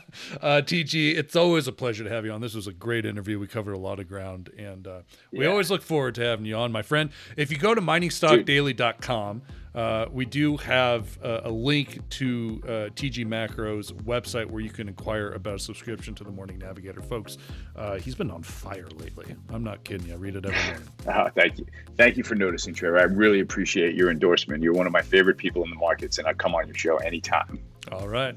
TG, 0.65 1.17
it's 1.17 1.37
always 1.37 1.69
a 1.69 1.73
pleasure 1.73 2.03
to 2.03 2.11
have 2.11 2.25
you 2.25 2.33
on. 2.33 2.41
This 2.41 2.55
was 2.55 2.67
a 2.67 2.73
great 2.73 3.05
interview. 3.05 3.39
We 3.39 3.47
covered 3.47 3.75
a 3.75 3.79
lot 3.79 4.01
of 4.01 4.09
ground, 4.09 4.51
and 4.59 4.87
uh, 4.87 5.01
we 5.31 5.45
yeah. 5.45 5.51
always 5.51 5.71
look 5.71 5.83
forward 5.83 6.15
to 6.17 6.23
having 6.23 6.47
you 6.47 6.57
on, 6.57 6.73
my 6.73 6.83
friend. 6.83 7.11
If 7.37 7.51
you 7.51 7.59
go 7.59 7.75
to 7.75 7.81
miningstockdaily.com. 7.81 9.43
Uh, 9.75 10.07
we 10.11 10.25
do 10.25 10.57
have 10.57 11.19
a, 11.23 11.43
a 11.45 11.51
link 11.51 12.01
to 12.11 12.61
uh, 12.65 12.69
TG 12.95 13.25
Macro's 13.27 13.93
website 13.93 14.47
where 14.47 14.61
you 14.61 14.71
can 14.71 14.89
inquire 14.89 15.31
about 15.31 15.55
a 15.55 15.59
subscription 15.59 16.15
to 16.17 16.25
the 16.25 16.31
Morning 16.31 16.59
Navigator. 16.59 17.01
Folks, 17.03 17.39
uh, 17.77 17.99
he's 17.99 18.15
been 18.15 18.31
on 18.31 18.43
fire 18.43 18.89
lately. 18.97 19.37
I'm 19.51 19.63
not 19.63 19.85
kidding 19.85 20.09
you. 20.09 20.15
I 20.15 20.17
read 20.17 20.37
it 20.37 20.45
every 20.45 20.59
morning. 20.65 20.89
oh, 21.09 21.29
thank 21.35 21.59
you. 21.59 21.67
Thank 21.97 22.17
you 22.17 22.25
for 22.25 22.35
noticing, 22.35 22.75
Trevor. 22.75 22.99
I 22.99 23.05
really 23.05 23.41
appreciate 23.41 23.95
your 23.95 24.11
endorsement. 24.11 24.63
You're 24.63 24.75
one 24.75 24.87
of 24.87 24.93
my 24.93 25.03
favorite 25.03 25.37
people 25.37 25.63
in 25.65 25.71
the 25.71 25.77
markets, 25.77 26.19
and 26.19 26.27
I 26.27 26.33
come 26.35 26.55
on 26.55 26.67
your 26.67 26.77
show 26.77 26.97
anytime. 26.99 27.61
All 27.93 28.09
right. 28.09 28.35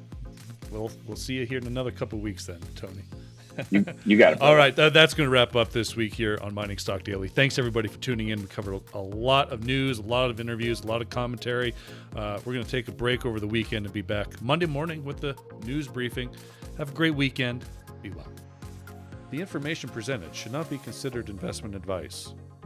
We'll, 0.69 0.91
we'll 1.05 1.17
see 1.17 1.35
you 1.35 1.45
here 1.45 1.59
in 1.59 1.67
another 1.67 1.91
couple 1.91 2.19
weeks 2.19 2.45
then, 2.45 2.59
Tony 2.75 3.03
you, 3.69 3.85
you 4.05 4.17
got 4.17 4.33
it. 4.33 4.41
All 4.41 4.55
right, 4.55 4.75
th- 4.75 4.93
that's 4.93 5.13
going 5.13 5.27
to 5.27 5.31
wrap 5.31 5.55
up 5.55 5.71
this 5.71 5.95
week 5.95 6.13
here 6.13 6.37
on 6.41 6.53
Mining 6.53 6.77
Stock 6.77 7.03
Daily. 7.03 7.27
Thanks 7.27 7.57
everybody 7.57 7.87
for 7.87 7.97
tuning 7.99 8.29
in. 8.29 8.41
We 8.41 8.47
covered 8.47 8.81
a 8.93 8.99
lot 8.99 9.51
of 9.51 9.65
news, 9.65 9.99
a 9.99 10.03
lot 10.03 10.29
of 10.29 10.39
interviews, 10.39 10.81
a 10.81 10.87
lot 10.87 11.01
of 11.01 11.09
commentary. 11.09 11.73
Uh, 12.15 12.39
we're 12.45 12.53
going 12.53 12.65
to 12.65 12.71
take 12.71 12.87
a 12.87 12.91
break 12.91 13.25
over 13.25 13.39
the 13.39 13.47
weekend 13.47 13.85
and 13.85 13.93
be 13.93 14.01
back 14.01 14.41
Monday 14.41 14.65
morning 14.65 15.03
with 15.03 15.19
the 15.19 15.35
news 15.65 15.87
briefing. 15.87 16.29
Have 16.77 16.91
a 16.91 16.93
great 16.93 17.15
weekend. 17.15 17.65
Be 18.01 18.09
well. 18.09 18.27
The 19.31 19.39
information 19.41 19.89
presented 19.89 20.35
should 20.35 20.51
not 20.51 20.69
be 20.69 20.77
considered 20.77 21.29
investment 21.29 21.75
advice. 21.75 22.33